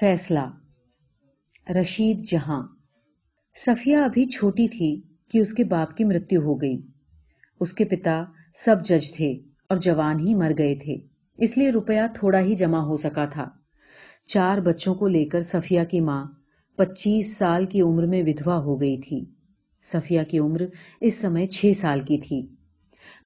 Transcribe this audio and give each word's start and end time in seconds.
فیصلہ۔ 0.00 0.46
رشید 1.80 2.30
جہاں۔ 2.30 2.62
صفیہ 3.56 3.96
ابھی 3.96 4.26
چھوٹی 4.26 4.68
تھی 4.68 5.00
کہ 5.30 5.38
اس 5.38 5.52
کے 5.52 5.64
باپ 5.64 5.96
کی 5.96 6.04
مرتیو 6.04 6.40
ہو 6.40 6.60
گئی۔ 6.60 6.78
اس 7.60 7.72
کے 7.72 7.84
پتا 7.84 8.24
سب 8.54 8.76
جج 8.84 9.12
تھے 9.12 9.32
اور 9.68 9.76
جوان 9.76 10.20
ہی 10.20 10.34
مر 10.34 10.52
گئے 10.58 10.74
تھے۔ 10.74 10.96
اس 11.38 11.58
لیے 11.58 11.70
روپیہ 11.70 12.00
تھوڑا 12.14 12.40
ہی 12.40 12.54
جمع 12.54 12.78
ہو 12.78 12.96
سکا 12.96 13.24
تھا۔ 13.24 13.48
چار 14.26 14.58
بچوں 14.58 14.94
کو 14.94 15.08
لے 15.08 15.24
کر 15.24 15.40
صفیہ 15.40 15.80
کی 15.90 16.00
ماں 16.00 16.26
پچیس 16.76 17.36
سال 17.36 17.64
کی 17.64 17.80
عمر 17.80 18.06
میں 18.06 18.22
ودھوا 18.22 18.58
ہو 18.58 18.80
گئی 18.80 18.98
تھی۔ 18.98 19.24
صفیہ 19.82 20.20
کی 20.28 20.38
عمر 20.38 20.62
اس 21.00 21.14
سمے 21.14 21.46
چھ 21.46 21.70
سال 21.76 22.00
کی 22.00 22.18
تھی۔ 22.18 22.46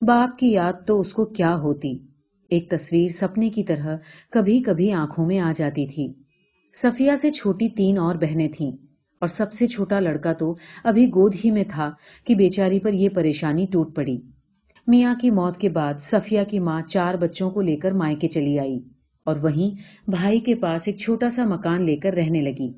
باپ 0.00 0.38
کی 0.38 0.52
یاد 0.52 0.72
تو 0.86 1.00
اس 1.00 1.12
کو 1.12 1.24
کیا 1.24 1.56
ہوتی۔ 1.56 1.98
ایک 2.48 2.70
تصویر 2.70 3.08
سپنے 3.08 3.50
کی 3.50 3.64
طرح 3.64 3.96
کبھی 4.30 4.62
کبھی 4.62 4.92
آنکھوں 4.92 5.26
میں 5.26 5.38
آ 5.38 5.52
جاتی 5.56 5.86
تھی۔ 5.86 6.23
صفیہ 6.74 7.14
سے 7.14 7.30
چھوٹی 7.30 7.68
تین 7.68 7.98
اور 7.98 8.14
بہنیں 8.14 8.48
تھیں 8.48 8.70
اور 9.20 9.26
سب 9.26 9.52
سے 9.52 9.66
چھوٹا 9.66 10.00
لڑکا 10.00 10.32
تو 10.32 10.54
ابھی 10.84 11.06
گود 11.06 11.34
ہی 11.44 11.50
میں 11.50 11.64
تھا 11.68 11.90
کہ 12.24 12.34
بیچاری 12.34 12.80
پر 12.80 12.92
یہ 12.92 13.08
پریشانی 13.08 13.66
ٹوٹ 13.72 13.96
پڑی۔ 13.96 14.16
میاں 14.86 15.14
کی 15.20 15.30
موت 15.30 15.56
کے 15.56 15.68
بعد 15.68 15.94
صفیہ 15.98 16.40
کی 16.50 16.58
ماں 16.58 16.82
چار 16.82 17.14
بچوں 17.14 17.50
کو 17.50 17.62
لے 17.62 17.76
کر 17.76 17.92
مائکے 17.92 18.28
چلی 18.28 18.58
آئی 18.58 18.78
اور 19.24 19.36
وہیں 19.42 19.76
بھائی 20.10 20.40
کے 20.40 20.54
پاس 20.54 20.82
ایک 20.86 20.98
چھوٹا 20.98 21.28
سا 21.28 21.44
مکان 21.44 21.82
لے 21.82 21.96
کر 21.96 22.12
رہنے 22.12 22.40
لگی۔ 22.40 22.72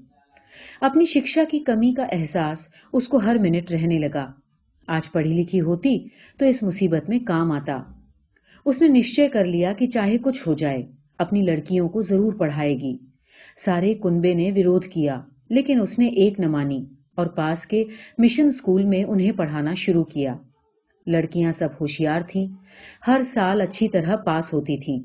اپنی 0.80 1.04
شکشا 1.04 1.44
کی 1.50 1.58
کمی 1.58 1.92
کا 1.92 2.06
احساس 2.12 2.68
اس 2.92 3.08
کو 3.08 3.16
ہر 3.16 3.36
منٹ 3.38 3.70
رہنے 3.70 3.98
لگا۔ 3.98 4.26
آج 4.86 5.12
پڑھی 5.12 5.30
لکھی 5.30 5.60
ہوتی 5.60 5.98
تو 6.38 6.46
اس 6.46 6.62
مصیبت 6.62 7.08
میں 7.08 7.18
کام 7.18 7.52
آتا۔ 7.52 7.78
اس 8.64 8.82
نے 8.82 8.88
نشچے 8.88 9.28
کر 9.28 9.44
لیا 9.44 9.72
کہ 9.72 9.86
چاہے 9.86 10.18
کچھ 10.18 10.48
ہو 10.48 10.54
جائے، 10.54 10.82
اپنی 11.18 11.40
لڑکیوں 11.40 11.88
کو 11.88 12.00
ضرور 12.00 12.32
پڑھائے 12.32 12.74
گی۔ 12.74 12.96
سارے 13.56 13.94
کنبے 13.94 14.34
نے 14.34 14.50
وروଧ 14.56 14.88
کیا، 14.88 15.20
لیکن 15.48 15.80
اس 15.80 15.98
نے 15.98 16.06
ایک 16.06 16.40
نہ 16.40 16.46
مانی 16.46 16.84
اور 17.14 17.26
پاس 17.26 17.66
کے 17.66 17.84
مشن 18.18 18.46
اسکول 18.46 18.84
میں 18.84 19.04
انہیں 19.04 19.32
پڑھانا 19.32 19.74
شروع 19.74 20.04
کیا۔ 20.04 20.34
لڑکیاں 21.06 21.52
سب 21.52 21.68
ہوشیار 21.80 22.20
تھیں، 22.28 22.46
ہر 23.06 23.20
سال 23.24 23.60
اچھی 23.60 23.88
طرح 23.88 24.16
پاس 24.16 24.52
ہوتی 24.54 24.76
تھیں 24.76 24.98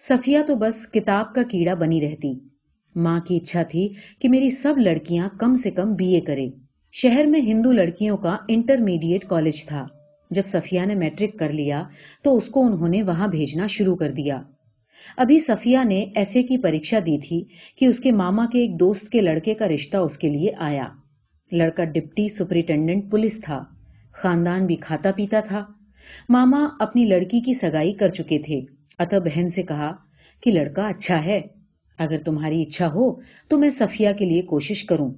صفیہ 0.00 0.38
تو 0.46 0.54
بس 0.54 0.86
کتاب 0.86 1.34
کا 1.34 1.42
کیڑا 1.42 1.74
بنی 1.74 2.00
رہتی۔ 2.00 2.32
ماں 2.96 3.20
کی 3.20 3.36
اچھا 3.36 3.62
تھی 3.62 3.88
کہ 4.18 4.28
میری 4.28 4.50
سب 4.50 4.74
لڑکیاں 4.78 5.28
کم 5.38 5.54
سے 5.54 5.70
کم 5.70 5.94
بی 5.94 6.14
اے 6.14 6.20
کرے۔ 6.20 6.48
شہر 6.92 7.24
میں 7.24 7.40
ہندو 7.40 7.72
لڑکیوں 7.72 8.16
کا 8.16 8.36
انٹرمیڈیٹ 8.48 9.24
کالج 9.24 9.64
تھا۔ 9.66 9.86
جب 10.30 10.46
صفیہ 10.46 10.80
نے 10.80 10.94
میٹرک 10.94 11.38
کر 11.38 11.50
لیا 11.50 11.82
تو 12.22 12.36
اس 12.36 12.48
کو 12.48 12.66
انہوں 12.66 12.88
نے 12.88 13.02
وہاں 13.02 13.28
بھیجنا 13.28 13.66
شروع 13.66 13.96
کر 13.96 14.12
دیا۔ 14.12 14.42
ابھی 15.16 15.38
صفیہ 15.38 15.78
نے 15.88 16.04
ایف 16.14 16.28
اے 16.32 16.42
کی 16.42 16.58
پریکشا 16.58 16.98
دی 16.98 17.18
تھی 17.18 17.44
کہ 17.76 17.84
اس 17.84 18.00
کے 18.00 18.12
ماما 18.12 18.46
کے 18.52 18.58
ایک 18.58 18.80
دوست 18.80 19.08
کے 19.08 19.20
لڑکے 19.20 19.54
کا 19.54 19.68
رشتہ 19.68 19.96
اس 19.96 20.18
کے 20.18 20.28
لیے 20.28 20.52
آیا۔ 20.58 20.84
لڑکا 21.52 21.84
ڈپٹی 21.84 22.28
سپرنٹینڈنٹ 22.28 23.10
پولیس 23.10 23.40
تھا۔ 23.44 23.64
خاندان 24.12 24.66
بھی 24.66 24.76
کھاتا 24.76 25.10
پیتا 25.16 25.40
تھا۔ 25.40 25.64
ماما 26.28 26.68
اپنی 26.80 27.04
لڑکی 27.04 27.40
کی 27.40 27.52
سگائی 27.52 27.92
کر 27.92 28.08
چکے 28.08 28.38
تھے۔ 28.38 28.60
اتہ 28.98 29.16
بہن 29.16 29.48
سے 29.48 29.62
کہا 29.62 29.92
کہ 30.42 30.50
لڑکا 30.52 30.86
اچھا 30.88 31.24
ہے۔ 31.24 31.40
اگر 31.98 32.18
تمہاری 32.18 32.62
اچھا 32.62 32.88
ہو 32.88 33.20
تو 33.48 33.58
میں 33.58 33.70
صفیہ 33.70 34.08
کے 34.18 34.24
لیے 34.24 34.42
کوشش 34.42 34.84
کروں۔ 34.84 35.10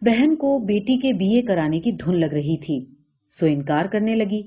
بہن 0.00 0.36
کو 0.36 0.58
بیٹی 0.58 0.96
کے 0.96 1.12
بی 1.12 1.34
اے 1.34 1.42
کرانے 1.42 1.80
کی 1.80 1.92
دھن 1.92 2.20
لگ 2.20 2.34
رہی 2.34 2.56
تھی۔ 2.56 2.84
سو 3.30 3.46
انکار 3.46 3.86
کرنے 3.86 4.16
لگی۔ 4.16 4.42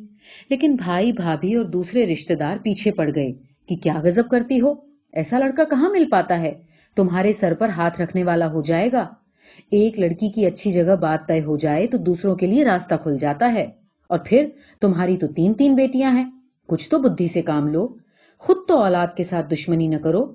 لیکن 0.49 0.75
بھائی 0.75 1.11
بھابھی 1.11 1.55
اور 1.55 1.65
دوسرے 1.65 2.05
رشتے 2.05 2.35
دار 2.35 2.57
پیچھے 2.57 2.91
پڑ 2.91 3.09
گئے۔ 3.15 3.46
کہ 3.67 3.75
کیا 3.75 3.99
غزب 4.03 4.29
کرتی 4.31 4.61
ہو؟ 4.61 4.73
ایسا 5.13 5.39
لڑکا 5.39 5.63
کہاں 5.63 5.89
مل 5.89 6.09
پاتا 6.09 6.39
ہے؟ 6.39 6.53
تمہارے 6.95 7.31
سر 7.31 7.53
پر 7.53 7.69
ہاتھ 7.69 8.01
رکھنے 8.01 8.23
والا 8.23 8.51
ہو 8.51 8.61
جائے 8.61 8.91
گا۔ 8.91 9.07
ایک 9.71 9.99
لڑکی 9.99 10.29
کی 10.29 10.45
اچھی 10.45 10.71
جگہ 10.71 10.95
بات 10.95 11.27
طے 11.27 11.41
ہو 11.41 11.57
جائے 11.57 11.87
تو 11.87 11.97
دوسروں 11.97 12.35
کے 12.35 12.47
لیے 12.47 12.65
راستہ 12.65 12.95
کھل 13.03 13.17
جاتا 13.17 13.53
ہے۔ 13.53 13.65
اور 14.09 14.19
پھر 14.25 14.49
تمہاری 14.81 15.17
تو 15.17 15.27
تین 15.27 15.53
تین 15.53 15.75
بیٹیاں 15.75 16.11
ہیں۔ 16.11 16.31
کچھ 16.67 16.89
تو 16.89 16.99
بدھی 16.99 17.27
سے 17.27 17.41
کام 17.41 17.67
لو۔ 17.67 17.87
خود 18.37 18.57
تو 18.67 18.77
اولاد 18.77 19.07
کے 19.17 19.23
ساتھ 19.23 19.53
دشمنی 19.53 19.87
نہ 19.87 19.97
کرو۔ 19.97 20.33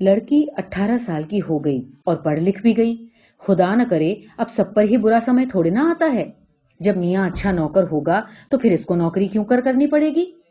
لڑکی 0.00 0.46
اٹھارہ 0.56 0.96
سال 0.96 1.22
کی 1.22 1.40
ہو 1.48 1.64
گئی 1.64 1.82
اور 2.04 2.16
پڑھ 2.16 2.40
لکھ 2.40 2.62
بھی 2.62 2.76
گئی۔ 2.76 3.06
خدا 3.38 3.74
نہ 3.74 3.82
کرے، 3.90 4.14
اب 4.38 4.50
سب 4.50 4.74
پر 4.74 4.82
ہی 4.82 4.96
برا 4.96 5.18
سمے 5.20 5.44
تھوڑے 5.50 5.70
نہ 5.70 5.78
آتا 5.78 6.12
ہے۔ 6.14 6.30
جب 6.80 6.96
میاں 6.96 7.26
اچھا 7.26 7.52
نوکر 7.52 7.84
ہوگا 7.92 8.22
تو 8.50 8.58
پھر 8.58 8.72
اس 8.72 8.84
کو 8.84 8.94
نوکری 8.94 9.26
کیوں 9.26 9.44
کر 9.44 9.60
کرنی 9.60 9.86
پڑے 9.86 10.08
گی؟ 10.08 10.41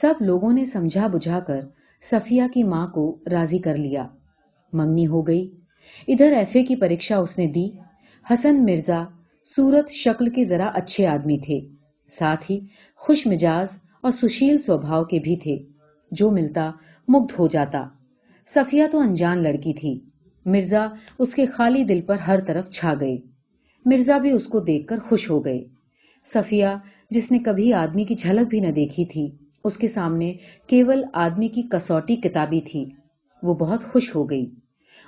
سب 0.00 0.14
لوگوں 0.20 0.52
نے 0.52 0.64
سمجھا 0.64 1.06
بجھا 1.06 1.40
کر 1.40 1.60
صفیہ 2.02 2.42
کی 2.54 2.62
ماں 2.62 2.86
کو 2.86 3.18
راضی 3.30 3.58
کر 3.58 3.76
لیا۔ 3.76 4.06
منگنی 4.72 5.06
ہو 5.06 5.26
گئی۔ 5.26 5.50
ادھر 6.08 6.32
ایف 6.32 6.50
اے 6.54 6.62
کی 6.62 6.76
پریکشا 6.76 7.16
اس 7.16 7.38
نے 7.38 7.46
دی۔ 7.46 7.68
حسن 8.32 8.64
مرزا 8.64 9.04
سورت 9.44 9.90
شکل 9.90 10.30
کے 10.30 10.44
ذرا 10.44 10.70
اچھے 10.74 11.06
آدمی 11.06 11.38
تھے۔ 11.38 11.60
ساتھ 12.08 12.50
ہی 12.50 12.60
خوش 12.96 13.26
مجاز 13.26 13.78
اور 14.00 14.10
سشیل 14.10 14.58
سوبھاؤ 14.58 15.04
کے 15.04 15.18
بھی 15.18 15.36
تھے۔ 15.36 15.56
جو 16.10 16.30
ملتا 16.30 16.70
مگدھ 17.08 17.40
ہو 17.40 17.46
جاتا۔ 17.46 17.84
صفیہ 18.46 18.84
تو 18.92 18.98
انجان 18.98 19.42
لڑکی 19.42 19.72
تھی۔ 19.72 20.00
مرزا 20.44 20.86
اس 21.18 21.34
کے 21.34 21.46
خالی 21.46 21.84
دل 21.84 22.00
پر 22.00 22.18
ہر 22.18 22.40
طرف 22.40 22.70
چھا 22.70 22.94
گئے۔ 23.00 23.16
مرزا 23.84 24.18
بھی 24.18 24.30
اس 24.30 24.46
کو 24.46 24.60
دیکھ 24.60 24.86
کر 24.86 24.98
خوش 24.98 25.30
ہو 25.30 25.44
گئے۔ 25.44 25.64
صفیہ 26.24 26.66
جس 27.10 27.32
نے 27.32 27.38
کبھی 27.38 27.72
آدمی 27.72 28.04
کی 28.04 28.14
جھلک 28.14 28.48
بھی 28.48 28.60
نہ 28.60 28.70
دیکھی 28.70 29.04
تھی۔ 29.04 29.43
اس 29.64 29.76
کے 29.76 29.86
سامنے 29.86 30.34
کیول 30.66 31.04
آدمی 31.12 31.48
کی 31.48 31.62
کسوٹی 31.62 32.16
کتابی 32.16 32.60
تھی۔ 32.60 32.84
وہ 33.42 33.54
بہت 33.54 33.84
خوش 33.84 34.16
ہو 34.16 34.30
گئی۔ 34.30 34.50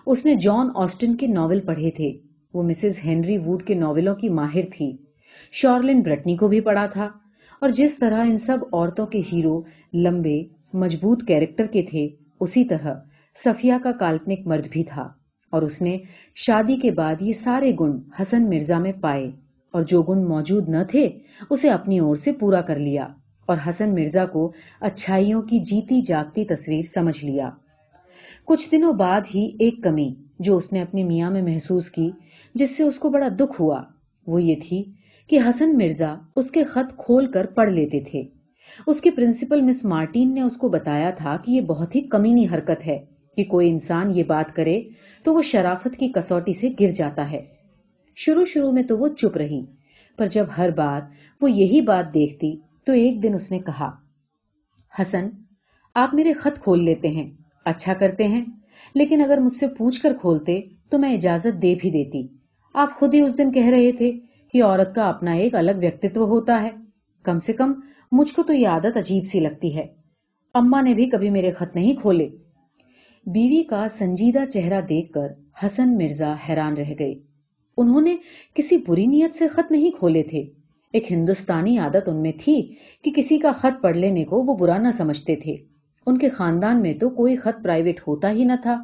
اس 0.07 0.27
نے 0.27 0.35
جان 0.35 0.69
آسٹن 0.75 1.17
کے 1.17 1.27
ناول 1.27 1.61
پڑھے 1.61 1.91
تھے۔ 1.91 2.13
وہ 2.55 2.63
مسز 2.63 3.01
ہینری 3.05 3.39
ووڈ 3.39 3.63
کے 3.63 3.75
ناولوں 3.75 4.15
کی 4.15 4.29
ماہر 4.29 4.61
تھی۔ 4.73 4.97
شورلن 5.53 6.01
برٹنی 6.01 6.37
کو 6.37 6.49
بھی 6.49 6.61
پڑھا 6.61 6.87
تھا۔ 6.87 7.09
اور 7.61 7.69
جس 7.69 7.99
طرح 7.99 8.25
ان 8.25 8.39
سب 8.39 8.59
عورتوں 8.73 9.07
کے 9.07 9.21
ہیرو 9.33 9.63
لمبے، 9.95 10.43
مضبوط 10.75 11.25
کیریکٹر 11.27 11.67
کے 11.67 11.83
تھے، 11.83 12.09
اسی 12.41 12.65
طرح 12.65 12.95
صفیہ 13.45 13.75
کا 13.83 13.93
کالپنک 13.93 14.39
مرد 14.47 14.67
بھی 14.71 14.85
تھا۔ 14.85 15.03
اور 15.51 15.63
اس 15.63 15.83
نے 15.83 15.99
شادی 16.35 16.77
کے 16.77 16.91
بعد 16.91 17.15
یہ 17.21 17.33
سارے 17.33 17.73
گن 17.81 17.99
حسن 18.21 18.49
مرزا 18.49 18.79
میں 18.79 18.93
پائے۔ 19.01 19.31
اور 19.73 19.83
جو 19.83 20.03
گن 20.03 20.29
موجود 20.29 20.69
نہ 20.69 20.83
تھے، 20.91 21.09
اسے 21.51 21.71
اپنی 21.71 21.99
اور 21.99 22.17
سے 22.17 22.33
پورا 22.33 22.61
کر 22.61 22.79
لیا۔ 22.79 23.07
اور 23.47 23.57
حسن 23.69 23.95
مرزا 23.95 24.27
کو 24.27 24.53
اچھائیوں 24.81 25.43
کی 25.43 25.59
جیتی 25.59 26.01
جاگتی 26.03 26.45
تصویر 26.45 26.83
سمجھ 26.83 27.25
لیا۔ 27.25 27.51
کچھ 28.45 28.69
دنوں 28.73 28.93
بعد 28.93 29.21
ہی 29.35 29.57
ایک 29.59 29.83
کمی 29.83 30.15
جو 30.39 30.57
اس 30.57 30.73
نے 30.73 30.83
اپنے 30.83 31.05
میاں 31.05 31.31
میں 31.31 31.43
محسوس 31.43 31.91
کی، 31.91 32.11
جس 32.55 32.77
سے 32.77 32.83
اس 32.83 32.99
کو 32.99 33.11
بڑا 33.11 33.29
دکھ 33.41 33.61
ہوا، 33.61 33.83
وہ 34.27 34.43
یہ 34.43 34.55
تھی 34.69 34.85
کہ 35.29 35.39
حسن 35.49 35.79
مرزا 35.79 36.15
اس 36.37 36.51
کے 36.51 36.65
خط 36.65 36.97
کھول 36.97 37.27
کر 37.27 37.47
پڑھ 37.47 37.71
لیتے 37.71 38.01
تھے۔ 38.01 38.23
اس 38.87 39.01
کی 39.01 39.11
پرنسپل 39.11 39.61
مس 39.61 39.85
مارٹین 39.85 40.35
نے 40.35 40.41
اس 40.41 40.57
کو 40.57 40.69
بتایا 40.69 41.11
تھا 41.11 41.37
کہ 41.37 41.51
یہ 41.51 41.61
بہت 41.61 41.97
ہی 41.97 42.01
کمینی 42.01 42.47
حرکت 42.47 42.87
ہے 42.87 42.99
کہ 43.37 43.45
کوئی 43.45 43.71
انسان 43.71 44.11
یہ 44.11 44.23
بات 44.23 44.55
کرے 44.57 44.81
تو 45.23 45.35
وہ 45.35 45.43
شرافت 45.43 45.97
کی 45.97 46.09
کسوٹی 46.09 46.53
سے 46.53 46.69
گر 46.81 46.91
جاتا 46.91 47.31
ہے۔ 47.31 47.45
شروع 48.17 48.45
شروع 48.45 48.73
میں 48.73 48.83
تو 48.83 48.99
وہ 48.99 49.09
چپ 49.09 49.37
رہی، 49.37 49.61
پر 50.19 50.27
جب 50.27 50.47
ہر 50.59 50.71
بار 50.71 51.01
وہ 51.41 51.51
یہی 51.51 51.81
بات 51.81 52.15
دیکھتی 52.15 52.57
تو 52.87 52.93
ایک 52.93 53.23
دن 53.23 53.35
اس 53.35 53.51
نے 53.51 53.59
کہا، 53.59 53.91
حسن، 55.01 55.29
آپ 55.95 56.15
میرے 56.15 56.33
خط 56.33 56.61
کھول 56.61 56.85
لیتے 56.85 57.09
ہیں۔ 57.09 57.31
اچھا 57.65 57.95
کرتے 57.95 58.25
ہیں، 58.25 58.45
لیکن 58.95 59.21
اگر 59.21 59.39
مجھ 59.39 59.53
سے 59.53 59.67
پوچھ 59.69 60.01
کر 60.03 60.15
کھولتے 60.21 60.61
تو 60.91 60.99
میں 60.99 61.15
اجازت 61.15 61.63
دے 61.63 61.75
بھی 61.81 61.91
دیتی۔ 61.91 62.27
آپ 62.75 62.99
خود 62.99 63.15
ہی 63.15 63.21
اس 63.21 63.39
دن 63.39 63.53
کہہ 63.53 63.67
رہے 63.67 63.93
تھے 63.93 64.13
کہ 64.53 64.63
عورت 64.63 64.95
کا 64.95 65.09
اپنا 65.09 65.33
ایک 65.33 65.55
الگ 65.55 65.71
ویکتو 65.81 66.25
ہوتا 66.25 66.63
ہے۔ 66.63 66.71
کم 67.23 67.39
سے 67.39 67.53
کم 67.53 67.73
مجھ 68.13 68.35
کو 68.35 68.43
تو 68.43 68.53
یہ 68.53 68.69
عادت 68.69 68.97
عجیب 68.97 69.25
سی 69.25 69.41
لگتی 69.41 69.77
ہے۔ 69.77 69.87
اما 70.55 70.81
نے 70.81 70.95
بھی 70.95 71.07
کبھی 71.07 71.31
میرے 71.31 71.53
خط 71.53 71.77
نہیں 71.77 71.95
کھولے۔ 71.95 72.29
بیوی 73.27 73.63
کا 73.63 73.89
سنجیدہ 73.89 74.45
چہرہ 74.53 74.81
دیکھ 74.81 75.13
کر 75.13 75.29
حسن 75.65 75.97
مرزا 75.97 76.35
حیران 76.49 76.77
رہ 76.77 76.95
گئے۔ 76.99 77.15
انہوں 77.77 78.01
نے 78.01 78.17
کسی 78.55 78.77
بری 78.87 79.07
نیت 79.07 79.35
سے 79.35 79.49
خط 79.49 79.73
نہیں 79.73 79.91
کھولے 79.91 80.23
تھے۔ 80.23 80.45
ایک 80.97 81.13
ہندوستانی 81.13 81.79
عادت 81.79 82.09
ان 82.09 82.23
میں 82.23 82.33
تھی 82.41 82.75
کہ 83.05 83.11
کسی 83.17 83.39
کا 83.39 83.53
خط 83.53 83.83
پڑھ 83.83 83.97
لینے 83.97 84.25
کو 84.25 84.45
وہ 84.47 84.57
برا 84.57 84.79
نہ 84.79 84.91
سمجھتے 84.91 85.37
تھے۔ 85.37 85.55
ان 86.07 86.19
کے 86.19 86.29
خاندان 86.29 86.83
میں 86.83 86.95
تو 86.95 87.11
کوئی 87.11 87.37
خط 87.37 87.63
پرائیویٹ 87.65 88.01
ہوتا 88.01 88.31
ہی 88.31 88.45
نہ 88.45 88.53
تھا۔ 88.63 88.83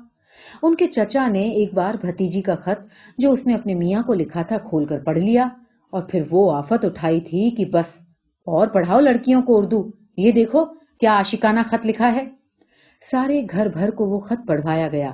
ان 0.62 0.74
کے 0.74 0.86
چچا 0.86 1.28
نے 1.28 1.42
ایک 1.42 1.74
بار 1.74 1.94
بھتیجی 1.94 2.42
کا 2.42 2.54
خط 2.54 2.80
جو 3.18 3.32
اس 3.32 3.46
نے 3.46 3.54
اپنے 3.54 3.74
میاں 3.74 4.02
کو 4.02 4.14
لکھا 4.14 4.42
تھا 4.42 4.58
کھول 4.58 4.84
کر 4.84 4.98
پڑھ 4.98 5.18
لیا 5.18 5.48
اور 5.92 6.02
پھر 6.02 6.22
وہ 6.30 6.52
آفت 6.56 6.84
اٹھائی 6.84 7.20
تھی 7.20 7.50
کہ 7.50 7.64
بس 7.64 7.98
اور 8.46 8.68
پڑھاؤ 8.68 9.00
لڑکیوں 9.00 9.42
کو 9.42 9.58
اردو۔ 9.58 9.90
یہ 10.16 10.32
دیکھو 10.32 10.64
کیا 11.00 11.12
آشکانہ 11.12 11.60
خط 11.66 11.86
لکھا 11.86 12.14
ہے۔ 12.14 12.24
سارے 13.00 13.42
گھر 13.50 13.68
بھر 13.68 13.90
کو 13.90 14.04
وہ 14.04 14.18
خط 14.18 14.48
پڑھوایا 14.48 14.88
گیا 14.88 15.10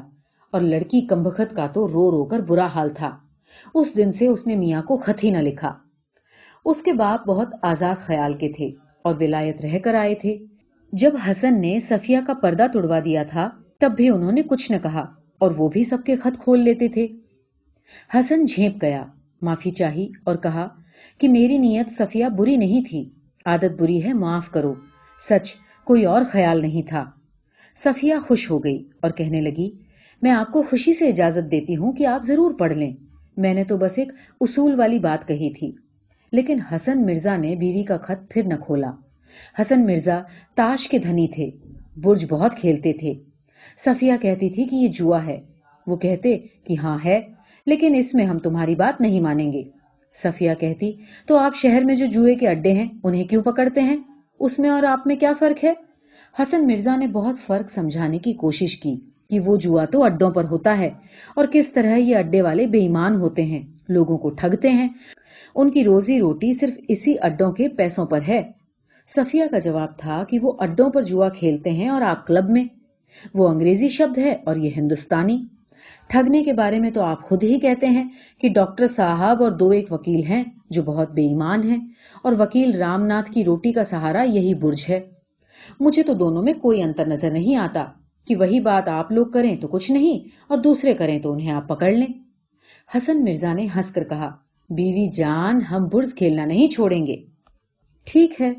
اور 0.52 0.60
لڑکی 0.60 1.00
کمبخت 1.00 1.56
کا 1.56 1.66
تو 1.66 1.88
رو 1.88 2.10
رو 2.10 2.24
کر 2.24 2.40
برا 2.40 2.66
حال 2.66 2.88
تھا۔ 2.88 3.10
اس 3.74 3.96
دن 3.96 4.12
سے 4.12 4.26
اس 4.26 4.46
نے 4.46 4.56
میاں 4.56 4.82
کو 4.82 4.96
خط 4.96 5.24
ہی 5.24 5.30
نہ 5.30 5.38
لکھا۔ 5.38 5.74
اس 6.68 6.82
کے 6.82 6.92
باپ 6.92 7.26
بہت 7.26 7.54
آزاد 7.62 8.00
خیال 8.00 8.32
کے 8.32 8.48
تھے 8.48 8.70
اور 9.02 9.14
ولایت 9.20 9.64
رہ 9.64 9.78
کر 9.78 9.94
آئے 9.94 10.14
تھے۔ 10.14 10.36
جب 10.92 11.10
حسن 11.30 11.60
نے 11.60 11.78
صفیہ 11.78 12.18
کا 12.26 12.34
پردہ 12.34 12.66
توڑوا 12.72 12.98
دیا 13.04 13.22
تھا، 13.22 13.48
تب 13.78 13.92
بھی 13.96 14.08
انہوں 14.08 14.32
نے 14.32 14.42
کچھ 14.42 14.72
نہ 14.72 14.76
کہا 14.82 15.00
اور 15.38 15.50
وہ 15.58 15.68
بھی 15.68 15.84
سب 15.84 15.98
کے 16.06 16.16
خط 16.16 16.42
کھول 16.42 16.60
لیتے 16.60 16.88
تھے۔ 16.88 17.06
حسن 18.14 18.44
جھیپ 18.44 18.72
گیا، 18.82 19.04
معافی 19.42 19.70
چاہی 19.70 20.08
اور 20.24 20.36
کہا 20.36 20.68
کہ 21.18 21.28
میری 21.28 21.58
نیت 21.58 21.92
صفیہ 21.92 22.26
بری 22.26 22.56
نہیں 22.56 22.80
تھی، 22.90 23.08
عادت 23.44 23.80
بری 23.80 24.04
ہے، 24.04 24.12
معاف 24.12 24.50
کرو۔ 24.50 24.74
سچ، 25.20 25.54
کوئی 25.84 26.04
اور 26.04 26.22
خیال 26.30 26.60
نہیں 26.60 26.88
تھا۔ 26.88 27.04
صفیہ 27.76 28.14
خوش 28.26 28.50
ہو 28.50 28.64
گئی 28.64 28.84
اور 29.02 29.10
کہنے 29.10 29.40
لگی، 29.40 29.70
میں 30.22 30.30
آپ 30.30 30.52
کو 30.52 30.62
خوشی 30.62 30.92
سے 30.92 31.08
اجازت 31.08 31.50
دیتی 31.50 31.76
ہوں 31.76 31.92
کہ 31.92 32.06
آپ 32.06 32.22
ضرور 32.22 32.54
پڑھ 32.58 32.72
لیں۔ 32.72 32.92
میں 33.36 33.54
نے 33.54 33.64
تو 33.64 33.76
بس 33.76 33.98
ایک 33.98 34.12
اصول 34.40 34.74
والی 34.74 34.98
بات 34.98 35.28
کہی 35.28 35.52
تھی۔ 35.52 35.87
لیکن 36.32 36.60
حسن 36.60 37.04
مرزا 37.06 37.36
نے 37.36 37.54
بیوی 37.56 37.82
کا 37.82 37.96
خط 37.96 38.30
پھر 38.30 38.42
نہ 38.42 38.54
کھولا۔ 38.54 38.90
حسن 39.60 39.84
مرزا 39.86 40.18
تاش 40.54 40.88
کے 40.88 40.98
دھنی 40.98 41.26
تھے، 41.28 41.50
برج 41.96 42.24
بہت 42.30 42.54
کھیلتے 42.54 42.92
تھے۔ 42.92 43.14
صفیہ 43.76 44.12
کہتی 44.22 44.50
تھی 44.50 44.64
کہ 44.64 44.76
یہ 44.76 44.88
جوا 44.88 45.24
ہے۔ 45.26 45.40
وہ 45.86 45.96
کہتے 45.96 46.38
کہ 46.38 46.74
ہاں 46.82 46.98
ہے، 47.04 47.20
لیکن 47.66 47.94
اس 47.94 48.14
میں 48.14 48.24
ہم 48.24 48.38
تمہاری 48.38 48.74
بات 48.74 49.00
نہیں 49.00 49.20
مانیں 49.20 49.52
گے۔ 49.52 49.62
صفیہ 50.14 50.54
کہتی، 50.60 50.92
تو 51.26 51.36
آپ 51.36 51.54
شہر 51.54 51.84
میں 51.84 51.94
جو 51.94 52.06
جوئے 52.06 52.34
کے 52.34 52.48
اڈے 52.48 52.72
ہیں، 52.72 52.86
انہیں 53.04 53.24
کیوں 53.24 53.42
پکڑتے 53.42 53.80
ہیں؟ 53.80 53.96
اس 54.40 54.58
میں 54.58 54.70
اور 54.70 54.82
آپ 54.82 55.06
میں 55.06 55.16
کیا 55.16 55.32
فرق 55.38 55.64
ہے؟ 55.64 55.72
حسن 56.42 56.66
مرزا 56.66 56.96
نے 56.96 57.06
بہت 57.06 57.38
فرق 57.38 57.70
سمجھانے 57.70 58.18
کی 58.18 58.32
کوشش 58.32 58.76
کی 58.76 58.94
کہ 59.30 59.40
وہ 59.40 59.56
جوا 59.56 59.84
تو 59.84 60.02
اڈوں 60.04 60.30
پر 60.30 60.44
ہوتا 60.44 60.78
ہے، 60.78 60.90
اور 61.36 61.44
کس 61.52 61.72
طرح 61.72 61.96
یہ 61.96 62.16
اڈے 62.16 62.42
والے 62.42 62.66
بے 62.66 62.78
ایمان 62.78 63.14
ہوتے 63.14 63.42
ہیں، 63.42 63.62
لوگوں 63.88 64.18
کو 64.18 64.30
ٹھگتے 64.30 64.70
ہیں۔ 64.70 64.88
ان 65.58 65.70
کی 65.70 65.84
روزی 65.84 66.20
روٹی 66.20 66.52
صرف 66.52 66.74
اسی 66.88 67.14
اڈوں 67.20 67.52
کے 67.52 67.68
پیسوں 67.68 68.06
پر 68.06 68.20
ہے۔ 68.28 68.42
صفیہ 69.06 69.44
کا 69.50 69.58
جواب 69.58 69.98
تھا 69.98 70.24
کہ 70.28 70.38
وہ 70.42 70.52
اڈوں 70.58 70.90
پر 70.90 71.02
جوا 71.02 71.28
کھیلتے 71.28 71.70
ہیں 71.70 71.88
اور 71.88 72.02
آپ 72.02 72.26
کلب 72.26 72.50
میں۔ 72.50 72.64
وہ 73.34 73.48
انگریزی 73.48 73.88
شبد 73.88 74.18
ہے 74.18 74.32
اور 74.32 74.56
یہ 74.56 74.70
ہندوستانی۔ 74.76 75.44
ٹھگنے 76.08 76.42
کے 76.42 76.52
بارے 76.52 76.78
میں 76.78 76.90
تو 76.90 77.02
آپ 77.02 77.22
خود 77.22 77.44
ہی 77.44 77.58
کہتے 77.58 77.86
ہیں 77.86 78.08
کہ 78.40 78.48
ڈاکٹر 78.48 78.86
صاحب 78.86 79.42
اور 79.42 79.50
دو 79.50 79.70
ایک 79.70 79.92
وکیل 79.92 80.22
ہیں 80.24 80.44
جو 80.70 80.82
بہت 80.82 81.10
بے 81.10 81.22
ایمان 81.22 81.70
ہیں 81.70 81.86
اور 82.22 82.32
وکیل 82.38 82.74
رام 82.74 83.06
ناتھ 83.06 83.32
کی 83.32 83.44
روٹی 83.44 83.72
کا 83.72 83.82
سہارا 83.82 84.22
یہی 84.22 84.54
برج 84.54 84.84
ہے۔ 84.88 85.00
مجھے 85.80 86.02
تو 86.02 86.14
دونوں 86.14 86.42
میں 86.42 86.52
کوئی 86.52 86.82
انتر 86.82 87.06
نظر 87.06 87.30
نہیں 87.30 87.56
آتا 87.56 87.84
کہ 88.26 88.36
وہی 88.36 88.60
بات 88.60 88.88
آپ 88.88 89.12
لوگ 89.12 89.26
کریں 89.26 89.56
تو 89.56 89.68
کچھ 89.68 89.92
نہیں 89.92 90.28
اور 90.48 90.58
دوسرے 90.58 90.94
کریں 90.94 91.18
تو 91.18 91.32
انہیں 91.32 91.50
آپ 91.50 91.68
پکڑ 91.68 91.90
لیں۔ 91.90 92.12
حسن 92.96 93.24
مرزا 93.24 93.52
نے 93.52 93.66
ہنس 93.76 93.90
کر 93.90 94.04
کہا 94.04 94.30
بیوی 94.70 95.06
جان 95.06 95.60
ہم 95.60 95.88
برج 95.92 96.14
کھیلنا 96.14 96.44
نہیں 96.44 96.68
چھوڑیں 96.68 97.06
گے۔ 97.06 97.16
ٹھیک 98.06 98.40
ہے۔ 98.40 98.54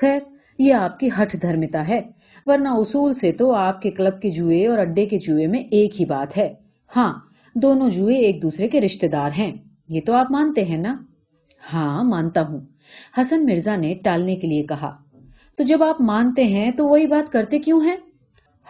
خیر، 0.00 0.18
یہ 0.58 0.74
آپ 0.74 0.98
کی 0.98 1.08
ہٹ 1.22 1.42
دھرمتا 1.42 1.88
ہے، 1.88 2.00
ورنہ 2.46 2.68
اصول 2.68 3.12
سے 3.12 3.32
تو 3.32 3.54
آپ 3.54 3.82
کے 3.82 3.90
کلب 3.90 4.20
کے 4.20 4.30
جوئے 4.30 4.66
اور 4.66 4.78
اڈے 4.78 5.06
کے 5.06 5.18
جوئے 5.18 5.46
میں 5.46 5.60
ایک 5.60 6.00
ہی 6.00 6.04
بات 6.04 6.38
ہے۔ 6.38 6.54
ہاں 6.96 7.14
دونوں 7.54 7.90
جوئے 7.90 8.16
ایک 8.16 8.42
دوسرے 8.42 8.68
کے 8.68 8.80
رشتے 8.80 9.08
دار 9.08 9.30
ہیں۔ 9.38 9.52
یہ 9.88 10.00
تو 10.06 10.12
آپ 10.12 10.26
مانتے 10.30 10.64
ہیں 10.64 10.78
نا؟ 10.78 10.96
ہاں 11.72 12.04
مانتا 12.04 12.42
ہوں۔ 12.42 12.60
حسن 13.20 13.46
مرزا 13.46 13.76
نے 13.76 13.94
ٹالنے 14.04 14.36
کے 14.36 14.48
لیے 14.48 14.62
کہا، 14.62 14.96
تو 15.56 15.64
جب 15.64 15.82
آپ 15.82 16.00
مانتے 16.00 16.44
ہیں 16.44 16.70
تو 16.70 16.86
وہی 16.86 17.06
بات 17.06 17.32
کرتے 17.32 17.58
کیوں 17.58 17.80
ہیں؟ 17.80 17.96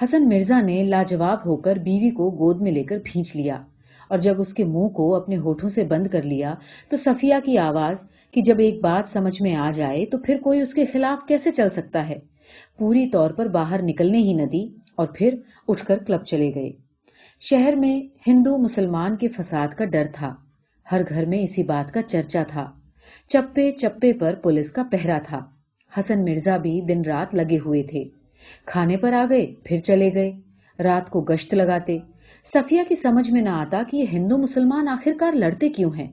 حسن 0.02 0.28
مرزا 0.28 0.60
نے 0.60 0.82
لاجواب 0.82 1.38
ہو 1.46 1.56
کر 1.56 1.76
بیوی 1.76 2.10
کو 2.10 2.30
گود 2.30 2.62
میں 2.62 2.72
لے 2.72 2.84
کر 2.84 2.98
بھینچ 3.04 3.36
لیا۔ 3.36 3.62
اور 4.10 4.18
جب 4.18 4.40
اس 4.40 4.54
کے 4.54 4.64
منہ 4.64 4.88
کو 4.88 5.14
اپنے 5.14 5.36
ہوٹھوں 5.36 5.68
سے 5.68 5.84
بند 5.84 6.06
کر 6.06 6.22
لیا 6.22 6.54
تو 6.90 6.96
صفیہ 6.96 7.34
کی 7.44 7.58
آواز 7.58 8.02
کہ 8.30 8.40
جب 8.40 8.58
ایک 8.58 8.80
بات 8.80 9.10
سمجھ 9.10 9.42
میں 9.42 9.54
آ 9.54 9.70
جائے 9.70 10.06
تو 10.06 10.18
پھر 10.18 10.36
کوئی 10.36 10.60
اس 10.60 10.74
کے 10.74 10.84
خلاف 10.84 11.28
کیسے 11.28 11.50
چل 11.50 11.68
سکتا 11.68 12.08
ہے؟ 12.08 12.18
پوری 12.78 13.06
طور 13.06 13.30
پر 13.30 13.46
باہر 13.46 13.80
نکلنے 13.82 14.18
ہی 14.18 14.32
نہ 14.32 14.42
دی 14.42 14.68
اور 14.94 15.06
پھر 15.14 15.34
اٹھ 15.68 15.84
کر 15.84 15.98
کلب 15.98 16.24
چلے 16.24 16.54
گئے۔ 16.54 16.72
شہر 17.40 17.74
میں 17.76 18.00
ہندو 18.26 18.58
مسلمان 18.58 19.16
کے 19.16 19.28
فساد 19.28 19.68
کا 19.68 19.84
ڈر 19.84 20.04
تھا۔ 20.12 20.34
ہر 20.92 21.00
گھر 21.08 21.24
میں 21.24 21.38
اسی 21.38 21.62
بات 21.62 21.92
کا 21.92 22.02
چرچا 22.02 22.42
تھا۔ 22.48 22.72
چپے 23.26 23.72
چپے 23.72 24.12
پر 24.12 24.34
پولیس 24.34 24.72
کا 24.72 24.82
پہرا 24.90 25.18
تھا۔ 25.26 25.40
حسن 25.98 26.24
مرزا 26.24 26.56
بھی 26.56 26.80
دن 26.80 27.02
رات 27.06 27.34
لگے 27.34 27.58
ہوئے 27.58 27.82
تھے۔ 27.82 28.04
کھانے 28.66 28.96
پر 28.96 29.12
آ 29.12 29.24
گئے، 29.30 29.46
پھر 29.64 29.76
چلے 29.76 30.10
گئے۔ 30.14 30.32
رات 30.82 31.10
کو 31.10 31.20
گشت 31.20 31.54
لگاتے۔ 31.54 31.98
صفیہ 32.52 32.80
کی 32.88 32.94
سمجھ 32.94 33.30
میں 33.30 33.42
نہ 33.42 33.48
آتا 33.48 33.82
کہ 33.90 33.96
یہ 33.96 34.04
ہندو 34.12 34.38
مسلمان 34.38 34.88
آخر 34.88 35.10
کار 35.20 35.32
لڑتے 35.32 35.68
کیوں 35.68 35.90
ہیں۔ 35.98 36.12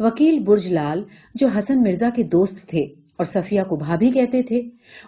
وکیل 0.00 0.38
برج 0.38 0.72
لال 0.72 1.04
جو 1.34 1.46
حسن 1.46 1.82
مرزا 1.82 2.08
کے 2.10 2.22
دوست 2.22 2.66
تھے 2.66 2.80
اور 3.16 3.24
صفیہ 3.24 3.62
کو 3.68 3.76
بھابھی 3.76 4.10
کہتے 4.10 4.42
تھے، 4.42 4.62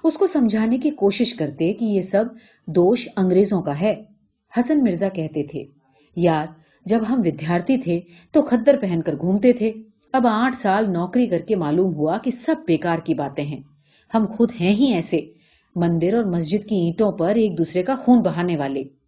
اس 0.05 0.15
کو 0.15 0.27
سمجھانے 0.27 0.79
کی 0.79 0.91
کوشش 0.91 1.35
کرتے 1.35 1.73
کہ 1.73 1.85
یہ 1.85 2.01
سب 2.01 2.25
دوش 2.67 3.09
انگریزوں 3.17 3.63
کا 3.63 3.81
ہے۔ 3.81 4.03
حسن 4.59 4.83
مرزا 4.83 5.09
کہتے 5.09 5.43
تھے، 5.43 5.65
یار، 6.17 6.47
جب 6.87 6.99
ہم 7.09 7.21
ودیارتھی 7.25 7.77
تھے 7.77 8.01
تو 8.33 8.43
خدر 8.43 8.77
پہن 8.81 9.03
کر 9.03 9.15
گھومتے 9.15 9.53
تھے۔ 9.53 9.73
اب 10.13 10.27
آٹھ 10.27 10.57
سال 10.57 10.93
نوکری 10.93 11.27
کر 11.27 11.39
کے 11.39 11.57
معلوم 11.57 11.95
ہوا 11.95 12.19
کہ 12.19 12.31
سب 12.31 12.55
بیکار 12.67 12.99
کی 13.05 13.15
باتیں 13.15 13.45
ہیں۔ 13.45 13.61
ہم 14.15 14.27
خود 14.27 14.51
ہیں 14.61 14.73
ہی 14.73 14.95
ایسے، 14.95 15.19
مندر 15.77 16.15
اور 16.15 16.25
مسجد 16.25 16.69
کی 16.69 16.77
اینٹوں 16.77 17.13
پر 17.13 17.35
ایک 17.35 17.59
دوسرے 17.59 17.83
کا 17.83 17.95
خون 17.95 18.21
بہانے 18.21 18.57
والے۔ 18.57 19.00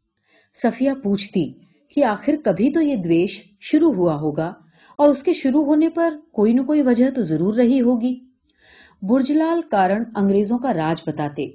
صفیہ 0.54 0.90
پوچھتی 1.02 1.52
کہ 1.94 2.04
آخر 2.04 2.34
کبھی 2.44 2.70
تو 2.70 2.80
یہ 2.80 2.96
دویش 2.96 3.42
شروع 3.60 3.92
ہوا 3.92 4.14
ہوگا 4.14 4.52
اور 4.98 5.08
اس 5.08 5.22
کے 5.22 5.32
شروع 5.32 5.64
ہونے 5.64 5.88
پر 5.88 6.14
کوئی 6.32 6.52
نہ 6.52 6.62
کوئی 6.62 6.82
وجہ 6.82 7.10
تو 7.10 7.22
ضرور 7.22 7.54
رہی 7.54 7.80
ہوگی۔ 7.80 8.14
برجلال 9.02 9.60
کارن 9.70 10.02
انگریزوں 10.16 10.58
کا 10.58 10.72
راج 10.74 11.02
بتاتے۔ 11.06 11.46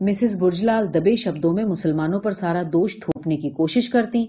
مسز 0.00 0.36
برجلال 0.36 0.94
دبے 0.94 1.16
شبدوں 1.16 1.52
میں 1.52 1.64
مسلمانوں 1.64 2.20
پر 2.20 2.30
سارا 2.30 2.62
دوش 2.62 2.96
تھوپنے 3.00 3.36
کی 3.36 3.50
کوشش 3.50 3.90
کرتی۔ 3.90 4.26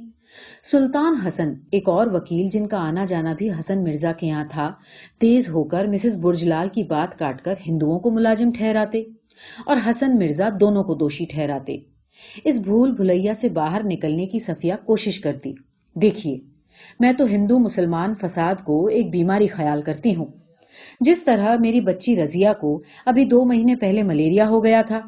سلطان 0.63 1.15
حسن، 1.27 1.53
ایک 1.71 1.89
اور 1.89 2.07
وکیل 2.07 2.49
جن 2.49 2.67
کا 2.67 2.77
آنا 2.77 3.05
جانا 3.05 3.33
بھی 3.33 3.49
حسن 3.49 3.83
مرزا 3.83 4.11
کے 4.11 4.27
یہاں 4.27 4.45
تھا، 4.49 4.71
تیز 5.19 5.49
ہو 5.49 5.63
کر 5.63 5.87
مسز 5.87 6.17
برجلال 6.17 6.69
کی 6.69 6.83
بات 6.83 7.19
کاٹ 7.19 7.41
کر 7.41 7.53
ہندوؤں 7.67 7.99
کو 7.99 8.11
ملازم 8.11 8.51
ٹھہراتے 8.51 9.03
اور 9.65 9.77
حسن 9.89 10.15
مرزا 10.19 10.49
دونوں 10.59 10.83
کو 10.83 10.95
دوشی 10.95 11.25
ٹھہراتے۔ 11.25 11.92
اس 12.45 12.59
بھول 12.59 12.91
بھلیا 12.91 13.33
سے 13.33 13.49
باہر 13.49 13.81
نکلنے 13.85 14.25
کی 14.25 14.39
صفیہ 14.39 14.73
کوشش 14.85 15.19
کرتی۔ 15.19 15.53
دیکھیے، 15.95 16.37
میں 16.99 17.13
تو 17.13 17.25
ہندو 17.25 17.59
مسلمان 17.59 18.13
فساد 18.21 18.63
کو 18.63 18.85
ایک 18.85 19.09
بیماری 19.09 19.47
خیال 19.47 19.81
کرتی 19.81 20.15
ہوں۔ 20.15 20.25
جس 20.99 21.23
طرح 21.23 21.55
میری 21.59 21.81
بچی 21.81 22.15
رضیہ 22.15 22.49
کو 22.61 22.81
ابھی 23.05 23.25
دو 23.25 23.45
مہینے 23.45 23.75
پہلے 23.75 24.03
ملیریا 24.03 24.47
ہو 24.49 24.63
گیا 24.63 24.81
تھا، 24.87 24.99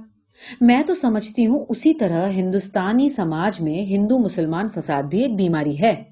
میں 0.62 0.82
تو 0.84 0.94
سمجھتی 0.94 1.46
ہوں 1.46 1.66
اسی 1.70 1.94
طرح 1.94 2.30
ہندوستانی 2.30 3.10
سماج 3.10 3.62
میں 3.62 3.82
ہندو 3.82 4.20
مسلمان 4.20 4.70
فساد 4.70 5.04
بھی 5.04 5.22
ایک 5.22 5.36
بیماری 5.36 5.80
ہے۔ 5.82 6.04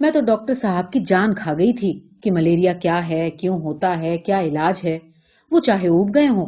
میں 0.00 0.10
تو 0.10 0.20
ڈاکٹر 0.20 0.54
صاحب 0.54 0.92
کی 0.92 1.00
جان 1.00 1.34
کھا 1.34 1.54
گئی 1.58 1.72
تھی 1.72 2.00
کہ 2.22 2.32
ملیریا 2.32 2.72
کیا 2.72 3.08
ہے، 3.08 3.30
کیوں 3.30 3.58
ہوتا 3.60 3.98
ہے، 4.00 4.16
کیا 4.18 4.40
علاج 4.40 4.80
ہے، 4.84 4.98
وہ 5.50 5.60
چاہے 5.60 5.88
اوب 5.88 6.14
گئے 6.14 6.28
ہوں۔ 6.28 6.46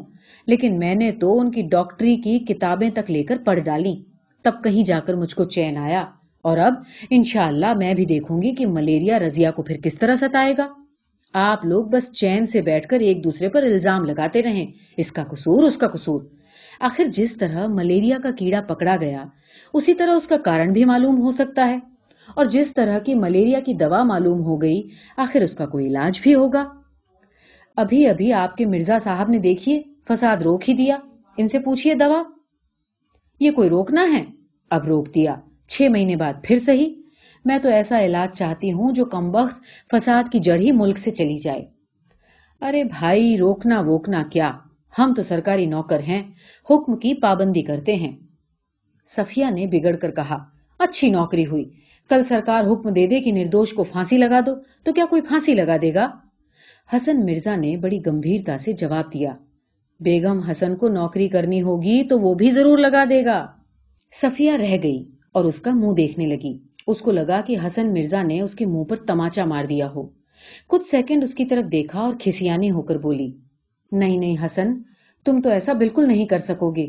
لیکن 0.49 0.79
میں 0.79 0.95
نے 0.95 1.13
تو 1.13 1.41
ان 1.41 1.51
کی 1.51 1.63
ڈاکٹری 1.63 2.17
کی 2.17 2.39
کتابیں 2.39 2.91
تک 2.91 3.11
لے 3.11 3.23
کر 3.23 3.37
پڑھ 3.45 3.61
ڈالی۔ 3.61 3.95
تب 4.43 4.53
کہیں 4.65 4.83
جا 4.83 5.01
کر 5.01 5.15
مجھ 5.15 5.35
کو 5.37 5.45
چین 5.45 5.77
آیا 5.77 6.05
اور 6.43 6.59
اب 6.59 6.75
انشاءاللہ 7.11 7.75
میں 7.75 7.95
بھی 7.95 8.05
دیکھوں 8.05 8.43
گی 8.43 8.55
کہ 8.55 8.67
ملیریا 8.67 9.19
رضیا 9.19 9.51
کو 9.51 9.63
پھر 9.63 9.77
کس 9.77 9.99
طرح 9.99 10.15
ستائے 10.15 10.55
گا۔ 10.59 10.67
آپ 11.35 11.65
لوگ 11.65 11.87
بس 11.87 12.13
چین 12.13 12.47
سے 12.47 12.63
بیٹھ 12.63 12.89
کر 12.89 13.01
ایک 13.01 13.25
دوسرے 13.25 13.49
پر 13.49 13.63
الزام 13.63 14.05
لگاتے 14.05 14.43
رہیں۔ 14.43 14.67
اس 14.97 15.13
کا 15.13 15.25
قصور، 15.25 15.63
اس 15.63 15.77
کا 15.77 15.89
قصور۔ 15.89 16.21
آخر 16.81 17.05
جس 17.05 17.37
طرح 17.37 17.67
ملیریا 17.67 18.17
کا 18.23 18.31
کیڑا 18.31 18.61
پکڑا 18.61 18.97
گیا، 19.01 19.25
اسی 19.75 19.95
طرح 19.95 20.13
اس 20.13 20.29
کا 20.29 20.37
کارن 20.37 20.73
بھی 20.73 20.85
معلوم 20.85 21.21
ہو 21.21 21.31
سکتا 21.31 21.69
ہے۔ 21.69 21.79
اور 22.35 22.45
جس 22.45 22.75
طرح 22.75 22.99
کی 22.99 23.15
ملیریا 23.15 23.61
کی 23.61 23.75
دوا 23.75 24.03
معلوم 24.03 24.41
ہو 24.41 24.63
گئی، 24.63 24.83
آخر 25.17 25.41
اس 25.41 25.55
کا 25.55 25.67
کوئی 25.67 25.87
علاج 25.87 26.21
بھی 26.23 26.35
ہوگا۔ 26.35 26.69
ابھی 27.77 28.09
ابھی 28.09 28.33
آپ 28.33 28.57
کے 28.57 28.67
مرزا 28.67 28.99
صاحب 28.99 29.31
نے 29.31 29.39
دیکھیے۔ 29.39 29.83
فساد 30.09 30.37
روک 30.37 30.69
ہی 30.69 30.75
دیا۔ 30.75 30.99
ان 31.37 31.49
سے 31.49 31.59
پوچھئے 31.59 31.95
دوا۔ 31.95 32.23
یہ 33.41 33.51
کوئی 33.51 33.69
روکنا 33.69 34.03
ہے۔ 34.13 34.25
اب 34.71 34.85
روک 34.85 35.15
دیا۔ 35.15 35.35
چھ 35.69 35.83
مہینے 35.91 36.17
بعد 36.17 36.33
پھر 36.43 36.57
صحیح۔ 36.57 36.95
میں 37.45 37.59
تو 37.59 37.69
ایسا 37.69 38.01
علاج 38.01 38.37
چاہتی 38.37 38.73
ہوں 38.73 38.93
جو 38.93 39.05
کم 39.05 39.35
وقت 39.35 39.61
فساد 39.91 40.33
کی 40.33 40.39
جڑ 40.39 40.59
ہی 40.59 40.73
ملک 40.73 40.99
سے 40.99 41.11
چلی 41.11 41.37
جائے۔ 41.37 41.65
ارے 42.61 42.85
بھائی، 42.85 43.37
روکنا 43.37 43.81
ووکنا 43.81 44.23
کیا؟ 44.33 44.53
ہم 44.99 45.15
تو 45.17 45.23
سرکاری 45.23 45.67
نوکر 45.67 45.99
ہیں۔ 45.99 46.23
حکم 46.71 46.97
کی 46.97 47.15
پابندی 47.15 47.63
کرتے 47.63 47.95
ہیں۔ 47.95 48.17
صفیہ 49.07 49.47
نے 49.51 49.67
بگڑ 49.67 49.97
کر 49.97 50.11
کہا، 50.11 50.39
اچھی 50.79 51.11
نوکری 51.11 51.47
ہوئی۔ 51.47 51.71
کل 52.09 52.23
سرکار 52.23 52.65
حکم 52.65 52.89
دے 52.89 53.07
دے 53.07 53.21
کہ 53.21 53.33
نردوش 53.33 53.73
کو 53.73 53.85
پھانسی 53.85 54.19
لگا 54.19 54.41
دو۔ 54.47 54.53
تو 54.85 54.93
کیا 54.93 55.05
کوئی 55.11 55.23
پھانسی 55.23 55.55
لگا 55.55 55.77
دے 55.83 55.95
گا؟ 55.95 56.11
حسن 56.97 57.25
مرزا 57.25 57.57
نے 57.57 57.77
بڑی 57.77 57.99
گمبھیرتا 58.07 58.59
سے 58.59 58.73
جواب 58.73 59.13
دیا۔ 59.13 59.33
بیگم 60.01 60.41
حسن 60.41 60.77
کو 60.77 60.89
نوکری 60.89 61.29
کرنی 61.29 61.63
ہوگی 61.63 62.05
تو 62.05 62.19
وہ 62.19 62.35
بھی 62.35 62.51
ضرور 62.51 62.79
لگا 62.79 63.05
دے 63.11 63.25
گا۔ 63.25 63.47
صفیہ 64.13 64.53
رہ 64.53 64.77
گئی 64.83 65.05
اور 65.33 65.45
اس 65.45 65.61
کا 65.61 65.71
منہ 65.75 65.93
دیکھنے 65.93 66.27
لگی۔ 66.27 66.59
اس 66.87 67.01
کو 67.01 67.11
لگا 67.11 67.41
کہ 67.41 67.57
حسن 67.67 67.93
مرزا 67.93 68.23
نے 68.23 68.41
اس 68.41 68.55
کے 68.55 68.67
منہ 68.67 68.85
پر 68.85 68.97
تماچا 68.97 69.45
مار 69.45 69.65
دیا 69.65 69.91
ہو۔ 69.91 70.09
کچھ 70.69 70.85
سیکنڈ 70.85 71.23
اس 71.23 71.35
کی 71.35 71.45
طرف 71.45 71.73
دیکھا 71.73 72.01
اور 72.01 72.15
کھسیانی 72.21 72.71
ہو 72.71 72.83
کر 72.83 72.99
بولی، 72.99 73.33
نہیں 73.93 74.19
نہیں 74.19 74.37
حسن، 74.45 74.67
تم 75.25 75.41
تو 75.41 75.51
ایسا 75.51 75.73
بالکل 75.73 76.09
نہیں 76.09 76.27
کر 76.27 76.39
سکو 76.39 76.71
گے۔ 76.71 76.87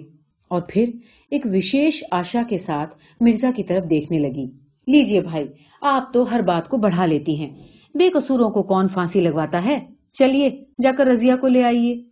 اور 0.47 0.61
پھر 0.67 0.89
ایک 1.31 1.45
وشیش 1.53 2.03
آشا 2.11 2.41
کے 2.49 2.57
ساتھ 2.57 2.95
مرزا 3.21 3.49
کی 3.55 3.63
طرف 3.63 3.89
دیکھنے 3.89 4.19
لگی۔ 4.19 4.45
لیجیے 4.87 5.21
بھائی، 5.21 5.45
آپ 5.81 6.13
تو 6.13 6.31
ہر 6.31 6.39
بات 6.39 6.69
کو 6.69 6.77
بڑھا 6.77 7.05
لیتی 7.05 7.37
ہیں۔ 7.37 7.49
بے 7.95 8.09
قصوروں 8.09 8.49
کو 8.49 8.63
کون 8.63 8.87
پھانسی 8.87 9.21
لگواتا 9.21 9.65
ہے؟ 9.65 9.79
چلیے، 10.13 10.63
جا 10.83 10.91
کر 10.97 11.05
رضیہ 11.05 11.33
کو 11.41 11.47
لے 11.47 11.63
آئیے۔ 11.63 12.08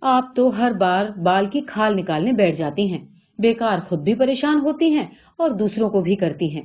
آپ 0.00 0.36
تو 0.36 0.58
ہر 0.58 0.72
بار 0.72 1.06
بال 1.06 1.46
کی 1.46 1.60
کھال 1.60 1.96
نکالنے 1.96 2.32
بیٹھ 2.32 2.56
جاتی 2.56 2.92
ہیں۔ 2.92 3.06
بیکار 3.38 3.78
خود 3.88 4.00
بھی 4.00 4.14
پریشان 4.14 4.60
ہوتی 4.60 4.90
ہیں 4.90 5.06
اور 5.38 5.50
دوسروں 5.50 5.90
کو 5.90 6.00
بھی 6.00 6.16
کرتی 6.16 6.56
ہیں۔ 6.56 6.62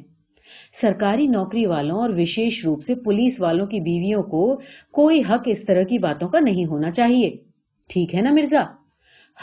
سرکاری 0.81 1.27
نوکری 1.27 1.65
والوں 1.65 1.97
اور 1.97 2.09
وشیش 2.09 2.65
روپ 2.65 2.83
سے 2.83 2.95
پولیس 2.95 3.41
والوں 3.41 3.65
کی 3.65 3.79
بیویوں 3.79 4.23
کو 4.23 4.61
کوئی 4.91 5.21
حق 5.29 5.41
اس 5.45 5.65
طرح 5.65 5.83
کی 5.83 5.99
باتوں 5.99 6.29
کا 6.29 6.39
نہیں 6.39 6.65
ہونا 6.65 6.91
چاہیے۔ 6.91 7.37
ٹھیک 7.89 8.15
ہے 8.15 8.21
نا 8.21 8.31
مرزا؟ 8.31 8.63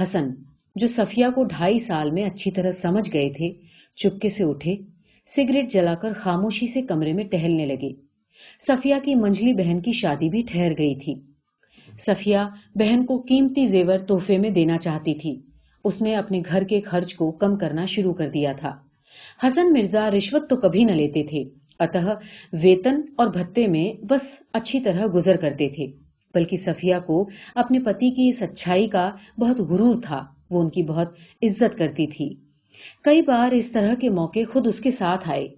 حسن، 0.03 0.31
جو 0.77 0.87
صفیہ 0.87 1.27
کو 1.35 1.45
ڈھائی 1.45 1.79
سال 1.79 2.11
میں 2.11 2.25
اچھی 2.25 2.51
طرح 2.51 2.71
سمجھ 2.71 3.13
گئے 3.13 3.31
تھے، 3.31 3.53
چپکے 3.97 4.29
سے 4.29 4.45
اٹھے، 4.45 4.77
سگریٹ 5.37 5.73
جلا 5.73 5.95
کر 5.95 6.13
خاموشی 6.13 6.67
سے 6.67 6.83
کمرے 6.83 7.13
میں 7.13 7.25
ٹہلنے 7.25 7.67
لگے۔ 7.67 7.93
صفیہ 8.61 8.95
کی 9.03 9.15
منجلی 9.15 9.55
بہن 9.55 9.81
کی 9.81 9.93
شادی 9.93 10.29
بھی 10.29 10.43
ٹھہر 10.49 10.73
گئی 10.79 10.95
تھی۔ 10.95 11.15
صفیہ 11.99 12.37
بہن 12.75 13.07
کو 13.07 13.19
قیمتی 13.29 13.67
زیور 13.67 13.99
تحفے 13.99 14.39
میں 14.39 14.51
دینا 14.51 14.79
چاہتی 14.79 15.15
تھی۔ 15.15 15.41
اس 15.85 16.03
نے 16.03 16.15
اپنے 16.17 16.43
گھر 16.51 16.63
کے 16.65 16.81
خرچ 16.81 17.15
کو 17.15 17.31
کم 17.31 17.57
کرنا 17.57 17.85
شروع 17.85 18.13
کر 18.13 18.29
دیا 18.29 18.53
تھا۔ 18.53 18.77
حسن 19.47 19.73
مرزا 19.73 20.11
رشوت 20.11 20.51
تو 20.51 20.57
کبھی 20.57 20.85
نہ 20.85 20.93
لیتے 20.93 21.23
تھے۔ 21.23 21.45
اتہ 21.79 21.99
ویتن 22.53 23.01
اور 23.17 23.27
بھتے 23.27 23.67
میں 23.67 24.07
بس 24.07 24.43
اچھی 24.53 24.81
طرح 24.81 25.07
گزر 25.15 25.37
کرتے 25.37 25.69
تھے۔ 25.69 25.87
بلکہ 26.35 26.57
صفیہ 26.57 26.97
کو 27.07 27.29
اپنے 27.55 27.81
پتی 27.81 28.11
کی 28.11 28.29
اس 28.29 28.43
اچھائی 28.43 28.89
کا 28.89 29.11
بہت 29.39 29.61
غرور 29.61 29.95
تھا۔ 30.03 30.25
وہ 30.51 30.63
ان 30.63 30.71
کی 30.71 30.83
بہت 30.83 31.09
عزت 31.43 31.79
کرتی 31.79 32.07
تھی۔ 32.07 32.35
کئی 33.05 33.23
بار 33.23 33.53
اس 33.53 33.73
طرح 33.73 33.95
کے 33.95 34.11
موقع 34.11 34.39
خود 34.53 34.67
اس 34.67 34.81
کے 34.81 34.91
ساتھ 34.91 35.29
آئے، 35.29 35.49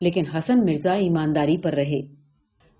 لیکن 0.00 0.26
حسن 0.26 0.64
مرزا 0.64 0.92
ایمانداری 0.92 1.56
پر 1.56 1.72
رہے۔ 1.72 2.00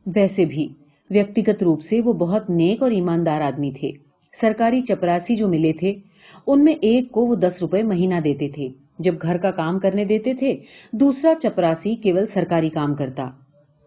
ویسے 0.07 0.45
بھی 0.45 0.69
ویکتیگت 1.11 1.63
روپ 1.63 1.83
سے 1.83 2.01
وہ 2.01 2.13
بہت 2.13 2.51
نیک 2.51 2.83
اور 2.83 2.91
ایماندار 2.91 3.41
آدمی 3.41 3.71
تھے۔ 3.71 3.91
سرکاری 4.41 4.81
چپراسی 4.81 5.37
جو 5.37 5.49
ملے 5.49 5.73
تھے، 5.73 5.95
ان 6.47 6.65
میں 6.65 6.73
ایک 6.73 7.11
کو 7.11 7.27
وہ 7.27 7.35
دس 7.35 7.59
روپے 7.61 7.83
مہینہ 7.83 8.15
دیتے 8.25 8.49
تھے۔ 8.49 8.69
جب 8.99 9.15
گھر 9.23 9.37
کا 9.37 9.51
کام 9.51 9.79
کرنے 9.79 10.05
دیتے 10.05 10.35
تھے، 10.35 10.57
دوسرا 10.93 11.35
چپراسی 11.43 11.95
کیول 11.95 12.27
سرکاری 12.27 12.69
کام 12.69 12.95
کرتا۔ 12.95 13.31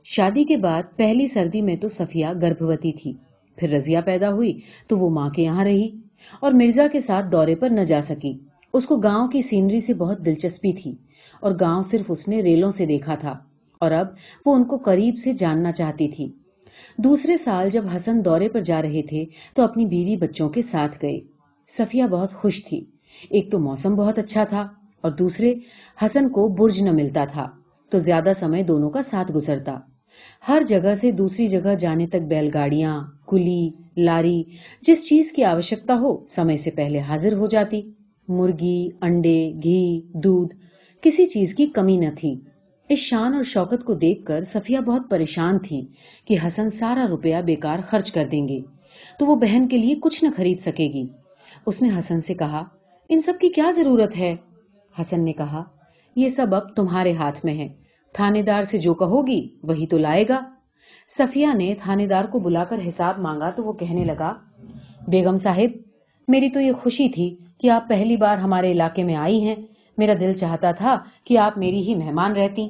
شادی 0.04 0.44
کے 0.44 0.58
بعد 0.58 0.84
پہلی 0.96 1.28
سردی 1.28 1.62
میں 1.62 1.76
تو 1.76 1.88
صفیہ 1.88 2.28
گربوتی 2.42 2.92
تھی۔ 2.92 3.14
پھر 3.56 3.70
رضیہ 3.70 4.00
پیدا 4.06 4.32
ہوئی 4.34 4.60
تو 4.88 4.98
وہ 4.98 5.10
ماں 5.10 5.30
کے 5.30 5.42
یہاں 5.42 5.64
رہی 5.64 5.90
اور 6.42 6.52
مرزا 6.52 6.88
کے 6.92 7.00
ساتھ 7.00 7.26
دورے 7.32 7.56
پر 7.56 7.70
نہ 7.70 7.82
جا 7.82 8.02
سکی۔ 8.02 8.38
اس 8.74 8.86
کو 8.86 8.98
گاؤں 8.98 9.28
کی 9.28 9.42
سینری 9.42 9.80
سے 9.80 9.94
بہت 9.94 10.26
دلچسپی 10.26 10.74
تھی 10.74 10.96
اور 11.42 11.52
گاؤں 11.60 11.84
صرف 11.84 12.06
اس 12.10 12.28
نے 12.28 12.42
ریلوں 12.42 12.72
سے 12.72 12.86
دیکھا 12.86 13.16
تھا۔ 13.16 13.38
اور 13.80 13.92
اب 13.92 14.08
وہ 14.46 14.56
ان 14.56 14.64
کو 14.64 14.78
قریب 14.78 15.18
سے 15.18 15.34
جاننا 15.34 15.72
چاہتی 15.72 16.08
تھی۔ 16.08 16.30
دوسرے 16.98 17.38
سال 17.38 17.70
جب 17.70 17.86
حسن 17.96 18.26
دورے 18.26 18.50
پر 18.50 18.62
جا 18.62 18.82
رہے 18.82 19.02
تھے 19.02 19.26
تو 19.56 19.64
اپنی 19.64 19.86
بیوی 19.86 20.16
بچوں 20.16 20.50
کے 20.50 20.62
ساتھ 20.62 20.98
گئے۔ 21.02 21.20
صفیہ 21.68 22.04
بہت 22.04 22.34
خوش 22.34 22.66
تھی۔ 22.66 22.86
ایک 23.30 23.52
تو 23.52 23.60
موسم 23.60 23.96
بہت 23.96 24.20
اچھا 24.20 24.44
تھا 24.44 24.68
اور 25.02 25.12
دوسرے 25.12 25.54
حسن 26.06 26.30
کو 26.30 26.48
برج 26.48 26.82
نہ 26.82 26.92
ملتا 26.92 27.26
تھا، 27.26 27.48
تو 27.90 28.00
زیادہ 28.00 28.32
سمے 28.36 28.64
دونوں 28.64 28.90
کا 28.90 29.02
ساتھ 29.02 29.32
گزرتا۔ 29.32 29.80
ہر 30.48 30.62
جگہ 30.68 30.94
سے 30.94 31.12
دوسری 31.12 31.48
جگہ 31.48 31.76
جانے 31.80 32.08
تک 32.08 32.22
بیل 32.30 32.50
گاڑیاں 32.54 33.04
کلی، 33.28 33.70
لاری، 33.98 34.44
جس 34.82 35.08
چیز 35.08 35.32
کی 35.32 35.44
آوشکتا 35.44 35.94
ہو، 35.94 36.28
سمے 36.28 36.58
سے 36.58 36.72
پہلے 36.72 37.00
حاضر 37.00 37.38
ہو 37.38 37.48
جاتی۔ 37.48 37.82
مرغی، 38.28 38.90
انڈے، 39.02 39.52
گھی، 39.64 40.02
دودھ، 40.14 40.56
کسی 41.02 41.26
چیز 41.26 41.56
کی 41.56 41.66
کمی 41.66 41.98
نہ 41.98 42.10
تھی۔ 42.18 42.36
اس 42.92 43.00
شان 43.00 43.34
اور 43.34 43.44
شوکت 43.44 43.84
کو 43.84 43.94
دیکھ 43.94 44.26
کر 44.26 44.44
صفیہ 44.44 44.80
بہت 44.80 45.10
پریشان 45.10 45.60
تھی 45.60 45.82
کہ 46.26 46.38
حسن 46.48 46.70
سارا 46.70 47.06
روپیہ 47.10 47.36
بیکار 47.46 47.80
خرچ 47.88 48.12
کر 48.12 48.28
دیں 48.32 48.48
گے، 48.48 48.60
تو 49.20 49.26
وہ 49.26 49.36
بہن 49.36 49.68
کے 49.68 49.78
لیے 49.78 49.96
کچھ 49.96 50.24
نہ 50.24 50.30
خرید 50.36 50.60
سکے 50.60 50.88
گی۔ 50.88 51.08
اس 51.66 51.82
نے 51.82 51.90
حسن 51.98 52.20
سے 52.20 52.34
کہا، 52.34 52.64
ان 53.10 53.20
سب 53.20 53.34
کی 53.42 53.50
کیا 53.50 53.72
ضرورت 53.76 54.18
ہے؟ 54.18 54.36
حسن 55.00 55.24
نے 55.24 55.34
کہا، 55.34 55.64
یہ 56.16 56.28
سب 56.28 56.56
اب 56.56 56.76
تمہارے 56.76 57.14
ہاتھ 57.14 57.46
میں 57.46 57.54
ہے 57.54 57.68
تھانے 58.14 58.42
دار 58.42 58.62
سے 58.62 58.78
جو 58.78 58.94
کہو 58.94 59.28
گی، 59.28 59.48
وہی 59.64 59.88
تو 59.88 59.98
لائے 59.98 60.26
گا۔ 60.30 60.40
صفیہ 61.08 61.48
نے 61.54 61.74
تھانے 61.80 62.08
دار 62.08 62.26
کو 62.26 62.40
بلا 62.40 62.64
کر 62.64 62.80
حساب 62.88 63.20
مانگا 63.20 63.50
تو 63.50 63.64
وہ 63.64 63.74
کہنے 63.74 64.04
لگا، 64.04 64.34
بیگم 65.08 65.38
صاحب، 65.38 65.78
میری 66.28 66.50
تو 66.50 66.60
یہ 66.60 66.72
خوشی 66.72 67.10
تھی 67.10 67.36
کہ 67.58 67.70
آپ 67.70 67.90
پہلی 67.90 68.18
بار 68.18 68.38
ہمارے 68.38 68.72
علاقے 68.72 69.04
میں 69.04 69.16
آئی 69.16 69.42
ہیں۔ 69.42 69.56
میرا 69.98 70.14
دل 70.20 70.34
چاہتا 70.34 70.72
تھا 70.72 70.98
کہ 71.24 71.38
آپ 71.38 71.58
میری 71.58 71.82
ہی 71.82 71.96
مہمان 71.96 72.32
رہتی۔ 72.32 72.68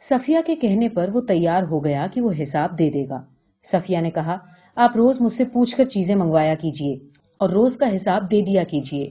صفیہ 0.00 0.38
کے 0.46 0.56
کہنے 0.56 0.88
پر 0.88 1.10
وہ 1.12 1.20
تیار 1.20 1.62
ہو 1.62 1.84
گیا 1.84 2.06
کہ 2.14 2.20
وہ 2.20 2.30
حساب 2.42 2.78
دے 2.78 2.90
دے 2.90 3.08
گا۔ 3.08 3.22
صفیہ 3.64 3.98
نے 3.98 4.10
کہا، 4.10 4.38
آپ 4.76 4.96
روز 4.96 5.20
مجھ 5.20 5.32
سے 5.32 5.44
پوچھ 5.44 5.76
کر 5.76 5.84
چیزیں 5.84 6.14
منگوایا 6.14 6.54
کیجیے 6.54 6.98
اور 7.38 7.50
روز 7.50 7.76
کا 7.76 7.96
حساب 7.96 8.30
دے 8.30 8.40
دیا 8.40 8.62
کیجیے 8.62 9.10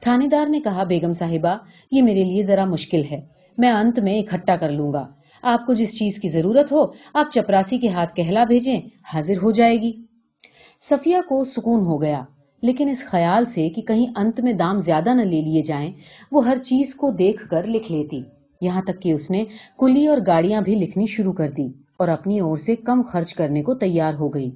تھانے 0.00 0.26
دار 0.26 0.46
نے 0.46 0.60
کہا، 0.60 0.84
بیگم 0.84 1.12
صاحبہ، 1.12 1.56
یہ 1.90 2.02
میرے 2.02 2.24
لیے 2.24 2.42
ذرا 2.42 2.64
مشکل 2.64 3.02
ہے۔ 3.10 3.20
میں 3.58 3.70
انت 3.70 3.98
میں 3.98 4.18
اکٹھا 4.18 4.56
کر 4.56 4.70
لوں 4.70 4.92
گا۔ 4.92 5.06
آپ 5.42 5.66
کو 5.66 5.72
جس 5.72 5.98
چیز 5.98 6.18
کی 6.18 6.28
ضرورت 6.28 6.72
ہو، 6.72 6.86
آپ 7.14 7.30
چپراسی 7.30 7.78
کے 7.78 7.88
ہاتھ 7.88 8.14
کہلا 8.14 8.44
بھیجیں، 8.44 8.80
حاضر 9.14 9.36
ہو 9.42 9.50
جائے 9.50 9.76
گی۔ 9.76 9.92
صفیہ 10.80 11.16
کو 11.28 11.44
سکون 11.44 11.80
ہو 11.80 12.02
گیا، 12.02 12.22
لیکن 12.62 12.88
اس 12.88 13.04
خیال 13.04 13.44
سے 13.44 13.68
کہ 13.68 13.82
کہیں 13.82 14.06
انت 14.16 14.40
میں 14.40 14.52
دام 14.52 14.78
زیادہ 14.78 15.14
نہ 15.14 15.22
لے 15.22 15.40
لیے 15.40 15.62
جائیں، 15.62 15.92
وہ 16.32 16.46
ہر 16.46 16.58
چیز 16.58 16.94
کو 16.94 17.10
دیکھ 17.10 17.48
کر 17.48 17.66
لکھ 17.66 17.92
لیتی۔ 17.92 18.22
یہاں 18.60 18.82
تک 18.82 19.02
کہ 19.02 19.12
اس 19.12 19.30
نے 19.30 19.44
کلی 19.78 20.06
اور 20.06 20.18
گاڑیاں 20.26 20.60
بھی 20.60 20.74
لکھنی 20.74 21.06
شروع 21.06 21.32
کر 21.32 21.50
دی 21.50 21.68
اور 21.96 22.08
اپنی 22.08 22.40
اور 22.40 22.56
سے 22.56 22.76
کم 22.76 23.02
خرچ 23.02 23.34
کرنے 23.34 23.62
کو 23.62 23.74
تیار 23.74 24.14
ہو 24.14 24.28
گئی۔ 24.28 24.50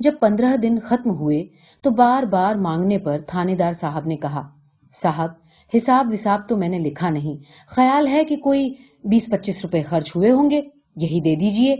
جب 0.00 0.12
پندرہ 0.20 0.56
دن 0.56 0.78
ختم 0.82 1.10
ہوئے 1.10 1.46
تو 1.82 1.90
بار 1.90 2.22
بار 2.22 2.54
مانگنے 2.54 2.98
پر 2.98 3.18
تھانے 3.26 3.54
دار 3.54 3.72
صاحب 3.72 4.06
نے 4.06 4.16
کہا، 4.16 4.48
صاحب، 4.94 5.30
حساب 5.76 6.08
وساب 6.12 6.48
تو 6.48 6.56
میں 6.56 6.68
نے 6.68 6.78
لکھا 6.78 7.10
نہیں۔ 7.10 7.42
خیال 7.68 8.08
ہے 8.08 8.24
کہ 8.24 8.36
کوئی 8.36 8.74
بیس 9.04 9.26
پچیس 9.26 9.64
روپے 9.64 9.82
خرچ 9.82 10.16
ہوئے 10.16 10.30
ہوں 10.30 10.50
گے۔ 10.50 10.60
یہی 10.96 11.20
دے 11.20 11.34
دیجیے۔ 11.34 11.76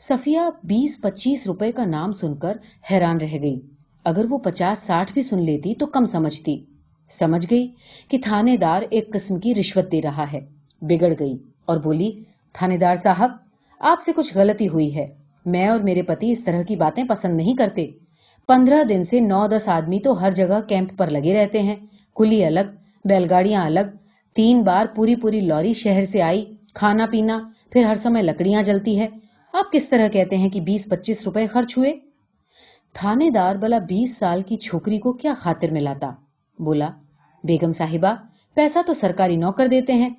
صفیہ 0.00 0.40
بیس 0.64 1.00
پچیس 1.02 1.46
روپے 1.46 1.72
کا 1.72 1.84
نام 1.84 2.12
سن 2.12 2.34
کر 2.36 2.56
حیران 2.90 3.16
رہ 3.16 3.38
گئی۔ 3.42 3.60
اگر 4.04 4.24
وہ 4.30 4.38
پچاس 4.38 4.78
ساٹھ 4.78 5.12
بھی 5.12 5.22
سن 5.22 5.42
لیتی 5.42 5.74
تو 5.74 5.86
کم 5.86 6.04
سمجھتی۔ 6.04 6.64
سمجھ 7.10 7.46
گئی 7.50 7.68
کہ 8.08 8.18
تھانے 8.22 8.56
دار 8.56 8.82
ایک 8.90 9.12
قسم 9.12 9.38
کی 9.38 9.54
رشوت 9.54 9.92
دے 9.92 10.00
رہا 10.02 10.32
ہے۔ 10.32 10.61
بگڑ 10.82 11.12
گئی 11.20 11.38
اور 11.64 11.76
بولی 11.76 12.22
تھانے 12.52 12.76
دار 12.76 12.94
صاحب، 12.94 13.30
آپ 13.80 14.00
سے 14.00 14.12
کچھ 14.16 14.36
غلطی 14.36 14.68
ہوئی 14.68 14.96
ہے۔ 14.96 15.06
میں 15.46 15.68
اور 15.68 15.80
میرے 15.80 16.02
پتی 16.02 16.30
اس 16.30 16.44
طرح 16.44 16.62
کی 16.62 16.76
باتیں 16.76 17.04
پسند 17.04 17.36
نہیں 17.36 17.54
کرتے۔ 17.54 17.86
پندرہ 18.48 18.84
دن 18.84 19.04
سے 19.04 19.20
نو 19.20 19.46
دس 19.46 19.68
آدمی 19.68 20.00
تو 20.00 20.20
ہر 20.20 20.30
جگہ 20.30 20.60
کیمپ 20.68 20.98
پر 20.98 21.10
لگے 21.10 21.34
رہتے 21.34 21.62
ہیں۔ 21.62 21.76
کلی 22.16 22.44
الگ 22.44 22.74
بیل 23.04 23.26
گاڑیاں 23.30 23.64
الگ۔ 23.64 23.96
تین 24.34 24.62
بار 24.62 24.86
پوری 24.86 25.16
پوری 25.16 25.40
لوری 25.40 25.72
شہر 25.72 26.02
سے 26.02 26.22
آئی، 26.22 26.54
کھانا 26.74 27.06
پینا، 27.10 27.40
پھر 27.70 27.84
ہر 27.84 27.94
سمے 27.94 28.22
لکڑیاں 28.22 28.62
جلتی 28.62 29.00
ہے 29.00 29.08
آپ 29.52 29.72
کس 29.72 29.88
طرح 29.88 30.08
کہتے 30.08 30.36
ہیں 30.36 30.48
کہ 30.48 30.60
بیس 30.60 30.88
پچیس 30.88 31.24
روپے 31.24 31.46
خرچ 31.46 31.78
ہوئے؟ 31.78 31.92
تھانے 32.92 33.30
دار 33.30 33.56
بلا 33.56 33.78
بیس 33.78 34.16
سال 34.16 34.42
کی 34.42 34.56
چھوکری 34.56 34.98
کو 34.98 35.12
کیا 35.12 35.32
خاطر 35.36 35.70
میں 35.70 35.80
لاتا؟ 35.80 36.10
بولا، 36.58 36.88
بیگم 37.44 37.72
صاحبہ، 37.72 38.14
پیسہ 38.54 38.78
تو 38.86 38.92
سرکاری 38.92 39.36
نوکر 39.36 39.66
دیتے 39.66 39.92
ہیں۔ 39.92 40.10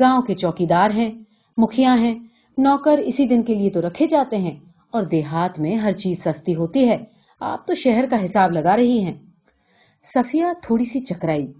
گاؤں 0.00 0.22
کے 0.22 0.34
چوکی 0.34 0.66
دار 0.66 0.90
ہیں 0.90 1.10
مکھیا 1.56 1.94
ہیں، 2.00 2.14
نوکر 2.58 2.98
اسی 2.98 3.26
دن 3.26 3.42
کے 3.42 3.54
لیے 3.54 3.70
تو 3.70 3.80
رکھے 3.80 4.06
جاتے 4.06 4.36
ہیں۔ 4.36 4.60
اور 4.90 5.02
دیہات 5.02 5.58
میں 5.58 5.74
ہر 5.74 5.92
چیز 5.92 6.24
سستی 6.24 6.54
ہوتی 6.54 6.88
ہے۔ 6.88 6.96
آپ 7.40 7.66
تو 7.66 7.74
شہر 7.74 8.04
کا 8.10 8.24
حساب 8.24 8.52
لگا 8.52 8.76
رہی 8.76 9.00
ہیں۔ 9.00 9.12
صفیہ 10.04 10.44
تھوڑی 10.62 10.84
سی 10.84 11.00
چکرائی، 11.00 11.52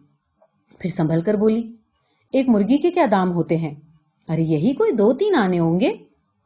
پھر 0.79 0.91
سنبھل 0.91 1.21
کر 1.21 1.35
بولی، 1.35 1.73
ایک 2.33 2.49
مرغی 2.49 2.79
کے 2.79 2.91
کیا 2.91 3.07
دام 3.11 3.33
ہوتے 3.33 3.57
ہیں؟ 3.57 3.75
ارے 4.29 4.43
یہی 4.43 4.73
کوئی 4.73 4.93
دو 4.93 5.13
تین 5.13 5.35
آنے 5.35 5.59
ہوں 5.59 5.81
گے؟ 5.81 5.93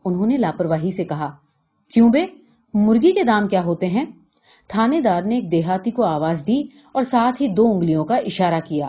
انہوں 0.05 0.27
نے 0.27 0.37
لاپرواہی 0.37 0.91
سے 0.91 1.05
کہا، 1.05 1.37
کیوں 1.95 2.09
بے؟ 2.09 2.27
مرغی 2.75 3.13
کے 3.13 3.25
دام 3.25 3.49
کیا 3.49 3.65
ہوتے 3.65 3.87
ہیں؟ 3.87 4.05
تھانے 4.69 5.01
دار 5.01 5.23
نے 5.23 5.35
ایک 5.35 5.53
دیہاتی 5.53 5.91
کو 5.91 6.05
آواز 6.05 6.47
دی 6.47 6.63
اور 6.93 7.03
ساتھ 7.03 7.43
ہی 7.43 7.49
دو 7.49 7.73
انگلیوں 7.73 8.05
کا 8.05 8.17
اشارہ 8.17 8.61
کیا۔ 8.61 8.89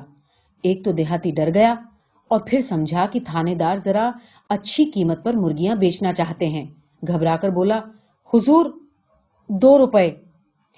ایک 0.63 0.85
تو 0.85 0.91
دیہاتی 0.91 1.31
ڈر 1.31 1.53
گیا 1.53 1.75
اور 2.27 2.39
پھر 2.45 2.59
سمجھا 2.59 3.05
کہ 3.11 3.19
تھانے 3.25 3.55
دار 3.55 3.75
ذرا 3.75 4.11
اچھی 4.49 4.85
قیمت 4.85 5.23
پر 5.23 5.33
مرغیاں 5.33 5.75
بیچنا 5.75 6.13
چاہتے 6.13 6.47
ہیں۔ 6.47 6.65
گھبرا 7.07 7.37
کر 7.37 7.49
بولا، 7.49 7.79
حضور، 8.33 8.65
دو 9.49 9.77
روپے. 9.77 10.11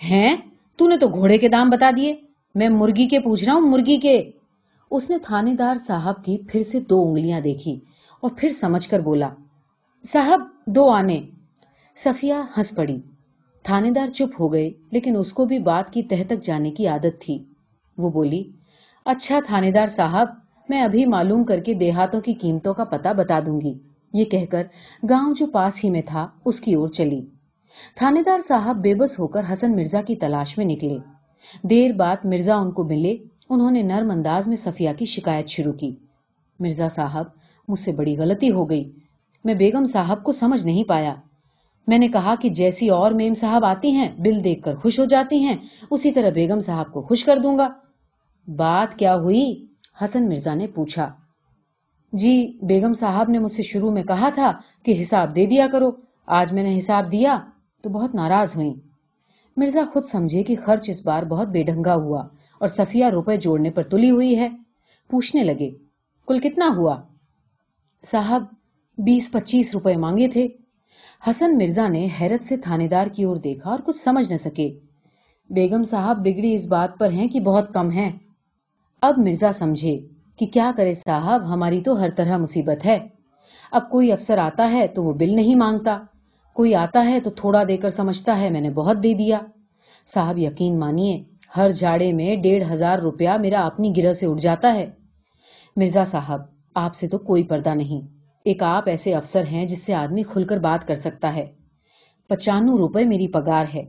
ہیں؟ 0.03 0.35
تو 0.75 0.87
نے 0.87 0.97
تو 0.97 1.07
گھوڑے 1.07 1.37
کے 1.37 1.49
دام 1.49 1.69
بتا 1.69 1.91
دیے۔ 1.95 2.15
میں 2.55 2.69
مرغی 2.69 3.07
کے 3.07 3.19
پوچھ 3.19 3.45
رہا 3.45 3.53
ہوں، 3.53 3.61
مرغی 3.61 3.97
کے؟ 3.97 4.31
اس 4.91 5.09
نے 5.09 5.17
تھانے 5.23 5.53
دار 5.53 5.75
صاحب 5.75 6.25
کی 6.25 6.37
پھر 6.47 6.63
سے 6.63 6.79
دو 6.79 7.07
انگلیاں 7.07 7.39
دیکھی 7.39 7.79
اور 8.21 8.29
پھر 8.37 8.49
سمجھ 8.49 8.89
کر 8.89 8.99
بولا، 8.99 9.29
صاحب، 10.03 10.41
دو 10.65 10.89
آنے۔ 10.89 11.21
صفیہ 11.95 12.33
ہنس 12.57 12.75
پڑی۔ 12.75 12.97
تھانے 13.63 13.91
دار 13.91 14.07
چپ 14.07 14.41
ہو 14.41 14.53
گئے، 14.53 14.71
لیکن 14.91 15.17
اس 15.17 15.33
کو 15.33 15.45
بھی 15.45 15.59
بات 15.59 15.93
کی 15.93 16.03
تہ 16.03 16.15
تک 16.27 16.43
جانے 16.43 16.71
کی 16.71 16.87
عادت 16.87 17.21
تھی۔ 17.21 17.43
وہ 17.97 18.09
بولی 18.09 18.43
اچھا 19.05 19.39
تھانے 19.47 19.71
دار 19.71 19.85
صاحب 19.85 20.27
میں 20.69 20.81
ابھی 20.81 21.05
معلوم 21.05 21.43
کر 21.43 21.59
کے 21.59 21.73
دیہاتوں 21.73 22.21
کی 22.21 22.33
قیمتوں 22.33 22.73
کا 22.73 22.83
پتہ 22.83 23.09
بتا 23.09 23.39
دوں 23.45 23.61
گی۔ 23.61 23.73
یہ 24.13 24.25
کہہ 24.25 24.45
کر 24.45 24.63
گاؤں 25.09 25.33
جو 25.37 25.47
پاس 25.47 25.83
ہی 25.83 25.89
میں 25.89 26.01
تھا، 26.05 26.27
اس 26.45 26.61
کی 26.61 26.73
اور 26.73 26.87
چلی۔ 26.87 27.25
تھانے 27.95 28.21
دار 28.25 28.39
صاحب 28.39 28.75
بے 28.75 28.95
بس 28.95 29.19
ہو 29.19 29.27
کر 29.27 29.41
حسن 29.51 29.75
مرزا 29.75 30.01
کی 30.01 30.15
تلاش 30.15 30.57
میں 30.57 30.65
نکلے۔ 30.65 30.97
دیر 31.63 31.91
بعد 31.91 32.15
مرزا 32.23 32.55
ان 32.55 32.71
کو 32.71 32.83
ملے۔ 32.83 33.15
انہوں 33.49 33.71
نے 33.71 33.81
نرم 33.81 34.11
انداز 34.11 34.47
میں 34.47 34.55
صفیہ 34.55 34.89
کی 34.97 35.05
شکایت 35.05 35.47
شروع 35.47 35.73
کی۔ 35.73 35.95
مرزا 36.59 36.87
صاحب 36.87 37.25
مجھ 37.67 37.79
سے 37.79 37.91
بڑی 37.91 38.17
غلطی 38.17 38.51
ہو 38.51 38.69
گئی۔ 38.69 38.91
میں 39.45 39.53
بیگم 39.53 39.85
صاحب 39.85 40.23
کو 40.23 40.31
سمجھ 40.31 40.65
نہیں 40.65 40.83
پایا۔ 40.83 41.15
میں 41.87 41.97
نے 41.97 42.07
کہا 42.07 42.35
کہ 42.35 42.49
جیسی 42.49 42.89
اور 42.89 43.11
میم 43.11 43.33
صاحب 43.33 43.65
آتی 43.65 43.91
ہیں 43.91 44.09
بل 44.17 44.43
دیکھ 44.43 44.63
کر 44.63 44.75
خوش 44.75 44.99
ہو 44.99 45.05
جاتی 45.05 45.39
ہیں، 45.39 45.57
اسی 45.91 46.11
طرح 46.11 46.29
بیگم 46.29 46.59
صاحب 46.59 46.93
کو 46.93 47.01
خوش 47.01 47.23
کر 47.23 47.37
دوں 47.37 47.57
گا۔ 47.57 47.67
بات 48.47 48.99
کیا 48.99 49.15
ہوئی؟ 49.15 49.65
حسن 50.03 50.29
مرزا 50.29 50.53
نے 50.53 50.67
پوچھا 50.67 51.13
جی 52.13 52.57
بیگم 52.61 52.93
صاحب 52.93 53.29
نے 53.29 53.39
مجھ 53.39 53.51
سے 53.51 53.63
شروع 53.63 53.91
میں 53.91 54.03
کہا 54.03 54.29
تھا 54.29 54.51
کہ 54.83 54.93
حساب 55.01 55.35
دے 55.35 55.45
دیا 55.45 55.67
کرو، 55.71 55.89
آج 56.25 56.53
میں 56.53 56.63
نے 56.63 56.77
حساب 56.77 57.11
دیا 57.11 57.39
تو 57.81 57.89
بہت 57.89 58.15
ناراض 58.15 58.55
ہوئی 58.55 58.73
مرزا 59.57 59.81
خود 59.93 60.03
سمجھے 60.03 60.43
کہ 60.43 60.55
خرچ 60.65 60.89
اس 60.89 61.05
بار 61.05 61.23
بہت 61.23 61.47
بے 61.47 61.63
ڈھنگا 61.63 61.95
ہوا 61.95 62.21
اور 62.59 62.67
صفیہ 62.67 63.05
روپے 63.05 63.37
جوڑنے 63.37 63.69
پر 63.69 63.83
تلی 63.83 64.09
ہوئی 64.09 64.39
ہے۔ 64.39 64.49
پوچھنے 65.09 65.43
لگے، 65.43 65.69
کل 66.27 66.39
کتنا 66.39 66.69
ہوا؟ 66.77 67.01
صاحب، 68.03 68.43
بیس 68.97 69.31
پچیس 69.31 69.73
روپے 69.73 69.95
مانگے 69.95 70.27
تھے۔ 70.27 70.47
حسن 71.29 71.57
مرزا 71.57 71.87
نے 71.87 72.07
حیرت 72.21 72.43
سے 72.43 72.57
تھانے 72.57 72.87
دار 72.87 73.07
کی 73.07 73.23
اور 73.23 73.35
دیکھا 73.35 73.69
اور 73.69 73.79
کچھ 73.79 73.95
سمجھ 73.95 74.31
نہ 74.31 74.37
سکے۔ 74.37 74.69
بیگم 75.49 75.83
صاحب، 75.83 76.17
بگڑی 76.17 76.53
اس 76.53 76.65
بات 76.65 76.97
پر 76.99 77.09
ہیں 77.09 77.27
کہ 77.27 77.39
بہت 77.39 77.73
کم 77.73 77.91
ہے 77.91 78.11
اب 79.01 79.17
مرزا 79.17 79.51
سمجھے 79.51 79.99
کہ 80.39 80.45
کیا 80.45 80.71
کرے 80.77 80.93
صاحب، 80.93 81.53
ہماری 81.53 81.81
تو 81.81 81.99
ہر 81.99 82.09
طرح 82.09 82.37
مصیبت 82.37 82.85
ہے۔ 82.85 83.07
اب 83.71 83.89
کوئی 83.89 84.11
افسر 84.11 84.37
آتا 84.37 84.71
ہے 84.71 84.87
تو 84.87 85.03
وہ 85.03 85.13
بل 85.13 85.35
نہیں 85.35 85.55
مانگتا۔ 85.55 85.97
کوئی 86.53 86.75
آتا 86.75 87.05
ہے 87.05 87.19
تو 87.19 87.29
تھوڑا 87.29 87.63
دے 87.67 87.77
کر 87.77 87.89
سمجھتا 87.89 88.39
ہے، 88.39 88.49
میں 88.49 88.61
نے 88.61 88.69
بہت 88.69 89.03
دے 89.03 89.13
دیا۔ 89.13 89.39
صاحب، 90.07 90.37
یقین 90.37 90.79
مانیے، 90.79 91.23
ہر 91.57 91.71
جاڑے 91.71 92.13
میں 92.13 92.35
ڈیڑھ 92.35 92.73
ہزار 92.73 92.99
روپیہ 92.99 93.29
میرا 93.29 93.65
اپنی 93.65 93.93
گرہ 93.97 94.13
سے 94.13 94.25
اٹھ 94.25 94.41
جاتا 94.41 94.73
ہے۔ 94.73 94.89
مرزا 95.75 96.03
صاحب، 96.03 96.41
آپ 96.75 96.95
سے 96.95 97.07
تو 97.07 97.17
کوئی 97.17 97.43
پردہ 97.43 97.75
نہیں۔ 97.75 98.07
ایک 98.45 98.63
آپ 98.63 98.83
ایسے 98.89 99.13
افسر 99.13 99.43
ہیں 99.47 99.65
جس 99.65 99.83
سے 99.83 99.93
آدمی 99.93 100.23
کھل 100.23 100.43
کر 100.43 100.57
بات 100.57 100.87
کر 100.87 100.95
سکتا 100.95 101.35
ہے۔ 101.35 101.45
پچانو 102.29 102.77
روپے 102.77 103.03
میری 103.03 103.27
پگار 103.27 103.65
ہے۔ 103.73 103.83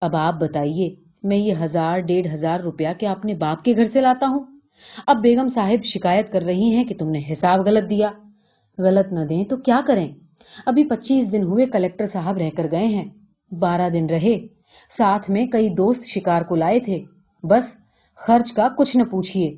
اب 0.00 0.16
آپ 0.16 0.34
بتائیے، 0.34 0.94
میں 1.22 1.36
یہ 1.36 1.54
ہزار، 1.64 1.98
ڈیڑھ 1.98 2.34
ہزار 2.34 2.60
روپیہ 2.60 2.88
کیا 2.98 3.12
اپنے 3.12 3.34
باپ 3.34 3.64
کے 3.64 3.76
گھر 3.76 3.84
سے 3.84 4.00
لاتا 4.00 4.26
ہوں؟ 4.28 4.55
اب 5.06 5.16
بیگم 5.22 5.48
صاحب 5.48 5.84
شکایت 5.84 6.32
کر 6.32 6.42
رہی 6.42 6.76
ہیں 6.76 6.84
کہ 6.84 6.94
تم 6.94 7.10
نے 7.10 7.20
حساب 7.32 7.60
غلط 7.66 7.90
دیا۔ 7.90 8.10
غلط 8.78 9.12
نہ 9.12 9.24
دیں 9.24 9.44
تو 9.44 9.56
کیا 9.56 9.80
کریں؟ 9.86 10.12
ابھی 10.66 10.84
پچیس 10.84 11.32
دن 11.32 11.42
ہوئے 11.42 11.66
کلیکٹر 11.66 12.04
صاحب 12.04 12.36
رہ 12.36 12.50
کر 12.56 12.66
گئے 12.70 12.86
ہیں۔ 12.86 13.08
بارہ 13.54 13.88
دن 13.88 14.06
رہے۔ 14.06 14.46
ساتھ 14.90 15.30
میں 15.30 15.46
کئی 15.46 15.68
دوست 15.68 16.04
شکار 16.04 16.42
کو 16.42 16.54
لائے 16.56 16.80
تھے۔ 16.80 17.04
بس 17.42 17.74
خرچ 18.14 18.52
کا 18.52 18.68
کچھ 18.78 18.96
نہ 18.96 19.02
پوچھئے۔ 19.02 19.54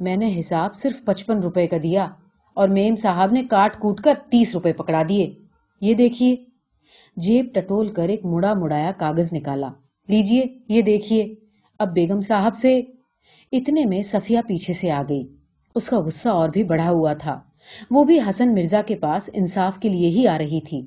میں 0.00 0.16
نے 0.16 0.38
حساب 0.38 0.74
صرف 0.74 1.04
پچپن 1.04 1.38
روپے 1.38 1.66
کا 1.66 1.76
دیا 1.82 2.06
اور 2.54 2.68
میم 2.68 2.94
صاحب 2.96 3.32
نے 3.32 3.42
کاٹ 3.42 3.76
کوٹ 3.76 4.00
کر 4.00 4.14
تیس 4.30 4.54
روپے 4.54 4.72
پکڑا 4.72 5.02
دیے۔ 5.08 5.34
یہ 5.80 5.94
دیکھیے 5.94 6.36
جیب 7.16 7.46
ٹٹول 7.54 7.88
کر 7.88 8.08
ایک 8.08 8.24
مڑا 8.24 8.54
مڑایا 8.54 8.92
کاغذ 8.92 9.32
نکالا۔ 9.32 9.68
لیجیے، 10.08 10.44
یہ 10.68 10.82
دیکھیے 10.82 11.34
اب 11.78 11.92
بیگم 11.92 12.20
صاحب 12.20 12.54
سے 12.54 12.80
اتنے 13.52 13.84
میں 13.84 14.02
صفیہ 14.02 14.38
پیچھے 14.46 14.72
سے 14.72 14.90
آ 14.90 15.02
گئی۔ 15.08 15.24
اس 15.74 15.88
کا 15.88 16.00
غصہ 16.00 16.28
اور 16.28 16.48
بھی 16.48 16.64
بڑھا 16.64 16.90
ہوا 16.90 17.12
تھا۔ 17.12 17.40
وہ 17.90 18.04
بھی 18.04 18.20
حسن 18.28 18.54
مرزا 18.54 18.82
کے 18.82 18.96
پاس 18.96 19.30
انصاف 19.32 19.78
کے 19.78 19.88
لیے 19.88 20.08
ہی 20.08 20.28
آ 20.28 20.38
رہی 20.38 20.60
تھی۔ 20.60 20.86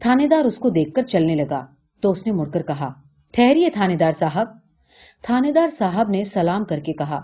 تھانے 0.00 0.26
دار 0.26 0.44
اس 0.44 0.58
کو 0.58 0.70
دیکھ 0.70 0.92
کر 0.92 1.02
چلنے 1.02 1.34
لگا۔ 1.34 1.66
تو 2.00 2.10
اس 2.10 2.26
نے 2.26 2.32
مڑ 2.32 2.48
کر 2.48 2.62
کہا، 2.62 2.92
ٹھہریے 3.30 3.70
تھانے 3.70 3.96
دار 3.96 4.10
صاحب۔ 4.10 4.46
تھانے 5.22 5.52
دار 5.52 5.66
صاحب 5.66 6.10
نے 6.10 6.22
سلام 6.24 6.64
کر 6.64 6.80
کے 6.80 6.92
کہا، 6.92 7.20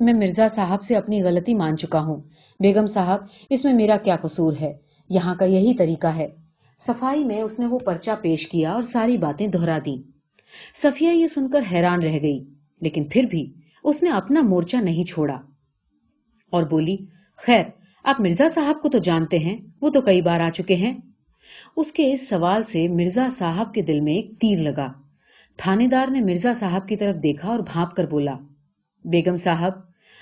میں 0.00 0.12
مرزا 0.12 0.46
صاحب 0.46 0.82
سے 0.82 0.96
اپنی 0.96 1.22
غلطی 1.22 1.54
مان 1.54 1.76
چکا 1.76 2.00
ہوں۔ 2.00 2.16
بیگم 2.60 2.86
صاحب، 2.86 3.18
اس 3.50 3.64
میں 3.64 3.72
میرا 3.72 3.96
کیا 3.96 4.16
قصور 4.16 4.52
ہے؟ 4.60 4.72
یہاں 5.08 5.34
کا 5.34 5.44
یہی 5.44 5.74
طریقہ 5.74 6.06
ہے۔ 6.06 6.28
صفائی 6.78 7.24
میں 7.24 7.42
اس 7.42 7.58
نے 7.58 7.66
وہ 7.66 7.78
پرچہ 7.78 8.10
پیش 8.22 8.48
کیا 8.48 8.72
اور 8.72 8.82
ساری 8.82 9.18
باتیں 9.18 9.46
دہرا 9.46 9.78
دی 9.78 10.02
صفیہ 10.74 11.08
یہ 11.08 11.26
سن 11.26 11.50
کر 11.50 11.60
حیران 11.72 12.02
رہ 12.02 12.18
گئی، 12.22 12.44
لیکن 12.80 13.04
پھر 13.04 13.22
بھی 13.22 13.52
اس 13.84 14.02
نے 14.02 14.10
اپنا 14.10 14.40
مورچہ 14.40 14.76
نہیں 14.76 15.04
چھوڑا۔ 15.04 15.40
اور 16.50 16.62
بولی، 16.62 16.96
خیر، 17.46 17.62
آپ 18.04 18.20
مرزا 18.20 18.48
صاحب 18.48 18.82
کو 18.82 18.88
تو 18.88 18.98
جانتے 18.98 19.38
ہیں، 19.38 19.56
وہ 19.80 19.90
تو 19.90 20.00
کئی 20.00 20.22
بار 20.22 20.40
آ 20.40 20.50
چکے 20.50 20.74
ہیں۔ 20.74 20.98
اس 21.76 21.92
کے 21.92 22.12
اس 22.12 22.28
سوال 22.28 22.62
سے 22.62 22.88
مرزا 22.88 23.28
صاحب 23.28 23.74
کے 23.74 23.82
دل 23.82 24.00
میں 24.00 24.12
ایک 24.12 24.40
تیر 24.40 24.58
لگا۔ 24.58 24.92
تھانے 25.56 25.86
دار 25.86 26.06
نے 26.06 26.20
مرزا 26.20 26.52
صاحب 26.52 26.88
کی 26.88 26.96
طرف 26.96 27.22
دیکھا 27.22 27.48
اور 27.48 27.58
بھانپ 27.58 27.94
کر 27.94 28.06
بولا، 28.06 28.36
بیگم 29.04 29.36
صاحب، 29.36 29.72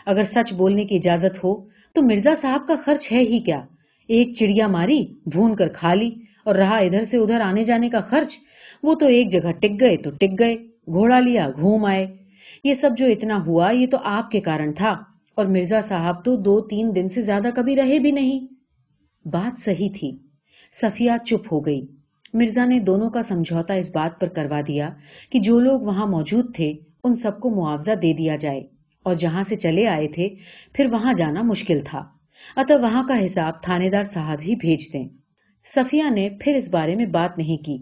اگر 0.06 0.22
سچ 0.22 0.52
بولنے 0.52 0.84
کی 0.84 0.96
اجازت 0.96 1.44
ہو، 1.44 1.64
تو 1.94 2.02
مرزا 2.02 2.34
صاحب 2.34 2.68
کا 2.68 2.74
خرچ 2.76 3.12
ہے 3.12 3.18
ہی 3.18 3.38
کیا؟ 3.38 3.60
ایک 4.08 4.36
چڑیا 4.36 4.66
ماری، 4.66 5.06
بھون 5.26 5.56
کر 5.56 5.68
کھا 5.68 5.94
لی، 5.94 6.10
اور 6.44 6.54
رہا 6.54 6.76
ادھر 6.76 7.04
سے 7.04 7.16
ادھر 7.16 7.40
آنے 7.40 7.64
جانے 7.64 7.88
کا 7.88 8.00
خرچ، 8.00 8.36
وہ 8.82 8.94
تو 8.94 9.06
ایک 9.06 9.30
جگہ 9.30 9.52
ٹک 9.52 9.80
گئے 9.80 9.96
تو 9.96 10.10
ٹک 10.10 10.38
گئے، 10.38 10.56
گھوڑا 10.86 11.20
لیا، 11.20 11.50
گھوم 11.60 11.84
آئے۔ 11.84 12.19
یہ 12.64 12.74
سب 12.74 12.90
جو 12.96 13.06
اتنا 13.06 13.44
ہوا، 13.46 13.70
یہ 13.70 13.86
تو 13.86 13.98
آپ 14.04 14.30
کے 14.30 14.40
کارن 14.40 14.72
تھا۔ 14.72 15.02
اور 15.34 15.46
مرزا 15.46 15.80
صاحب 15.80 16.24
تو 16.24 16.36
دو 16.36 16.60
تین 16.60 16.92
دن 16.94 17.08
سے 17.08 17.22
زیادہ 17.22 17.48
کبھی 17.56 17.76
رہے 17.76 17.98
بھی 17.98 18.10
نہیں۔ 18.10 18.46
بات 19.28 19.60
صحیح 19.60 19.88
تھی۔ 20.00 20.18
صفیہ 20.72 21.10
چپ 21.26 21.52
ہو 21.52 21.60
گئی۔ 21.60 21.86
مرزا 22.34 22.64
نے 22.64 22.78
دونوں 22.78 23.10
کا 23.10 23.22
سمجھوتا 23.22 23.74
اس 23.74 23.90
بات 23.94 24.20
پر 24.20 24.28
کروا 24.28 24.60
دیا 24.66 24.90
کہ 25.30 25.38
جو 25.38 25.60
لوگ 25.60 25.80
وہاں 25.80 26.06
موجود 26.06 26.54
تھے، 26.54 26.72
ان 27.04 27.14
سب 27.14 27.40
کو 27.40 27.50
معاوضہ 27.50 27.92
دے 27.92 28.12
دیا 28.12 28.36
جائے۔ 28.36 28.60
اور 29.02 29.14
جہاں 29.14 29.42
سے 29.42 29.56
چلے 29.56 29.86
آئے 29.86 30.08
تھے، 30.08 30.28
پھر 30.72 30.86
وہاں 30.86 31.12
جانا 31.14 31.42
مشکل 31.42 31.78
تھا۔ 31.84 32.02
اتر 32.56 32.80
وہاں 32.80 33.04
کا 33.08 33.24
حساب 33.24 33.62
تھانے 33.62 33.90
دار 33.90 34.02
صاحب 34.02 34.38
ہی 34.42 34.54
بھیج 34.56 34.92
دیں۔ 34.92 35.08
صفیہ 35.64 36.10
نے 36.14 36.28
پھر 36.40 36.54
اس 36.54 36.68
بارے 36.68 36.94
میں 36.94 37.06
بات 37.06 37.38
نہیں 37.38 37.64
کی، 37.64 37.78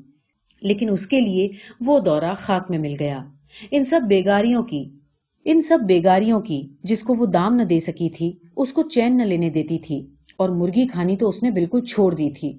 لیکن 0.61 0.89
اس 0.91 1.07
کے 1.07 1.21
لیے 1.21 1.49
وہ 1.81 2.01
دورہ 2.01 2.35
خاک 2.37 2.71
میں 2.71 2.79
مل 2.79 2.95
گیا۔ 3.01 3.19
ان 3.71 3.85
سب 3.85 4.01
بیگاریوں 4.09 4.63
کی، 4.63 4.85
ان 5.45 5.61
سب 5.63 5.79
بیگاریوں 5.87 6.41
کی 6.41 6.63
جس 6.83 7.03
کو 7.03 7.15
وہ 7.19 7.27
دام 7.27 7.55
نہ 7.55 7.63
دے 7.63 7.79
سکی 7.79 8.09
تھی، 8.09 8.33
اس 8.57 8.73
کو 8.73 8.83
چین 8.83 9.17
نہ 9.17 9.23
لینے 9.23 9.51
دیتی 9.51 9.79
تھی 9.79 10.07
اور 10.37 10.49
مرغی 10.49 10.87
کھانی 10.87 11.17
تو 11.17 11.29
اس 11.29 11.43
نے 11.43 11.51
بالکل 11.51 11.85
چھوڑ 11.85 12.15
دی 12.15 12.31
تھی۔ 12.31 12.59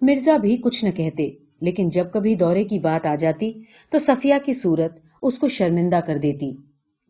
مرزا 0.00 0.36
بھی 0.36 0.56
کچھ 0.56 0.84
نہ 0.84 0.90
کہتے، 0.90 1.30
لیکن 1.60 1.88
جب 1.88 2.12
کبھی 2.12 2.34
دورے 2.34 2.64
کی 2.64 2.78
بات 2.78 3.06
آ 3.06 3.14
جاتی 3.14 3.52
تو 3.90 3.98
صفیہ 3.98 4.34
کی 4.44 4.52
صورت 4.52 4.98
اس 5.22 5.38
کو 5.38 5.48
شرمندہ 5.48 6.00
کر 6.06 6.18
دیتی۔ 6.18 6.52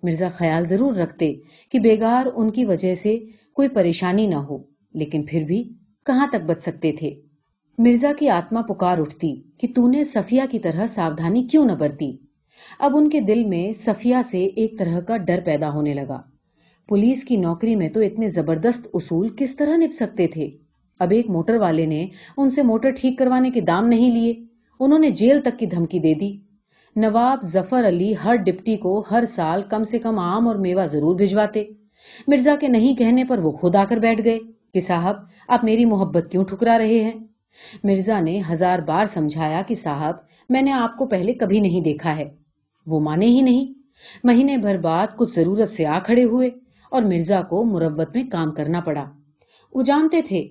مرزا 0.03 0.29
خیال 0.29 0.65
ضرور 0.65 0.93
رکھتے 0.93 1.35
کہ 1.73 1.79
بیگار 1.79 2.27
ان 2.35 2.51
کی 2.51 2.65
وجہ 2.65 2.95
سے 2.95 3.19
کوئی 3.53 3.69
پریشانی 3.69 4.27
نہ 4.27 4.35
ہو، 4.35 4.59
لیکن 4.95 5.23
پھر 5.23 5.45
بھی 5.45 5.63
کہاں 6.07 6.27
تک 6.27 6.45
بچ 6.45 6.61
سکتے 6.61 6.93
تھے؟ 6.93 7.11
مرزا 7.79 8.13
کی 8.19 8.29
آتما 8.29 8.63
پکار 8.63 8.99
اٹھتی 8.99 9.35
کہ 9.59 9.69
تو 9.75 9.89
نے 9.89 10.05
صفیہ 10.05 10.43
کی 10.51 10.59
طرح 10.59 10.87
ساودھانی 10.87 11.43
کیوں 11.43 11.65
نہ 11.65 11.73
برتی۔ 11.73 12.17
اب 12.79 12.97
ان 12.97 13.11
کے 13.11 13.21
دل 13.21 13.45
میں 13.45 13.73
صفیہ 13.73 14.17
سے 14.25 14.45
ایک 14.45 14.79
طرح 14.79 15.01
کا 15.01 15.17
ڈر 15.17 15.41
پیدا 15.45 15.71
ہونے 15.71 15.95
لگا۔ 15.95 16.23
پولیس 16.89 17.25
کی 17.25 17.37
نوکری 17.37 17.77
میں 17.77 17.89
تو 17.89 18.01
اتنے 18.01 18.29
زبردست 18.29 18.89
اصول 18.95 19.29
کس 19.37 19.57
طرح 19.57 19.77
نپ 19.77 19.93
سکتے 19.93 20.27
تھے؟ 20.27 20.51
اب 21.01 21.11
ایک 21.11 21.31
موٹر 21.31 21.57
والے 21.57 21.87
نے 21.87 22.07
ان 22.37 22.51
سے 22.51 22.63
موٹر 22.63 22.91
ٹھیک 22.91 23.19
کروانے 23.19 23.51
کے 23.51 23.61
دام 23.61 23.87
نہیں 23.87 24.13
لیے۔ 24.13 24.35
انہوں 24.81 24.99
نے 24.99 25.11
جیل 25.11 25.41
تک 25.41 25.59
کی 25.59 25.67
دھمکی 25.67 25.99
دے 25.99 26.15
دی۔ 26.15 26.37
نواب 26.97 27.39
ظفر 27.45 27.89
علی 27.89 28.15
ہر 28.25 28.35
ڈپٹی 28.35 28.77
کو 28.77 29.05
ہر 29.11 29.25
سال 29.29 29.63
کم 29.71 29.85
سے 29.85 29.99
کم 29.99 30.19
آم 30.19 30.49
اور 30.49 30.57
میوہ 30.57 30.85
ضرور 30.85 31.15
بھجواتے۔ 31.15 31.65
مرزا 32.27 32.55
کے 32.61 32.69
نہیں 32.69 32.97
کہنے 32.97 33.25
پر 33.25 33.39
وہ 33.39 33.51
خود 33.51 33.77
آ 33.77 33.85
کر 33.89 33.97
بیٹھ 33.97 34.21
گئے 34.25 34.39
کہ 34.75 34.81
صاحب، 34.81 35.17
آپ 35.49 35.65
میری 35.65 35.85
محبت 35.85 36.29
کیوں 36.31 36.45
ٹھکرا 36.45 36.79
رہے 36.79 37.05
ہیں؟ 37.05 37.13
مرزا 37.85 38.21
نے 38.21 38.41
ہزار 38.53 38.79
بار 38.79 39.05
سمجھایا 39.05 39.63
کہ 39.67 39.75
صاحب، 39.75 40.15
میں 40.49 40.63
نے 40.63 40.73
آپ 40.73 40.97
کو 40.97 41.07
پہلے 41.07 41.33
کبھی 41.33 41.61
نہیں 41.61 41.81
دیکھا 41.81 42.17
ہے۔ 42.17 42.38
وہ 42.89 43.01
مانے 43.01 43.27
ہی 43.27 43.41
نہیں۔ 43.41 43.73
مہینے 44.25 44.57
بھر 44.57 44.79
بعد 44.79 45.07
کچھ 45.17 45.31
ضرورت 45.31 45.71
سے 45.71 45.87
آ 45.87 45.99
کھڑے 45.99 46.25
ہوئے 46.25 46.51
اور 46.91 47.03
مرزا 47.03 47.41
کو 47.43 47.65
مربت 47.65 48.15
میں 48.15 48.25
کام 48.33 48.55
کرنا 48.55 48.81
پڑا۔ 48.81 49.05
وہ 49.75 49.83
جانتے 49.83 50.23
تھے 50.23 50.49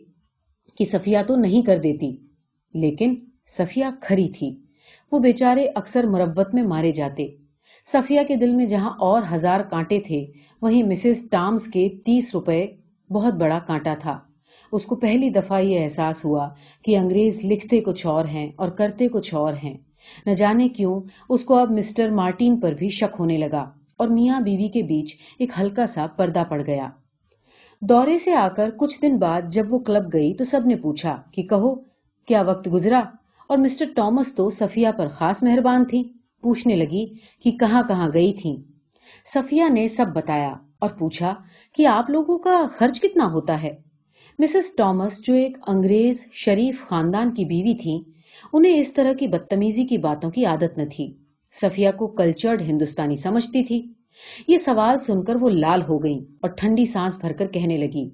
کہ 0.77 0.85
صفیہ 0.85 1.17
تو 1.27 1.35
نہیں 1.35 1.61
کر 1.61 1.77
دیتی، 1.77 2.17
لیکن 2.73 3.15
صفیہ 3.47 3.85
کھری 4.01 4.27
تھی۔ 4.27 4.55
وہ 5.11 5.19
بیچارے 5.19 5.67
اکثر 5.75 6.03
مربت 6.03 6.53
میں 6.53 6.63
مارے 6.63 6.91
جاتے۔ 6.91 7.27
صفیہ 7.85 8.21
کے 8.27 8.35
دل 8.35 8.53
میں 8.53 8.65
جہاں 8.65 8.89
اور 8.89 9.23
ہزار 9.33 9.59
کانٹے 9.59 9.99
تھے، 9.99 10.25
وہیں 10.61 10.83
مسز 10.83 11.29
ٹامز 11.29 11.67
کے 11.67 11.89
تیس 12.05 12.31
روپے 12.33 12.65
بہت 13.09 13.33
بڑا 13.33 13.59
کانٹا 13.59 13.93
تھا۔ 13.99 14.19
اس 14.71 14.85
کو 14.85 14.95
پہلی 14.95 15.29
دفعہ 15.29 15.59
یہ 15.59 15.83
احساس 15.83 16.25
ہوا 16.25 16.49
کہ 16.85 16.97
انگریز 16.97 17.39
لکھتے 17.43 17.81
کچھ 17.81 18.07
اور 18.07 18.25
ہیں 18.25 18.51
اور 18.55 18.69
کرتے 18.69 19.07
کچھ 19.07 19.33
اور 19.35 19.53
ہیں۔ 19.63 19.77
نہ 20.25 20.31
جانے 20.31 20.69
کیوں 20.69 20.99
اس 21.29 21.43
کو 21.43 21.57
اب 21.57 21.71
مسٹر 21.71 22.09
مارٹین 22.11 22.59
پر 22.59 22.73
بھی 22.73 22.89
شک 22.89 23.15
ہونے 23.19 23.37
لگا 23.37 23.65
اور 23.97 24.07
میاں 24.07 24.39
بیوی 24.39 24.67
کے 24.67 24.83
بیچ 24.83 25.15
ایک 25.39 25.51
ہلکا 25.59 25.85
سا 25.85 26.07
پردہ 26.07 26.43
پڑ 26.49 26.61
گیا۔ 26.67 26.87
دورے 27.81 28.17
سے 28.17 28.33
آ 28.33 28.47
کر 28.47 28.69
کچھ 28.77 29.01
دن 29.01 29.17
بعد 29.17 29.41
جب 29.51 29.73
وہ 29.73 29.79
کلب 29.79 30.13
گئی 30.13 30.33
تو 30.33 30.43
سب 30.43 30.65
نے 30.65 30.75
پوچھا 30.75 31.15
کہ 31.31 31.43
کہو، 31.43 31.75
کیا 32.27 32.41
وقت 32.41 32.67
گزرا؟ 32.73 33.01
اور 33.49 33.57
مسٹر 33.57 33.85
ٹامس 33.95 34.35
تو 34.35 34.49
صفیہ 34.49 34.87
پر 34.97 35.07
خاص 35.07 35.43
مہربان 35.43 35.85
تھی 35.85 36.03
پوچھنے 36.41 36.75
لگی 36.75 37.05
کہ 37.43 37.51
کہاں 37.51 37.81
کہاں 37.87 38.07
گئی 38.13 38.33
تھی 38.33 38.55
صفیہ 39.25 39.63
نے 39.69 39.87
سب 39.87 40.05
بتایا 40.15 40.53
اور 40.79 40.89
پوچھا 40.89 41.33
کہ 41.75 41.87
آپ 41.87 42.09
لوگوں 42.09 42.37
کا 42.37 42.65
خرچ 42.69 43.01
کتنا 43.01 43.25
ہوتا 43.25 43.61
ہے؟ 43.63 43.75
مسز 44.39 44.75
ٹامس 44.77 45.21
جو 45.23 45.33
ایک 45.33 45.57
انگریز 45.67 46.25
شریف 46.33 46.87
خاندان 46.87 47.33
کی 47.33 47.45
بیوی 47.45 47.73
تھی 47.73 47.99
انہیں 48.53 48.79
اس 48.79 48.93
طرح 48.93 49.13
کی 49.13 49.27
بدتمیزی 49.27 49.85
کی 49.85 49.97
باتوں 49.97 50.31
کی 50.31 50.45
عادت 50.45 50.77
نہ 50.77 50.83
تھی۔ 50.91 51.13
صفیہ 51.51 51.89
کو 51.91 52.07
کلچرڈ 52.07 52.61
ہندوستانی 52.61 53.15
سمجھتی 53.15 53.63
تھی۔ 53.63 53.93
یہ 54.47 54.57
سوال 54.57 54.97
سن 54.97 55.23
کر 55.23 55.33
وہ 55.41 55.49
لال 55.49 55.81
ہو 55.81 56.03
گئی 56.03 56.19
اور 56.41 56.49
ٹھنڈی 56.49 56.85
سانس 56.85 57.17
بھر 57.17 57.33
کر 57.33 57.47
کہنے 57.47 57.77
لگی، 57.77 58.09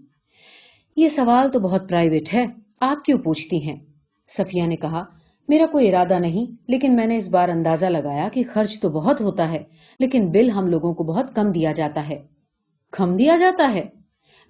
یہ 0.95 1.07
سوال 1.07 1.51
تو 1.51 1.59
بہت 1.59 1.89
پرائیویٹ 1.89 2.33
ہے، 2.33 2.45
آپ 2.81 3.05
کیوں 3.05 3.17
پوچھتی 3.19 3.63
ہیں؟ 3.67 3.75
صفیہ 4.27 4.63
نے 4.63 4.75
کہا، 4.75 5.03
میرا 5.49 5.65
کوئی 5.65 5.87
ارادہ 5.87 6.19
نہیں، 6.19 6.51
لیکن 6.67 6.95
میں 6.95 7.05
نے 7.05 7.15
اس 7.15 7.29
بار 7.29 7.49
اندازہ 7.49 7.85
لگایا 7.85 8.27
کہ 8.33 8.43
خرچ 8.49 8.79
تو 8.79 8.89
بہت 8.89 9.21
ہوتا 9.21 9.51
ہے، 9.51 9.63
لیکن 9.99 10.29
بل 10.31 10.49
ہم 10.49 10.67
لوگوں 10.67 10.93
کو 10.93 11.03
بہت 11.03 11.35
کم 11.35 11.51
دیا 11.51 11.71
جاتا 11.71 12.09
ہے۔ 12.09 12.21
کم 12.91 13.11
دیا 13.11 13.35
جاتا 13.39 13.71
ہے؟ 13.73 13.83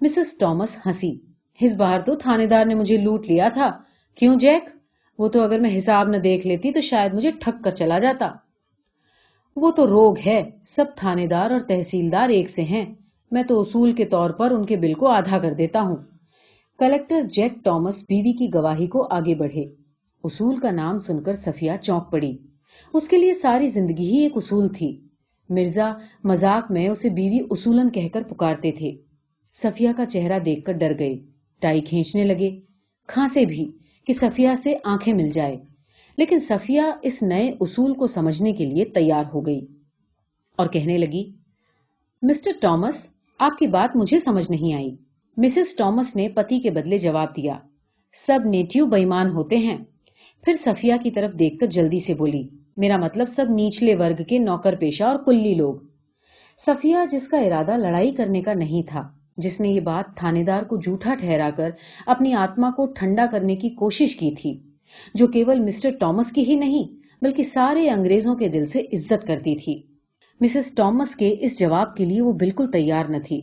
مسز 0.01 0.37
ٹامس 0.37 0.77
ہنسی، 0.85 1.11
اس 1.59 1.73
بار 1.73 1.99
تو 1.99 2.15
تھانے 2.15 2.45
دار 2.45 2.65
نے 2.65 2.75
مجھے 2.75 2.97
لوٹ 2.97 3.29
لیا 3.29 3.49
تھا، 3.49 3.69
کیوں 4.15 4.35
جیک؟ 4.35 4.69
وہ 5.19 5.27
تو 5.27 5.41
اگر 5.41 5.59
میں 5.59 5.77
حساب 5.77 6.07
نہ 6.07 6.17
دیکھ 6.17 6.47
لیتی 6.47 6.71
تو 6.71 6.81
شاید 6.81 7.13
مجھے 7.13 7.31
ٹھک 7.31 7.63
کر 7.63 7.71
چلا 7.71 7.99
جاتا۔ 7.99 8.31
وہ 9.55 9.71
تو 9.71 9.87
روگ 9.87 10.15
ہے، 10.25 10.49
سب 10.65 10.85
تھانے 10.95 11.27
دار 11.27 11.51
اور 11.51 11.59
تحصیلدار 11.59 12.29
ایک 12.29 12.49
سے 12.49 12.61
ہیں۔ 12.63 12.95
میں 13.31 13.43
تو 13.43 13.59
اصول 13.59 13.93
کے 13.93 14.05
طور 14.05 14.29
پر 14.29 14.51
ان 14.51 14.65
کے 14.65 14.75
بل 14.75 14.93
کو 14.93 15.07
آدھا 15.07 15.39
کر 15.39 15.53
دیتا 15.53 15.81
ہوں۔ 15.81 15.95
کلیکٹر 16.79 17.21
جیک 17.21 17.53
ٹامس 17.63 18.03
بیوی 18.09 18.33
کی 18.33 18.47
گواہی 18.53 18.87
کو 18.87 19.07
آگے 19.11 19.35
بڑھے۔ 19.35 19.63
اصول 20.23 20.57
کا 20.57 20.71
نام 20.71 20.97
سن 20.97 21.23
کر 21.23 21.33
صفیہ 21.33 21.71
چونک 21.81 22.11
پڑی۔ 22.11 22.37
اس 22.93 23.09
کے 23.09 23.17
لیے 23.17 23.33
ساری 23.33 23.67
زندگی 23.67 24.05
ہی 24.05 24.17
ایک 24.17 24.31
اصول 24.35 24.67
تھی۔ 24.67 25.01
مرزا 25.49 25.93
مزاق 26.23 26.71
میں 26.71 26.87
اسے 26.89 27.09
بیوی 27.09 27.39
اصولن 27.51 27.89
کہہ 27.89 28.07
کر 28.13 28.23
پکارتے 28.23 28.71
تھے۔ 28.71 28.91
صفیہ 29.53 29.89
کا 29.97 30.05
چہرہ 30.05 30.39
دیکھ 30.39 30.65
کر 30.65 30.73
ڈر 30.73 30.91
گئے۔ 30.99 31.17
ٹائی 31.59 31.81
کھینچنے 31.81 32.23
لگے۔ 32.23 32.59
کھانسے 33.07 33.45
بھی۔ 33.45 33.71
کہ 34.07 34.13
صفیہ 34.13 34.55
سے 34.55 34.73
آنکھیں 34.83 35.13
مل 35.13 35.29
جائے۔ 35.29 35.57
لیکن 36.17 36.39
صفیہ 36.39 36.81
اس 37.01 37.23
نئے 37.23 37.49
اصول 37.59 37.93
کو 37.93 38.07
سمجھنے 38.07 38.53
کے 38.53 38.65
لیے 38.65 38.85
تیار 38.85 39.23
ہو 39.33 39.45
گئی 39.45 39.65
اور 40.55 40.67
کہنے 40.67 40.97
لگی، 40.97 41.31
مسٹر 42.21 42.51
ٹامس، 42.61 43.09
آپ 43.39 43.57
کی 43.57 43.67
بات 43.67 43.95
مجھے 43.95 44.19
سمجھ 44.19 44.51
نہیں 44.51 44.73
آئی۔ 44.73 44.95
مسز 45.37 45.75
ٹامس 45.75 46.15
نے 46.15 46.29
پتی 46.29 46.59
کے 46.59 46.71
بدلے 46.71 46.97
جواب 46.97 47.35
دیا، 47.37 47.53
سب 48.13 48.39
نیٹیو 48.45 48.85
بےمان 48.85 49.29
ہوتے 49.29 49.57
ہیں۔ 49.57 49.77
پھر 50.43 50.53
صفیہ 50.53 50.93
کی 51.03 51.11
طرف 51.11 51.39
دیکھ 51.39 51.59
کر 51.59 51.65
جلدی 51.65 51.99
سے 51.99 52.13
بولی، 52.13 52.47
میرا 52.77 52.97
مطلب 52.97 53.27
سب 53.27 53.45
نیچلے 53.49 53.95
ورگ 53.95 54.23
کے 54.23 54.37
نوکر 54.37 54.75
پیشہ 54.75 55.03
اور 55.03 55.19
کلی 55.25 55.53
لوگ۔ 55.53 55.75
صفیہ 56.57 56.97
جس 57.09 57.27
کا 57.27 57.37
ارادہ 57.37 57.77
لڑائی 57.77 58.11
کرنے 58.11 58.41
کا 58.41 58.53
نہیں 58.53 58.83
تھا 58.87 59.11
جس 59.37 59.61
نے 59.61 59.69
یہ 59.69 59.79
بات 59.79 60.17
تھانے 60.17 60.43
دار 60.43 60.63
کو 60.63 60.77
جھوٹا 60.77 61.15
ٹھہرا 61.15 61.49
کر 61.57 61.69
اپنی 62.05 62.33
آتما 62.33 62.69
کو 62.69 62.85
ٹھنڈا 62.85 63.25
کرنے 63.31 63.55
کی 63.55 63.69
کوشش 63.69 64.15
کی 64.15 64.31
تھی، 64.31 64.59
جو 65.13 65.27
کیول 65.27 65.59
مسٹر 65.59 65.89
ٹامس 65.99 66.31
کی 66.31 66.43
ہی 66.43 66.55
نہیں، 66.55 67.03
بلکہ 67.21 67.43
سارے 67.43 67.89
انگریزوں 67.89 68.35
کے 68.35 68.47
دل 68.47 68.65
سے 68.65 68.79
عزت 68.79 69.27
کرتی 69.27 69.55
تھی۔ 69.55 69.81
مسز 70.41 70.75
ٹامس 70.75 71.15
کے 71.15 71.35
اس 71.39 71.59
جواب 71.59 71.95
کے 71.95 72.05
لیے 72.05 72.21
وہ 72.21 72.33
بالکل 72.33 72.71
تیار 72.71 73.05
نہ 73.05 73.17
تھی۔ 73.25 73.41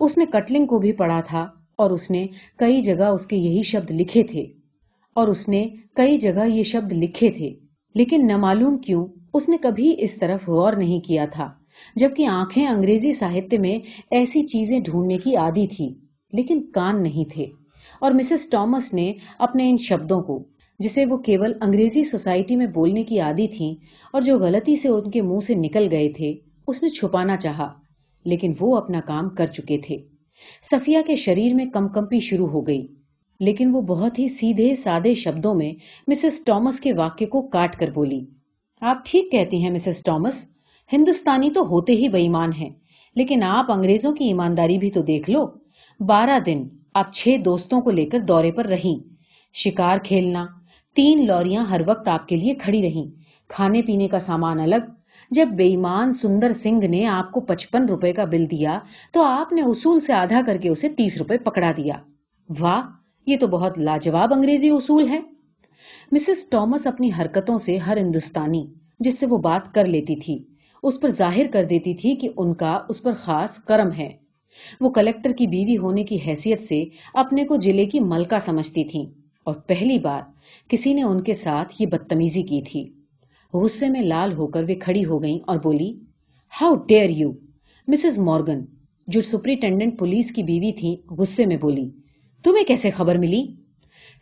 اس 0.00 0.18
نے 0.18 0.24
کٹلنگ 0.26 0.66
کو 0.66 0.78
بھی 0.78 0.92
پڑھا 0.92 1.20
تھا 1.20 1.46
اور 1.76 1.90
اس 1.90 2.10
نے 2.10 2.26
کئی 2.56 2.82
جگہ 2.82 3.04
اس 3.04 3.26
کے 3.26 3.36
یہی 3.36 3.62
شبد 3.62 3.90
لکھے 3.90 4.22
تھے۔ 4.22 4.46
اور 5.14 5.28
اس 5.28 5.48
نے 5.48 5.68
کئی 5.94 6.16
جگہ 6.16 6.46
یہ 6.46 6.62
شبد 6.62 6.92
لکھے 6.92 7.30
تھے، 7.30 7.54
لیکن 7.94 8.26
نہ 8.26 8.36
معلوم 8.36 8.78
کیوں، 8.78 9.06
اس 9.34 9.48
نے 9.48 9.56
کبھی 9.56 9.94
اس 9.98 10.16
طرف 10.16 10.48
غور 10.48 10.72
نہیں 10.72 11.00
کیا 11.00 11.26
تھا۔ 11.32 11.59
جبکہ 11.96 12.26
آنکھیں 12.26 12.66
انگریزی 12.66 13.12
ساہتیہ 13.12 13.58
میں 13.58 13.78
ایسی 14.10 14.42
چیزیں 14.42 14.80
ڈھونڈنے 14.80 15.18
کی 15.18 15.36
عادی 15.36 15.66
تھی 15.66 15.94
لیکن 16.32 16.70
کان 16.70 17.02
نہیں 17.02 17.30
تھے۔ 17.32 17.46
اور 18.00 18.12
مسز 18.12 18.50
ٹامس 18.50 18.94
نے 18.94 19.12
اپنے 19.38 19.70
ان 19.70 19.76
شبدوں 19.78 20.20
کو، 20.22 20.44
جسے 20.78 21.04
وہ 21.06 21.16
کیول 21.16 21.52
انگریزی 21.60 22.02
سوسائٹی 22.02 22.56
میں 22.56 22.66
بولنے 22.66 23.02
کی 23.02 23.20
عادی 23.20 23.48
تھی 23.48 23.76
اور 24.12 24.22
جو 24.22 24.38
غلطی 24.38 24.76
سے 24.76 24.88
ان 24.88 25.10
کے 25.10 25.22
منہ 25.22 25.38
سے 25.38 25.54
نکل 25.54 25.88
گئے 25.90 26.08
تھے، 26.12 26.34
اس 26.66 26.82
نے 26.82 26.88
چھپانا 26.88 27.36
چاہا، 27.36 27.72
لیکن 28.24 28.52
وہ 28.60 28.76
اپنا 28.76 29.00
کام 29.00 29.28
کر 29.28 29.46
چکے 29.46 29.78
تھے۔ 29.78 29.96
صفیہ 30.62 30.98
کے 31.06 31.14
شریر 31.14 31.54
میں 31.54 31.64
کم 31.64 31.88
کمپی 31.88 32.20
شروع 32.20 32.48
ہو 32.48 32.66
گئی، 32.66 32.86
لیکن 33.40 33.70
وہ 33.72 33.80
بہت 33.80 34.18
ہی 34.18 34.28
سیدھے 34.28 34.74
سادے 34.74 35.14
شبدوں 35.14 35.54
میں 35.54 35.72
مسز 36.08 36.44
ٹامس 36.44 36.80
کے 36.80 36.92
واقعے 36.92 37.26
کو 37.26 37.42
کاٹ 37.42 37.76
کر 37.76 37.90
بولی۔ 37.90 38.20
آپ 38.80 38.96
ٹھیک 39.04 39.32
کہتی 39.32 39.62
ہیں 39.62 39.70
مسز 39.70 40.02
ٹامس 40.02 40.44
ہندوستانی 40.92 41.50
تو 41.50 41.60
ہوتے 41.66 41.92
ہی 41.92 42.08
بےمان 42.08 42.52
ہیں، 42.52 42.70
لیکن 43.16 43.42
آپ 43.42 43.72
انگریزوں 43.72 44.12
کی 44.12 44.24
ایمانداری 44.24 44.78
بھی 44.78 44.90
تو 44.90 45.02
دیکھ 45.02 45.30
لو۔ 45.30 45.46
بارہ 46.00 46.38
دن 46.38 46.68
آپ 46.94 47.12
چھ 47.12 47.36
دوستوں 47.44 47.80
کو 47.80 47.90
لے 47.90 48.06
کر 48.06 48.18
دورے 48.20 48.52
پر 48.52 48.66
رہیں۔ 48.66 49.08
شکار 49.52 49.98
کھیلنا، 49.98 50.46
تین 50.94 51.26
لوریاں 51.26 51.64
ہر 51.64 51.80
وقت 51.86 52.08
آپ 52.08 52.28
کے 52.28 52.36
لیے 52.36 52.54
کھڑی 52.54 52.82
رہیں۔ 52.82 53.10
کھانے 53.48 53.82
پینے 53.82 54.08
کا 54.08 54.18
سامان 54.18 54.60
الگ۔ 54.60 54.90
جب 55.30 55.48
بےمان 55.56 56.12
سندر 56.12 56.52
سنگھ 56.52 56.86
نے 56.86 57.06
آپ 57.06 57.32
کو 57.32 57.40
پچپن 57.40 57.84
روپے 57.84 58.12
کا 58.12 58.24
بل 58.24 58.50
دیا، 58.50 58.78
تو 59.12 59.22
آپ 59.22 59.52
نے 59.52 59.62
اصول 59.62 60.00
سے 60.00 60.12
آدھا 60.12 60.40
کر 60.46 60.56
کے 60.56 60.68
اسے 60.68 60.88
تیس 60.88 61.16
روپے 61.16 61.38
پکڑا 61.38 61.72
دیا۔ 61.76 61.94
واہ، 62.60 62.82
یہ 63.26 63.36
تو 63.36 63.46
بہت 63.46 63.78
لاجواب 63.78 64.34
انگریزی 64.34 64.70
اصول 64.70 65.08
ہے۔ 65.08 65.20
مسز 66.12 66.48
ٹامس 66.50 66.86
اپنی 66.86 67.10
حرکتوں 67.18 67.58
سے 67.58 67.76
ہر 67.76 67.96
ہندوستانی، 67.96 68.66
جس 69.00 69.18
سے 69.18 69.26
وہ 69.26 69.38
بات 69.38 69.74
کر 69.74 69.84
لیتی 69.84 70.16
تھی 70.16 70.44
اس 70.82 71.00
پر 71.00 71.08
ظاہر 71.08 71.46
کر 71.52 71.64
دیتی 71.64 71.94
تھی 71.94 72.14
کہ 72.14 72.28
ان 72.36 72.54
کا 72.54 72.78
اس 72.88 73.02
پر 73.02 73.12
خاص 73.12 73.58
کرم 73.58 73.92
ہے۔ 73.98 74.08
وہ 74.80 74.90
کلیکٹر 74.90 75.32
کی 75.32 75.46
بیوی 75.46 75.76
ہونے 75.76 76.04
کی 76.04 76.18
حیثیت 76.26 76.62
سے 76.62 76.84
اپنے 77.14 77.44
کو 77.44 77.56
جلے 77.56 77.86
کی 77.86 78.00
ملکہ 78.00 78.38
سمجھتی 78.38 78.84
تھی 78.84 79.06
اور 79.44 79.54
پہلی 79.54 79.98
بار 79.98 80.22
کسی 80.68 80.94
نے 80.94 81.02
ان 81.02 81.22
کے 81.22 81.34
ساتھ 81.34 81.74
یہ 81.78 81.86
بدتمیزی 81.86 82.42
کی 82.42 82.62
تھی۔ 82.62 82.90
غصے 83.54 83.88
میں 83.88 84.02
لال 84.02 84.32
ہو 84.32 84.46
کر 84.46 84.62
وہ 84.62 84.74
کھڑی 84.80 85.04
ہو 85.04 85.22
گئیں 85.22 85.38
اور 85.46 85.56
بولی 85.56 85.92
how 86.62 86.74
dare 86.74 87.10
you 87.10 87.32
Mrs 87.88 88.18
Morgan 88.18 88.64
جو 89.06 89.20
سپرنٹینڈنٹ 89.20 89.98
پولیس 89.98 90.32
کی 90.32 90.42
بیوی 90.42 90.72
تھی 90.72 90.96
غصے 91.10 91.46
میں 91.46 91.56
بولی، 91.56 91.90
تمہیں 92.44 92.64
کیسے 92.64 92.90
خبر 92.90 93.14
ملی؟ 93.14 93.46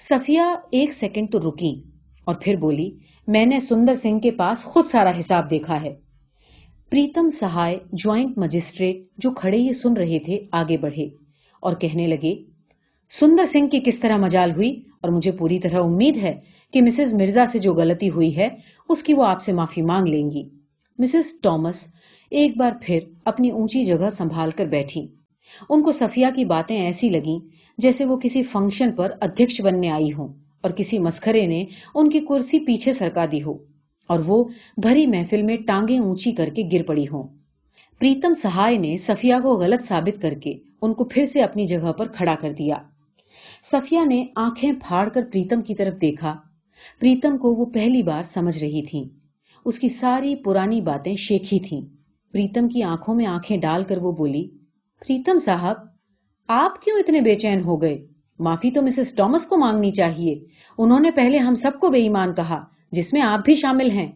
صفیہ 0.01 0.40
ایک 0.71 0.92
سیکنڈ 0.92 1.33
تو 1.33 1.38
رکی 1.40 1.83
اور 2.25 2.35
پھر 2.35 2.57
بولی، 2.57 2.90
میں 3.27 3.47
نے 3.47 3.59
سندر 3.59 3.94
سنگھ 3.94 4.21
کے 4.23 4.31
پاس 4.31 4.64
خود 4.64 4.85
سارا 4.85 5.18
حساب 5.18 5.51
دیکھا 5.51 5.83
ہے۔ 5.83 5.94
پریتم 6.90 7.29
سہائے 7.29 7.79
جوائنٹ 7.92 8.38
مجسٹریٹ 8.38 8.96
جو 9.18 9.31
کھڑے 9.31 9.57
یہ 9.57 9.72
سن 9.72 9.92
رہے 9.92 10.18
تھے 10.18 10.38
آگے 10.53 10.77
بڑھے 10.77 11.09
اور 11.61 11.77
کہنے 11.77 12.07
لگے، 12.07 12.35
سندر 13.11 13.44
سنگھ 13.44 13.70
کی 13.70 13.81
کس 13.81 14.01
طرح 14.01 14.16
مجال 14.16 14.51
ہوئی؟ 14.51 14.83
اور 15.01 15.11
مجھے 15.11 15.33
پوری 15.33 15.59
طرح 15.59 15.83
امید 15.83 16.16
ہے 16.16 16.40
کہ 16.72 16.83
مسز 16.83 17.14
مرزا 17.14 17.44
سے 17.44 17.59
جو 17.59 17.72
غلطی 17.72 18.11
ہوئی 18.11 18.37
ہے، 18.37 18.48
اس 18.88 19.03
کی 19.03 19.14
وہ 19.14 19.24
آپ 19.24 19.40
سے 19.40 19.53
معافی 19.53 19.83
مانگ 19.83 20.07
لیں 20.07 20.31
گی۔ 20.31 20.42
مسز 20.98 21.40
ٹامس 21.42 21.87
ایک 22.31 22.57
بار 22.57 22.72
پھر 22.83 22.98
اپنی 23.24 23.51
اونچی 23.51 23.83
جگہ 23.85 24.09
سنبھال 24.09 24.51
کر 24.51 24.66
بیٹھی۔ 24.66 25.07
ان 25.70 25.83
کو 25.83 25.90
صفیہ 25.90 26.27
کی 26.37 26.44
باتیں 26.44 26.85
ایسی 26.85 27.09
لگیں 27.09 27.38
جیسے 27.79 28.05
وہ 28.05 28.16
کسی 28.16 28.42
فنکشن 28.42 28.92
پر 28.92 29.11
ادھیش 29.20 29.61
بننے 29.61 29.90
آئی 29.90 30.12
ہوں 30.12 30.29
اور 30.61 30.70
کسی 30.70 30.98
مسخرے 30.98 31.46
نے 31.46 31.64
ان 31.94 32.11
کی 32.11 32.20
کرسی 32.20 32.59
پیچھے 32.59 32.92
سرکا 32.92 33.24
دی 33.33 33.42
ہو۔ 33.42 33.77
اور 34.09 34.18
وہ 34.27 34.44
بھری 34.77 35.07
محفل 35.07 35.42
میں 35.42 35.57
ٹانگیں 35.66 35.99
اونچی 35.99 36.33
کر 36.33 36.49
کے 36.57 36.62
گر 36.73 36.83
پڑی 36.83 37.05
ہوں۔ 37.05 37.23
پریتم 38.01 38.35
سہائے 38.35 38.79
نے 38.79 38.97
صفیہ 38.97 39.35
کو 39.42 39.55
غلط 39.55 39.85
ثابت 39.85 40.23
کر 40.23 40.35
کے 40.35 40.53
ان 40.83 40.94
کو 40.94 41.05
پھر 41.05 41.25
سے 41.25 41.42
اپنی 41.42 41.64
جگہ 41.64 41.92
پر 41.92 42.09
کھڑا 42.09 42.35
کر 42.40 42.53
دیا۔ 42.53 42.77
صفیہ 43.62 44.01
نے 44.05 44.25
آنکھیں 44.37 44.73
پھاڑ 44.73 45.09
کر 45.09 45.23
پریتم 45.33 45.61
کی 45.61 45.75
طرف 45.75 46.01
دیکھا۔ 46.01 46.37
پریتم 47.01 47.38
کو 47.38 47.55
وہ 47.55 47.64
پہلی 47.64 48.03
بار 48.03 48.23
سمجھ 48.23 48.59
رہی 48.59 48.83
تھی 48.83 49.09
اس 49.64 49.79
کی 49.79 49.88
ساری 49.88 50.37
پرانی 50.37 50.81
باتیں 50.81 51.16
شیکھی 51.16 51.59
تھیں۔ 51.59 51.81
پریتم 52.33 52.68
کی 52.68 52.83
آنکھوں 52.83 53.14
میں 53.14 53.27
آنکھیں 53.27 53.57
ڈال 53.57 53.83
کر 53.83 53.99
وہ 53.99 54.12
بولی، 54.12 54.49
پریتم 55.01 55.38
صاحب، 55.38 55.77
آپ 56.49 56.83
کیوں 56.83 56.99
اتنے 56.99 57.21
بے 57.21 57.35
چین 57.35 57.61
ہو 57.61 57.83
گئے؟ 57.83 58.07
معافی 58.38 58.71
تو 58.71 58.83
مسز 58.83 59.14
ٹامس 59.14 59.47
کو 59.47 59.59
مانگنی 59.59 59.90
چاہیے۔ 59.90 60.38
انہوں 60.79 61.01
نے 61.01 61.11
پہلے 61.11 61.38
ہم 61.38 61.55
سب 61.55 61.71
کو 61.81 61.88
بے 61.88 61.99
ایمان 61.99 62.35
کہا۔ 62.35 62.64
جس 62.92 63.12
میں 63.12 63.22
آپ 63.22 63.44
بھی 63.44 63.55
شامل 63.55 63.90
ہیں۔ 63.90 64.12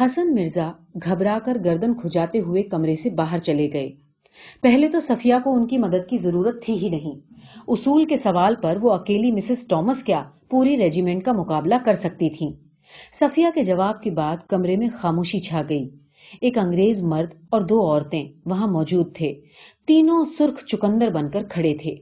حسن 0.00 0.34
مرزا 0.34 0.72
گھبرا 1.04 1.38
کر 1.44 1.56
گردن 1.64 1.94
کھجاتے 1.94 2.40
ہوئے 2.40 2.62
کمرے 2.62 2.94
سے 2.94 3.10
باہر 3.10 3.38
چلے 3.38 3.72
گئے۔ 3.72 3.92
پہلے 4.62 4.88
تو 4.88 5.00
صفیہ 5.00 5.34
کو 5.44 5.54
ان 5.54 5.66
کی 5.66 5.78
مدد 5.78 6.08
کی 6.08 6.16
ضرورت 6.16 6.62
تھی 6.62 6.74
ہی 6.82 6.88
نہیں۔ 6.88 7.34
اصول 7.68 8.04
کے 8.04 8.16
سوال 8.16 8.54
پر 8.62 8.78
وہ 8.82 8.92
اکیلی 8.92 9.32
مسز 9.32 9.66
ٹامس 9.68 10.04
کیا 10.04 10.22
پوری 10.50 10.76
ریجیمنٹ 10.76 11.24
کا 11.24 11.32
مقابلہ 11.32 11.74
کر 11.84 11.92
سکتی 11.92 12.30
تھی۔ 12.30 12.52
صفیہ 13.12 13.46
کے 13.54 13.62
جواب 13.62 14.02
کے 14.02 14.10
بعد 14.10 14.36
کمرے 14.48 14.76
میں 14.76 14.88
خاموشی 14.94 15.38
چھا 15.38 15.62
گئی۔ 15.68 15.88
ایک 16.40 16.58
انگریز 16.58 17.02
مرد 17.02 17.34
اور 17.50 17.60
دو 17.60 17.90
عورتیں 17.90 18.28
وہاں 18.46 18.66
موجود 18.66 19.14
تھے۔ 19.14 19.34
تینوں 19.86 20.24
سرخ 20.24 20.64
چکندر 20.64 21.08
بن 21.08 21.30
کر 21.30 21.42
کھڑے 21.50 21.74
تھے۔ 21.74 21.94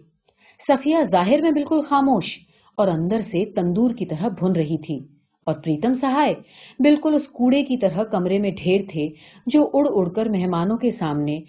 صفیہ 0.58 0.96
ظاہر 1.02 1.40
میں 1.40 1.50
بالکل 1.50 1.80
خاموش 1.80 2.38
اور 2.76 2.88
اندر 2.88 3.18
سے 3.18 3.44
تندور 3.44 3.90
کی 3.90 4.06
طرح 4.06 4.28
بھن 4.28 4.52
رہی 4.52 4.78
تھی۔ 4.78 5.15
اور 5.46 5.54
پریتم 5.54 5.94
سہائے 5.94 6.34
بالکل 6.78 7.14
اس 7.14 7.28
کوڑے 7.28 7.62
کی 7.62 7.76
طرح 7.76 8.02
کمرے 8.02 8.38
میں 8.38 8.50
ڈھیر 8.50 8.80
تھے 8.88 9.08
جو 9.46 9.70
اڑ 9.72 9.86
اڑ 9.90 10.08
کر 10.08 10.28
مہمانوں 10.28 10.76
کے 10.76 10.90
سامنے 10.90 11.40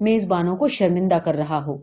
میزبانوں 0.00 0.56
کو 0.56 0.68
شرمندہ 0.68 1.14
کر 1.14 1.34
رہا 1.34 1.64
ہو۔ 1.66 1.76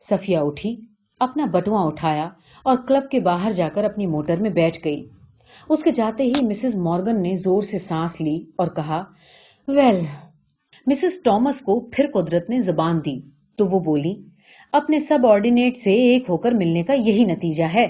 صفیہ 0.00 0.38
اٹھی، 0.38 0.76
اپنا 1.20 1.44
بٹواں 1.44 1.84
اٹھایا 1.84 2.28
اور 2.64 2.76
کلب 2.88 3.10
کے 3.10 3.20
باہر 3.20 3.52
جا 3.52 3.68
کر 3.68 3.84
اپنی 3.84 4.06
موٹر 4.06 4.36
میں 4.36 4.50
بیٹھ 4.50 4.78
گئی۔ 4.84 5.08
اس 5.68 5.82
کے 5.82 5.90
جاتے 5.90 6.24
ہی 6.24 6.46
مسز 6.46 6.76
مورگن 6.76 7.22
نے 7.22 7.34
زور 7.34 7.62
سے 7.62 7.78
سانس 7.78 8.20
لی 8.20 8.44
اور 8.56 8.68
کہا، 8.68 9.04
ویل، 9.68 10.00
مسز 10.86 11.22
ٹامس 11.24 11.60
کو 11.60 11.80
پھر 11.80 12.06
قدرت 12.14 12.50
نے 12.50 12.58
زبان 12.60 13.00
دی۔ 13.04 13.20
تو 13.56 13.66
وہ 13.66 13.80
بولی، 13.80 14.14
اپنے 14.72 14.98
سب 14.98 15.18
آرڈینیٹ 15.26 15.76
سے 15.76 15.92
ایک 15.92 16.24
ہو 16.28 16.36
کر 16.36 16.52
ملنے 16.52 16.82
کا 16.82 16.92
یہی 16.92 17.24
نتیجہ 17.24 17.64
ہے۔ 17.64 17.86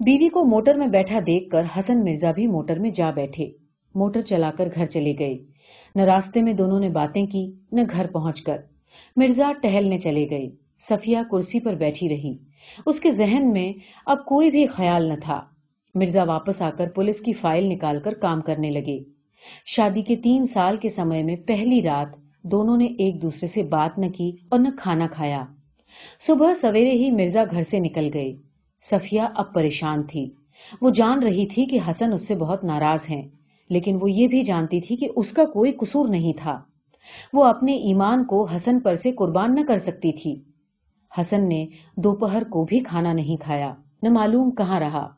بیوی 0.00 0.28
کو 0.28 0.44
موٹر 0.44 0.74
میں 0.74 0.86
بیٹھا 0.86 1.18
دیکھ 1.26 1.50
کر 1.50 1.62
حسن 1.78 2.04
مرزا 2.04 2.32
بھی 2.32 2.46
موٹر 2.46 2.78
میں 2.78 2.90
جا 2.90 3.10
بیٹھے۔ 3.10 3.50
موٹر 3.94 4.20
چلا 4.20 4.50
کر 4.50 4.68
گھر 4.74 4.86
چلے 4.86 5.14
گئے۔ 5.18 5.38
نہ 5.94 6.02
راستے 6.02 6.42
میں 6.42 6.52
دونوں 6.52 6.80
نے 6.80 6.88
باتیں 6.88 7.26
کی، 7.26 7.52
نہ 7.72 7.80
گھر 7.90 8.06
پہنچ 8.06 8.42
کر۔ 8.42 8.56
مرزا 9.16 9.52
ٹہلنے 9.62 9.98
چلے 9.98 10.30
گئے۔ 10.30 10.48
صفیہ 10.78 11.18
کرسی 11.30 11.60
پر 11.60 11.74
بیٹھی 11.74 12.08
رہی۔ 12.08 12.36
اس 12.86 13.00
کے 13.00 13.10
ذہن 13.10 13.52
میں 13.52 13.72
اب 14.06 14.24
کوئی 14.24 14.50
بھی 14.50 14.66
خیال 14.66 15.08
نہ 15.08 15.14
تھا۔ 15.22 15.40
مرزا 15.94 16.24
واپس 16.24 16.62
آ 16.62 16.70
کر 16.70 16.88
پولیس 16.88 17.20
کی 17.20 17.32
فائل 17.32 17.68
نکال 17.68 18.00
کر 18.00 18.14
کام 18.14 18.40
کرنے 18.40 18.70
لگے۔ 18.70 18.98
شادی 19.66 20.02
کے 20.02 20.16
تین 20.16 20.44
سال 20.44 20.76
کے 20.76 20.88
سمے 20.88 21.22
میں 21.22 21.36
پہلی 21.36 21.82
رات 21.82 22.16
دونوں 22.42 22.76
نے 22.76 22.86
ایک 22.86 23.22
دوسرے 23.22 23.46
سے 23.46 23.62
بات 23.62 23.98
نہ 23.98 24.06
کی 24.06 24.32
اور 24.48 24.60
نہ 24.60 24.68
کھانا 24.78 25.06
کھایا۔ 25.06 25.44
صبح 26.20 26.54
سویرے 26.54 26.90
ہی 26.90 27.10
مرزا 27.10 27.44
گھر 27.50 27.62
سے 27.62 27.78
نکل 27.78 28.10
گئے۔ 28.14 28.47
صفیہ 28.82 29.20
اب 29.34 29.54
پریشان 29.54 30.02
تھی۔ 30.02 30.30
وہ 30.80 30.90
جان 30.90 31.22
رہی 31.22 31.46
تھی 31.46 31.66
کہ 31.66 31.78
حسن 31.90 32.12
اس 32.12 32.28
سے 32.28 32.34
بہت 32.34 32.64
ناراض 32.64 33.06
ہیں، 33.10 33.28
لیکن 33.70 33.96
وہ 34.00 34.10
یہ 34.10 34.28
بھی 34.28 34.42
جانتی 34.42 34.80
تھی 34.80 34.96
کہ 34.96 35.08
اس 35.16 35.32
کا 35.32 35.44
کوئی 35.44 35.72
قصور 35.72 36.08
نہیں 36.08 36.32
تھا۔ 36.36 36.60
وہ 37.32 37.44
اپنے 37.44 37.72
ایمان 37.72 38.24
کو 38.24 38.44
حسن 38.44 38.80
پر 38.80 38.94
سے 38.94 39.12
قربان 39.12 39.54
نہ 39.54 39.60
کر 39.68 39.76
سکتی 39.76 40.12
تھی۔ 40.12 40.42
حسن 41.20 41.48
نے 41.48 41.66
دوپہر 41.96 42.42
کو 42.44 42.64
بھی 42.64 42.80
کھانا 42.80 43.12
نہیں 43.12 43.42
کھایا، 43.42 43.74
نہ 44.02 44.08
معلوم 44.08 44.50
کہاں 44.50 44.80
رہا۔ 44.80 45.08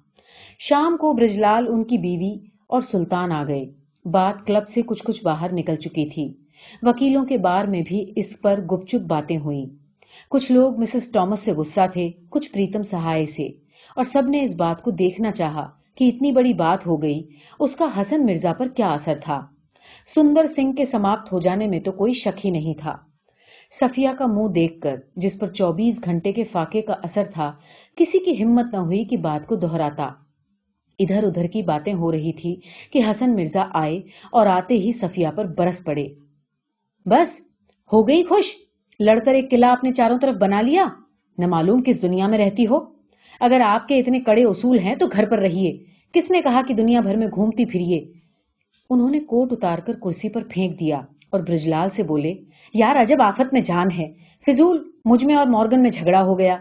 شام 0.59 0.97
کو 0.97 1.13
برجلال 1.13 1.67
ان 1.69 1.85
کی 1.85 1.99
بیوی 1.99 2.49
اور 2.67 2.81
سلطان 2.81 3.33
آ 3.33 3.45
گئے۔ 3.45 3.65
بات 4.05 4.47
کلب 4.47 4.69
سے 4.69 4.83
کچھ 4.83 5.05
کچھ 5.05 5.25
باہر 5.25 5.53
نکل 5.53 5.75
چکی 5.75 6.09
تھی۔ 6.09 6.33
وکیلوں 6.83 7.25
کے 7.25 7.39
بار 7.39 7.65
میں 7.65 7.83
بھی 7.87 8.13
اس 8.17 8.41
پر 8.43 8.61
گپ 8.61 8.87
چپ 8.87 9.07
باتیں 9.07 9.39
ہوئی 9.39 9.65
کچھ 10.31 10.53
لوگ 10.53 10.81
مسز 10.81 11.13
ٹامس 11.13 11.41
سے 11.41 11.53
غصہ 11.53 11.81
تھے، 11.93 12.11
کچھ 12.29 12.53
پریتم 12.53 12.83
سہائے 12.83 13.27
سے۔ 13.27 13.47
اور 13.97 14.03
سب 14.03 14.29
نے 14.29 14.43
اس 14.43 14.57
بات 14.57 14.83
کو 14.83 14.91
دیکھنا 14.91 15.33
چاہا 15.33 15.71
کہ 15.95 16.11
اتنی 16.15 16.33
بڑی 16.33 16.53
بات 16.53 16.87
ہو 16.87 17.03
گئی، 17.03 17.23
اس 17.61 17.77
کا 17.77 18.01
حسن 18.01 18.27
مرزا 18.27 18.53
پر 18.53 18.69
کیا 18.69 18.93
اثر 18.93 19.19
تھا؟ 19.25 19.47
سندر 20.07 20.47
سنگھ 20.47 20.77
کے 20.77 20.85
سماپت 20.85 21.33
ہو 21.33 21.41
جانے 21.41 21.67
میں 21.67 21.81
تو 21.81 21.93
کوئی 21.93 22.13
شک 22.13 22.47
ہی 22.47 22.51
نہیں 22.51 22.75
تھا۔ 22.79 22.97
صفیہ 23.81 24.09
کا 24.19 24.27
منہ 24.27 24.49
دیکھ 24.49 24.81
کر، 24.81 24.97
جس 25.17 25.39
پر 25.39 25.47
چوبیس 25.47 26.05
گھنٹے 26.05 26.33
کے 26.33 26.45
فاقے 26.45 26.83
کا 26.83 26.95
اثر 27.03 27.23
تھا، 27.35 27.53
کسی 27.97 28.19
کی 28.19 28.45
ہمت 28.45 28.67
نہ 28.73 28.77
ہوئی 28.77 29.05
کہ 29.05 29.17
بات 29.17 29.47
کو 29.47 29.57
دہراتا۔ 29.57 30.09
ادھر 30.99 31.25
ادھر 31.25 31.47
کی 31.47 31.63
باتیں 31.63 31.95
ہو 31.95 32.13
رہی 32.13 32.33
تھی 32.33 32.57
کہ 32.93 33.01
حسن 33.11 33.35
مرزا 33.35 33.65
آئے 33.73 33.97
اور 34.33 34.47
آتے 34.47 34.75
ہی 34.75 34.93
صفیہ 34.93 35.29
پر 35.37 35.45
برس 35.45 35.85
پڑے۔ 35.85 36.09
بس، 37.07 37.41
ہو 37.93 38.09
گئی 38.09 38.25
خوش؟ 38.25 38.57
لڑ 39.01 39.19
کر 39.25 39.35
ایک 39.35 39.51
قلعہ 39.51 39.73
اپنے 39.73 39.91
چاروں 39.91 40.19
طرف 40.23 40.37
بنا 40.37 40.61
لیا؟ 40.61 40.85
نہ 41.39 41.47
معلوم 41.47 41.83
کس 41.83 42.03
دنیا 42.03 42.27
میں 42.27 42.39
رہتی 42.39 42.67
ہو۔ 42.67 42.79
اگر 43.41 43.61
آپ 43.61 43.89
کے 43.89 43.99
اتنے 43.99 44.21
کڑے 44.21 44.45
اصول 44.45 44.79
ہیں 44.79 44.95
تو 44.95 45.07
گھر 45.07 45.31
پر 45.31 45.39
رہیے۔ 45.39 45.79
کس 46.13 46.31
نے 46.31 46.43
کہا 46.43 46.61
کہ 46.69 46.75
دنیا 46.75 47.01
بھر 47.01 47.17
میں 47.17 47.27
گھومتی 47.35 47.65
پھریے؟ 47.65 48.13
انہوں 48.91 49.11
نے 49.11 49.21
کوٹ 49.21 49.53
اتار 49.53 49.79
کر 49.79 49.93
کرسی 49.93 50.29
پر 50.29 50.43
پھینک 50.51 50.81
دیا 50.81 51.01
اور 51.31 51.41
برجلال 51.41 51.89
سے 51.89 52.03
بولے، 52.03 52.35
یار 52.75 52.97
عجب 52.97 53.23
آفت 53.23 53.53
میں 53.53 53.61
جان 53.61 53.87
ہے۔ 53.99 54.13
فضول، 54.47 54.91
مجھ 55.05 55.25
میں 55.25 55.35
اور 55.35 55.47
مورگن 55.47 55.83
میں 55.83 55.91
جھگڑا 55.91 56.23
ہو 56.23 56.39
گیا۔ 56.39 56.57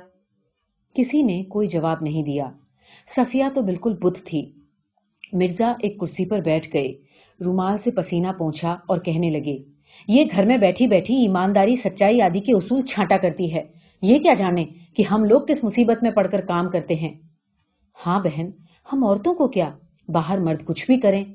کسی 0.94 1.22
نے 1.22 1.44
کوئی 1.44 1.68
جواب 1.68 1.98
نہیں 2.02 2.24
دیا۔ 2.24 2.46
صفیہ 3.08 3.46
تو 3.54 3.62
بالکل 3.62 3.94
بت 4.02 4.18
تھی۔ 4.26 4.52
مرزا 5.34 5.74
ایک 5.80 6.00
کرسی 6.00 6.26
پر 6.26 6.40
بیٹھ 6.40 6.70
گئے۔ 6.74 6.94
رومال 7.46 7.78
سے 7.78 7.92
پسینہ 7.92 8.28
پہنچا 8.38 8.76
اور 8.88 9.00
کہنے 9.00 9.30
لگے 9.30 9.69
یہ 10.08 10.24
گھر 10.32 10.46
میں 10.46 10.58
بیٹھی 10.58 10.88
بیٹھی 10.88 11.16
ایمانداری، 11.16 11.76
سچائی 11.76 12.22
آدی 12.22 12.40
کے 12.40 12.54
اصول 12.54 12.82
چھانٹا 12.82 13.18
کرتی 13.18 13.54
ہے۔ 13.54 13.64
یہ 14.02 14.20
کیا 14.20 14.34
جانے 14.34 14.66
کہ 14.96 15.04
ہم 15.12 15.24
لوگ 15.24 15.42
کس 15.42 15.64
مصیبت 15.64 16.04
میں 16.04 16.12
پڑھ 16.12 16.28
کر 16.32 16.42
کام 16.42 16.70
کرتے 16.70 16.96
ہیں؟ 16.96 17.14
ہاں 18.06 18.20
بہن، 18.20 18.50
ہم 18.94 19.04
عورتوں 19.04 19.34
کو 19.34 19.48
کیا؟ 19.48 19.70
باہر 20.08 20.40
مرد 20.40 20.66
کچھ 20.66 20.86
بھی 20.86 21.00
کریں۔ 21.00 21.26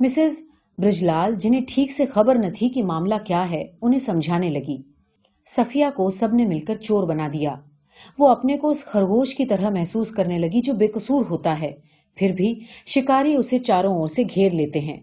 مسز 0.00 0.40
برجلال، 0.78 1.34
جنہیں 1.34 1.60
ٹھیک 1.68 1.92
سے 1.92 2.06
خبر 2.06 2.34
نہ 2.34 2.46
تھی 2.58 2.68
کہ 2.68 2.82
معاملہ 2.82 3.14
کیا 3.26 3.50
ہے، 3.50 3.64
انہیں 3.82 3.98
سمجھانے 3.98 4.50
لگی۔ 4.50 4.76
صفیہ 5.46 5.86
کو 5.96 6.10
سب 6.10 6.34
نے 6.34 6.46
مل 6.46 6.58
کر 6.58 6.74
چور 6.74 7.08
بنا 7.08 7.28
دیا۔ 7.32 7.54
وہ 8.18 8.28
اپنے 8.28 8.56
کو 8.56 8.68
اس 8.68 8.84
خرگوش 8.84 9.34
کی 9.34 9.44
طرح 9.44 9.70
محسوس 9.70 10.10
کرنے 10.10 10.38
لگی 10.38 10.60
جو 10.60 10.72
بے 10.72 10.86
قصور 10.86 11.24
ہوتا 11.30 11.60
ہے۔ 11.60 11.72
پھر 12.14 12.32
بھی 12.32 12.60
شکاری 12.86 13.34
اسے 13.34 13.58
چاروں 13.58 13.94
اور 13.94 14.08
سے 14.08 14.22
گھیر 14.34 14.52
لیتے 14.52 14.80
ہیں۔ 14.80 15.00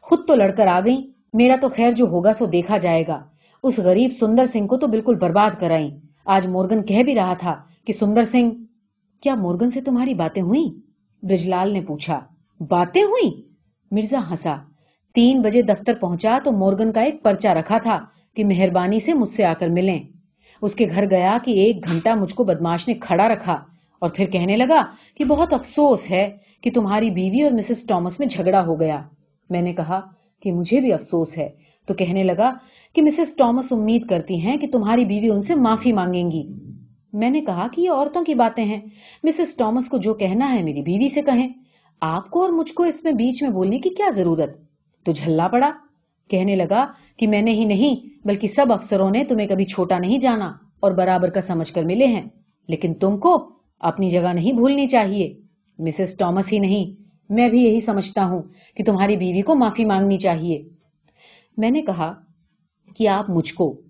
خود 0.00 0.18
تو 0.28 0.34
لڑ 0.34 0.50
کر 0.50 0.66
آ 0.66 0.80
گئی 0.84 1.10
میرا 1.34 1.54
تو 1.60 1.68
خیر 1.68 1.92
جو 1.92 2.06
ہوگا 2.06 2.32
سو 2.32 2.46
دیکھا 2.46 2.76
جائے 2.78 3.02
گا۔ 3.08 3.18
اس 3.64 3.78
غریب 3.78 4.10
سندر 4.18 4.44
سنگھ 4.44 4.66
کو 4.66 4.76
تو 4.76 4.86
بالکل 4.86 5.14
برباد 5.14 5.58
کرائی 5.60 5.90
آج 6.26 6.46
مورگن 6.46 6.82
کہہ 6.82 7.02
بھی 7.02 7.14
رہا 7.14 7.34
تھا 7.34 7.54
کہ 7.86 7.92
سندر 7.92 8.22
سنگھ، 8.22 8.54
کیا 9.22 9.34
مورگن 9.34 9.70
سے 9.70 9.80
تمہاری 9.80 10.14
باتیں 10.14 10.42
ہوئی 10.42 10.64
برجلال 11.22 11.72
نے 11.72 11.80
پوچھا، 11.80 12.20
باتیں 12.60 13.02
ہوئی 13.02 13.30
مرزا 13.90 14.18
ہنسا، 14.30 14.54
تین 15.14 15.40
بجے 15.42 15.62
دفتر 15.62 15.94
پہنچا 16.00 16.38
تو 16.44 16.52
مورگن 16.52 16.92
کا 16.92 17.00
ایک 17.00 17.22
پرچا 17.22 17.54
رکھا 17.54 17.78
تھا 17.78 17.98
کہ 18.36 18.44
مہربانی 18.44 18.98
سے 18.98 19.14
مجھ 19.14 19.28
سے 19.28 19.44
آ 19.44 19.52
کر 19.58 19.68
ملیں۔ 19.68 20.02
اس 20.62 20.74
کے 20.74 20.86
گھر 20.86 21.10
گیا 21.10 21.36
کہ 21.44 21.50
ایک 21.50 21.84
گھنٹہ 21.84 22.14
مجھ 22.14 22.34
کو 22.34 22.44
بدماش 22.44 22.88
نے 22.88 22.94
کھڑا 22.94 23.28
رکھا 23.28 23.52
اور 24.02 24.10
پھر 24.10 24.30
کہنے 24.30 24.56
لگا 24.56 24.82
کہ 25.14 25.24
بہت 25.24 25.52
افسوس 25.52 26.10
ہے 26.10 26.28
کہ 26.60 26.70
تمہاری 26.70 27.10
بیوی 27.10 27.42
اور 27.42 27.52
مسز 27.52 27.82
ٹامس 27.86 28.18
میں 28.20 28.28
جھگڑا 28.28 28.64
ہو 28.66 28.80
گیا۔ 28.80 29.00
میں 29.50 29.62
نے 29.62 29.72
کہا 29.72 30.00
کہ 30.44 30.52
مجھے 30.52 30.80
بھی 30.80 30.92
افسوس 30.92 31.38
ہے۔ 31.38 31.48
تو 31.86 31.94
کہنے 31.94 32.22
لگا 32.22 32.54
کہ 32.92 33.02
مسز 33.02 33.36
ٹامس 33.36 33.72
امید 33.72 34.06
کرتی 34.06 34.40
ہیں 34.40 34.56
کہ 34.56 34.66
تمہاری 34.66 35.04
بیوی 35.04 35.28
ان 35.28 35.40
سے 35.40 35.54
معافی 35.54 35.92
مانگیں 35.92 36.30
گی۔ 36.30 36.48
میں 37.12 37.30
نے 37.30 37.40
کہا 37.40 37.66
کہ 37.72 37.80
یہ 37.80 37.90
عورتوں 37.90 38.24
کی 38.24 38.34
باتیں 38.34 38.64
ہیں۔ 38.64 38.80
مسز 39.22 39.56
ٹامس 39.56 39.88
کو 39.88 39.96
جو 39.96 40.14
کہنا 40.14 40.52
ہے 40.52 40.62
میری 40.62 40.82
بیوی 40.82 41.08
سے 41.08 41.22
کہیں۔ 41.22 41.48
آپ 42.00 42.30
کو 42.30 42.42
اور 42.42 42.50
مجھ 42.50 42.72
کو 42.72 42.82
اس 42.82 43.04
میں 43.04 43.12
بیچ 43.12 43.42
میں 43.42 43.50
بولنے 43.50 43.78
کی 43.78 43.90
کیا 43.90 44.08
ضرورت؟ 44.10 44.50
تو 45.04 45.12
جھلا 45.12 45.48
پڑا۔ 45.48 45.70
کہنے 46.28 46.56
لگا 46.56 46.86
کہ 47.16 47.26
میں 47.26 47.42
نے 47.42 47.50
ہی 47.50 47.64
نہیں، 47.64 48.26
بلکہ 48.26 48.48
سب 48.48 48.72
افسروں 48.72 49.10
نے 49.10 49.24
تمہیں 49.24 49.48
کبھی 49.48 49.64
چھوٹا 49.64 49.98
نہیں 49.98 50.18
جانا 50.18 50.52
اور 50.80 50.92
برابر 50.92 51.30
کا 51.30 51.40
سمجھ 51.40 51.72
کر 51.72 51.82
ملے 51.82 52.06
ہیں۔ 52.06 52.28
لیکن 52.68 52.94
تم 52.94 53.18
کو 53.18 53.50
اپنی 53.80 54.08
جگہ 54.08 54.32
نہیں 54.32 54.52
بھولنی 54.52 54.88
چاہیے۔ 54.88 55.34
مسز 55.78 56.16
ٹامس 56.16 56.52
ہی 56.52 56.58
نہیں۔ 56.58 57.03
میں 57.28 57.48
بھی 57.48 57.62
یہی 57.62 57.80
سمجھتا 57.80 58.24
ہوں 58.24 58.42
کہ 58.76 58.84
تمہاری 58.84 59.16
بیوی 59.16 59.42
کو 59.42 59.54
معافی 59.54 59.84
مانگنی 59.84 60.16
چاہیے۔ 60.16 60.62
میں 61.56 61.70
نے 61.70 61.82
کہا 61.82 62.12
کہ 62.96 63.08
آپ 63.08 63.30
مجھ 63.30 63.54
کو، 63.54 63.80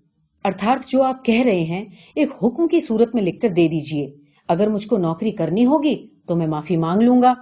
ارتھارت 0.43 0.85
جو 0.87 1.03
آپ 1.03 1.25
کہہ 1.25 1.41
رہے 1.41 1.63
ہیں، 1.63 1.85
ایک 2.15 2.29
حکم 2.43 2.67
کی 2.67 2.79
صورت 2.79 3.15
میں 3.15 3.23
لکھ 3.23 3.39
کر 3.39 3.49
دے 3.49 3.67
دیجیے۔ 3.67 4.13
اگر 4.47 4.67
مجھ 4.67 4.87
کو 4.87 4.97
نوکری 4.97 5.31
کرنی 5.31 5.65
ہوگی 5.65 6.07
تو 6.27 6.35
میں 6.35 6.47
معافی 6.47 6.77
مانگ 6.77 7.01
لوں 7.01 7.21
گا۔ 7.21 7.33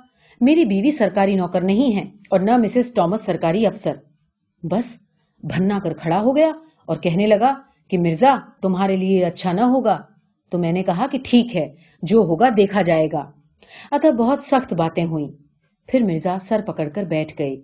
میری 0.41 0.65
بیوی 0.65 0.91
سرکاری 0.91 1.35
نوکر 1.35 1.61
نہیں 1.61 1.95
ہے 1.95 2.03
اور 2.29 2.39
نہ 2.39 2.57
مسز 2.57 2.93
ٹامس 2.93 3.21
سرکاری 3.21 3.65
افسر۔ 3.65 3.93
بس 4.63 4.95
بھنا 5.43 5.79
کر 5.83 5.93
کھڑا 5.93 6.21
ہو 6.21 6.35
گیا 6.35 6.51
اور 6.85 6.97
کہنے 6.97 7.27
لگا 7.27 7.53
کہ 7.87 7.97
مرزا، 7.97 8.35
تمہارے 8.61 8.97
لیے 8.97 9.25
اچھا 9.25 9.51
نہ 9.51 9.61
ہوگا۔ 9.61 10.01
تو 10.49 10.57
میں 10.57 10.71
نے 10.71 10.83
کہا 10.83 11.07
کہ 11.11 11.17
ٹھیک 11.23 11.55
ہے، 11.55 11.75
جو 12.01 12.19
ہوگا 12.19 12.49
دیکھا 12.57 12.81
جائے 12.81 13.07
گا۔ 13.13 13.31
اتر 13.91 14.11
بہت 14.11 14.43
سخت 14.43 14.73
باتیں 14.73 15.05
ہوئی 15.05 15.42
پھر 15.87 16.03
مرزا 16.03 16.37
سر 16.41 16.61
پکڑ 16.67 16.89
کر 16.89 17.03
بیٹھ 17.03 17.33
گئے 17.39 17.55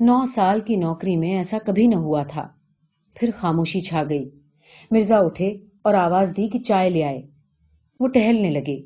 نو 0.00 0.24
سال 0.24 0.60
کی 0.60 0.76
نوکری 0.76 1.16
میں 1.16 1.36
ایسا 1.36 1.58
کبھی 1.66 1.86
نہ 1.86 1.96
ہوا 1.96 2.22
تھا۔ 2.22 2.48
پھر 3.14 3.30
خاموشی 3.36 3.80
چھا 3.80 4.02
گئی۔ 4.08 4.30
مرزا 4.90 5.18
اٹھے 5.18 5.48
اور 5.82 5.94
آواز 5.94 6.32
دی 6.36 6.48
کہ 6.48 6.58
چائے 6.58 6.90
لے 6.90 7.04
آئے۔ 7.04 7.22
وہ 8.00 8.08
ٹہلنے 8.08 8.50
لگے۔ 8.50 8.82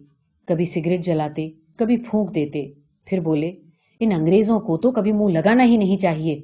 کبھی 0.47 0.65
سگریٹ 0.65 1.05
جلاتے، 1.05 1.51
کبھی 1.77 1.97
پھونک 1.97 2.35
دیتے۔ 2.35 2.73
پھر 3.07 3.21
بولے، 3.21 3.53
ان 4.01 4.13
انگریزوں 4.13 4.61
کو 4.61 4.77
تو 4.77 4.91
کبھی 4.91 5.13
منہ 5.13 5.33
لگانا 5.33 5.65
ہی 5.65 5.77
نہیں 5.77 5.97
چاہیے۔ 5.97 6.41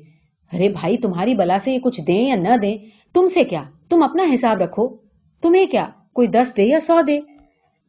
ارے 0.53 0.69
بھائی، 0.69 0.97
تمہاری 0.97 1.35
بلا 1.35 1.59
سے 1.59 1.73
یہ 1.73 1.79
کچھ 1.79 2.01
دیں 2.01 2.29
یا 2.29 2.35
نہ 2.35 2.57
دیں؟ 2.62 2.79
تم 3.15 3.27
سے 3.27 3.45
کیا؟ 3.45 3.62
تم 3.89 4.03
اپنا 4.03 4.23
حساب 4.35 4.57
رکھو۔ 4.59 4.97
تمہیں 5.43 5.67
کیا؟ 5.67 5.89
کوئی 6.12 6.29
دس 6.29 6.53
دے 6.57 6.65
یا 6.65 6.81
سو 6.81 7.01
دے؟ 7.01 7.21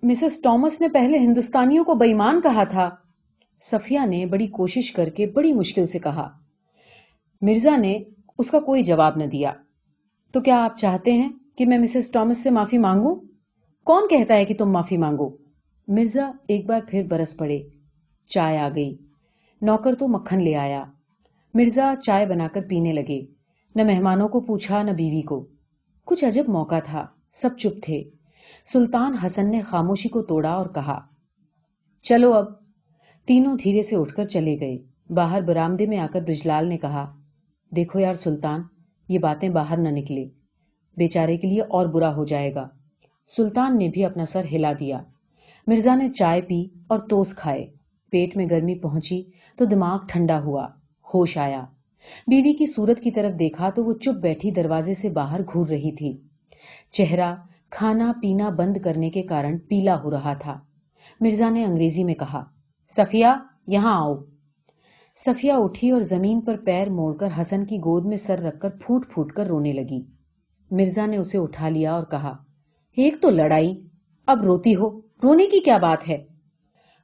مسز 0.04 0.42
ٹامس 0.42 0.82
نے 0.82 0.88
پہلے 0.88 1.18
ہندوستانیوں 1.18 1.84
کو 1.84 1.94
بےمان 1.94 2.42
کہا 2.42 2.64
تھا۔ 2.64 2.90
صفیہ 3.72 4.00
نے 4.10 4.26
بڑی 4.26 4.48
کوشش 4.48 4.92
کر 4.92 5.10
کے 5.10 5.28
بڑی 5.28 5.54
مشکل 5.54 5.86
سے 5.86 6.00
کہا، 6.00 6.30
مرزا 7.42 7.76
نے 7.76 8.00
اس 8.40 8.52
کا 8.52 8.60
کوئی 8.60 8.84
جواب 8.84 9.18
نہ 9.18 9.24
دیا۔ 9.24 9.54
تو 10.32 10.42
کیا 10.42 10.64
آپ 10.64 10.78
چاہتے 10.78 11.14
ہیں 11.14 11.30
کہ 11.58 11.66
میں 11.66 11.80
مسز 11.80 12.12
ٹامس 12.12 12.44
سے 12.44 12.50
معافی 12.50 12.78
مانگوں؟ 12.78 13.16
کون 13.86 14.08
کہتا 14.10 14.34
ہے 14.34 14.46
کہ 14.46 14.56
تم 14.56 14.72
معافی 14.72 14.98
مانگو؟ 14.98 15.38
مرزا 15.88 16.32
ایک 16.48 16.66
بار 16.66 16.80
پھر 16.88 17.04
برس 17.04 17.38
پڑے، 17.38 17.60
چائے 18.26 18.58
آ 18.58 18.70
گئی۔ 18.76 18.98
نوکر 19.62 19.96
تو 19.96 20.08
مکھن 20.08 20.44
لے 20.44 20.56
آیا۔ 20.56 20.84
مرزا 21.54 21.94
چائے 22.04 22.26
بنا 22.26 22.48
کر 22.54 22.62
پینے 22.70 22.94
لگے۔ 22.94 23.22
نہ 23.76 23.84
مہمانوں 23.84 24.28
کو 24.28 24.40
پوچھا، 24.40 24.84
نہ 24.84 24.92
بیوی 24.92 25.22
کو۔ 25.22 25.46
کچھ 26.06 26.26
عجب 26.26 26.44
موقع 26.48 26.80
تھا، 26.80 27.08
سب 27.34 27.50
چپ 27.58 27.84
تھے۔ 27.84 28.04
سلطان 28.66 29.16
حسن 29.26 29.52
نے 29.52 29.62
خاموشی 29.62 30.10
کو 30.10 30.22
توڑا 30.22 30.52
اور 30.52 30.66
کہا، 30.66 31.00
چلو 32.02 32.34
اب۔ 32.34 32.67
تینوں 33.28 33.58
دھیرے 33.64 33.82
سے 33.82 33.96
اٹھ 33.96 34.14
کر 34.14 34.26
چلے 34.26 34.60
گئے۔ 34.60 34.78
باہر 35.10 35.42
برامدے 35.42 35.86
میں 35.86 35.98
آ 35.98 36.08
کر 36.14 36.22
برجلال 36.22 36.68
نے 36.68 36.78
کہا، 36.78 37.16
دیکھو 37.76 38.00
یار 38.00 38.14
سلطان، 38.14 38.62
یہ 39.10 39.20
باتیں 39.20 39.50
باہر 39.50 39.78
نہ 39.78 39.90
نکلے۔ 39.90 40.26
بیچارے 40.98 41.38
کے 41.38 41.48
لیے 41.48 41.62
اور 41.62 41.88
برا 41.88 42.16
ہو 42.16 42.26
جائے 42.26 42.56
گا۔ 42.56 42.68
سلطان 43.38 43.78
نے 43.78 43.90
بھی 43.90 44.06
اپنا 44.06 44.26
سر 44.26 44.46
ہلا 44.52 44.74
دیا۔ 44.80 45.02
مرزا 45.68 45.96
نے 45.96 46.10
چائے 46.10 46.42
پی 46.42 46.66
اور 46.88 47.00
توس 47.00 47.36
کھائے۔ 47.36 47.66
پیٹ 48.12 48.38
میں 48.38 48.46
گرمی 48.52 48.76
پہنچی 48.76 49.24
تو 49.58 49.66
دماغ 49.66 50.00
ٹھنڈا 50.08 50.44
ہوا، 50.44 50.68
ہوش 51.14 51.38
آیا۔ 51.38 51.66
بیوی 52.28 52.54
کی 52.54 52.66
صورت 52.66 53.00
کی 53.00 53.12
طرف 53.12 53.40
دیکھا 53.40 53.70
تو 53.70 53.84
وہ 53.84 53.94
چپ 53.94 54.20
بیٹھی 54.22 54.52
دروازے 54.52 54.94
سے 54.94 55.10
باہر 55.10 55.42
گھور 55.54 55.68
رہی 55.68 55.92
تھی۔ 55.92 56.18
چہرہ، 56.90 57.36
کھانا 57.70 58.12
پینا 58.22 58.50
بند 58.50 58.78
کرنے 58.78 59.10
کے 59.10 59.24
کارن 59.24 59.58
پیلا 59.58 60.02
ہو 60.04 60.12
رہا 60.12 60.34
تھا۔ 60.34 60.60
مرزا 61.22 61.50
نے 61.50 61.66
انگریزی 61.66 62.04
میں 62.04 62.16
کہا 62.16 62.57
سفیا 62.90 63.36
یہاں 63.68 64.02
آؤ۔ 64.02 64.16
سفیا 65.16 65.58
اٹھی 65.58 65.92
اور 65.92 66.02
زمین 66.02 66.42
پر 66.42 66.58
پیر 66.58 66.90
موڑ 66.90 67.18
کر 67.18 67.30
حسن 67.42 67.66
کی 67.66 67.78
گود 67.78 68.06
میں 68.06 68.18
سر 68.18 68.40
رکھ 68.40 68.60
کر 68.60 68.70
پھوٹ 68.70 69.14
پھوٹ 69.14 69.34
کر 69.34 69.46
رونے 69.46 69.74
لگی۔ 69.74 70.02
مرزا 70.72 71.06
نے 71.06 71.18
اسے 71.18 71.38
اٹھا 71.38 71.70
لیا 71.70 71.94
اور 71.94 72.04
کہا، 72.04 72.38
ایک 72.98 73.22
تو 73.22 73.30
لڑائی، 73.30 73.88
اب 74.26 74.44
روتی 74.44 74.76
ہو، 74.76 75.00
رونے 75.00 75.46
کی 75.46 75.60
کیا 75.60 75.78
بات 75.78 76.10
ہے؟ 76.10 76.26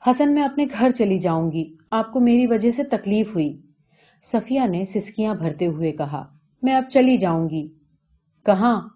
حسن، 0.10 0.34
میں 0.34 0.44
اپنے 0.44 0.66
گھر 0.80 0.90
چلی 0.90 1.18
جاؤں 1.18 1.52
گی، 1.52 1.76
آپ 1.92 2.12
کو 2.12 2.20
میری 2.20 2.48
وجہ 2.48 2.70
سے 2.70 2.84
تکلیف 2.84 3.34
ہوئی۔ 3.34 3.62
سفیا 4.24 4.66
نے 4.66 4.84
سسکیاں 4.84 5.36
بھرتے 5.36 5.68
ہوئے 5.68 5.92
کہا، 5.92 6.26
میں 6.62 6.74
اب 6.74 6.84
چلی 6.90 7.18
جاؤں 7.18 7.50
گی۔ 7.50 7.68
کہاں؟ 8.46 8.90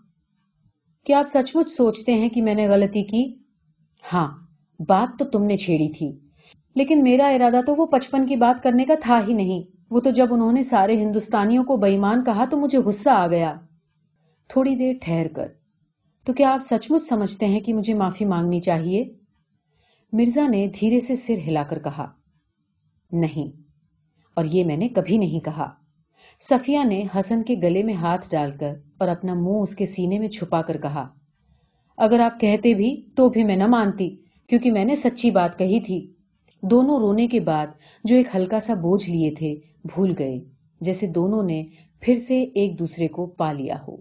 کیا 1.06 1.19
آپ 1.19 1.26
سچ 1.28 1.56
مچ 1.56 1.71
سوچتے 1.71 2.13
ہیں 2.13 2.30
کہ 2.30 2.41
میں 2.41 2.56
نے 2.56 2.67
غلطی 2.67 3.04
کی؟ 3.04 3.36
ہاں 4.13 4.28
بات 4.80 5.19
تو 5.19 5.26
تم 5.26 5.43
نے 5.43 5.58
چھیڑی 5.58 5.89
تھی۔ 5.89 6.26
لیکن 6.77 7.03
میرا 7.03 7.27
ارادہ 7.27 7.61
تو 7.65 7.75
وہ 7.77 7.85
پچپن 7.85 8.27
کی 8.27 8.35
بات 8.35 8.63
کرنے 8.63 8.85
کا 8.85 8.93
تھا 9.01 9.21
ہی 9.27 9.33
نہیں۔ 9.33 9.77
وہ 9.91 9.99
تو 9.99 10.09
جب 10.09 10.33
انہوں 10.33 10.51
نے 10.51 10.63
سارے 10.63 10.95
ہندوستانیوں 10.95 11.63
کو 11.63 11.77
بےمان 11.77 12.23
کہا 12.23 12.45
تو 12.45 12.57
مجھے 12.57 12.77
غصہ 12.77 13.09
آ 13.09 13.27
گیا۔ 13.27 13.55
تھوڑی 14.47 14.75
دیر 14.75 14.93
ٹھہر 15.01 15.27
کر۔ 15.27 15.47
تو 16.25 16.33
کیا 16.33 16.53
آپ 16.53 16.59
سچ 16.61 16.91
مچ 16.91 17.03
سمجھتے 17.03 17.45
ہیں 17.45 17.59
کہ 17.59 17.73
مجھے 17.73 17.93
معافی 17.93 18.25
مانگنی 18.25 18.59
چاہیے؟ 18.59 19.13
مرزا 20.13 20.47
نے 20.47 20.67
دھیرے 20.79 20.99
سے 20.99 21.15
سر 21.15 21.33
ہلا 21.47 21.63
کر 21.63 21.79
کہا، 21.79 22.07
نہیں۔ 23.11 23.61
اور 24.33 24.45
یہ 24.45 24.63
میں 24.63 24.77
نے 24.77 24.87
کبھی 24.87 25.17
نہیں 25.17 25.39
کہا۔ 25.39 25.69
سفیا 26.39 26.83
نے 26.83 27.03
حسن 27.19 27.43
کے 27.43 27.55
گلے 27.63 27.83
میں 27.83 27.93
ہاتھ 27.93 28.29
ڈال 28.31 28.51
کر 28.51 28.73
اور 28.97 29.07
اپنا 29.07 29.33
منہ 29.33 29.59
اس 29.61 29.75
کے 29.75 29.85
سینے 29.85 30.19
میں 30.19 30.27
چھپا 30.27 30.61
کر 30.61 30.77
کہا، 30.81 31.07
اگر 31.97 32.19
آپ 32.19 32.39
کہتے 32.39 32.73
بھی 32.73 33.05
تو 33.15 33.29
بھی 33.29 33.43
میں 33.43 33.55
نہ 33.55 33.67
مانتی، 33.67 34.15
کیونکہ 34.47 34.71
میں 34.71 34.85
نے 34.85 34.95
سچی 34.95 35.31
بات 35.31 35.59
کہی 35.59 35.79
تھی۔ 35.79 36.13
دونوں 36.62 37.00
رونے 37.00 37.28
کے 37.28 37.39
بعد 37.39 37.67
جو 38.04 38.15
ایک 38.15 38.28
ہلکا 38.36 38.60
سا 38.60 38.74
بوجھ 38.74 39.10
لیے 39.10 39.32
تھے، 39.32 39.56
بھول 39.84 40.13
گئے، 40.20 40.39
جیسے 40.82 41.08
دونوں 41.08 41.43
نے 41.43 41.63
پھر 42.00 42.20
سے 42.20 42.43
ایک 42.43 42.80
دوسرے 42.80 43.08
کو 43.08 43.26
پا 43.26 43.52
لیا 43.52 43.76
ہو۔ 43.88 43.98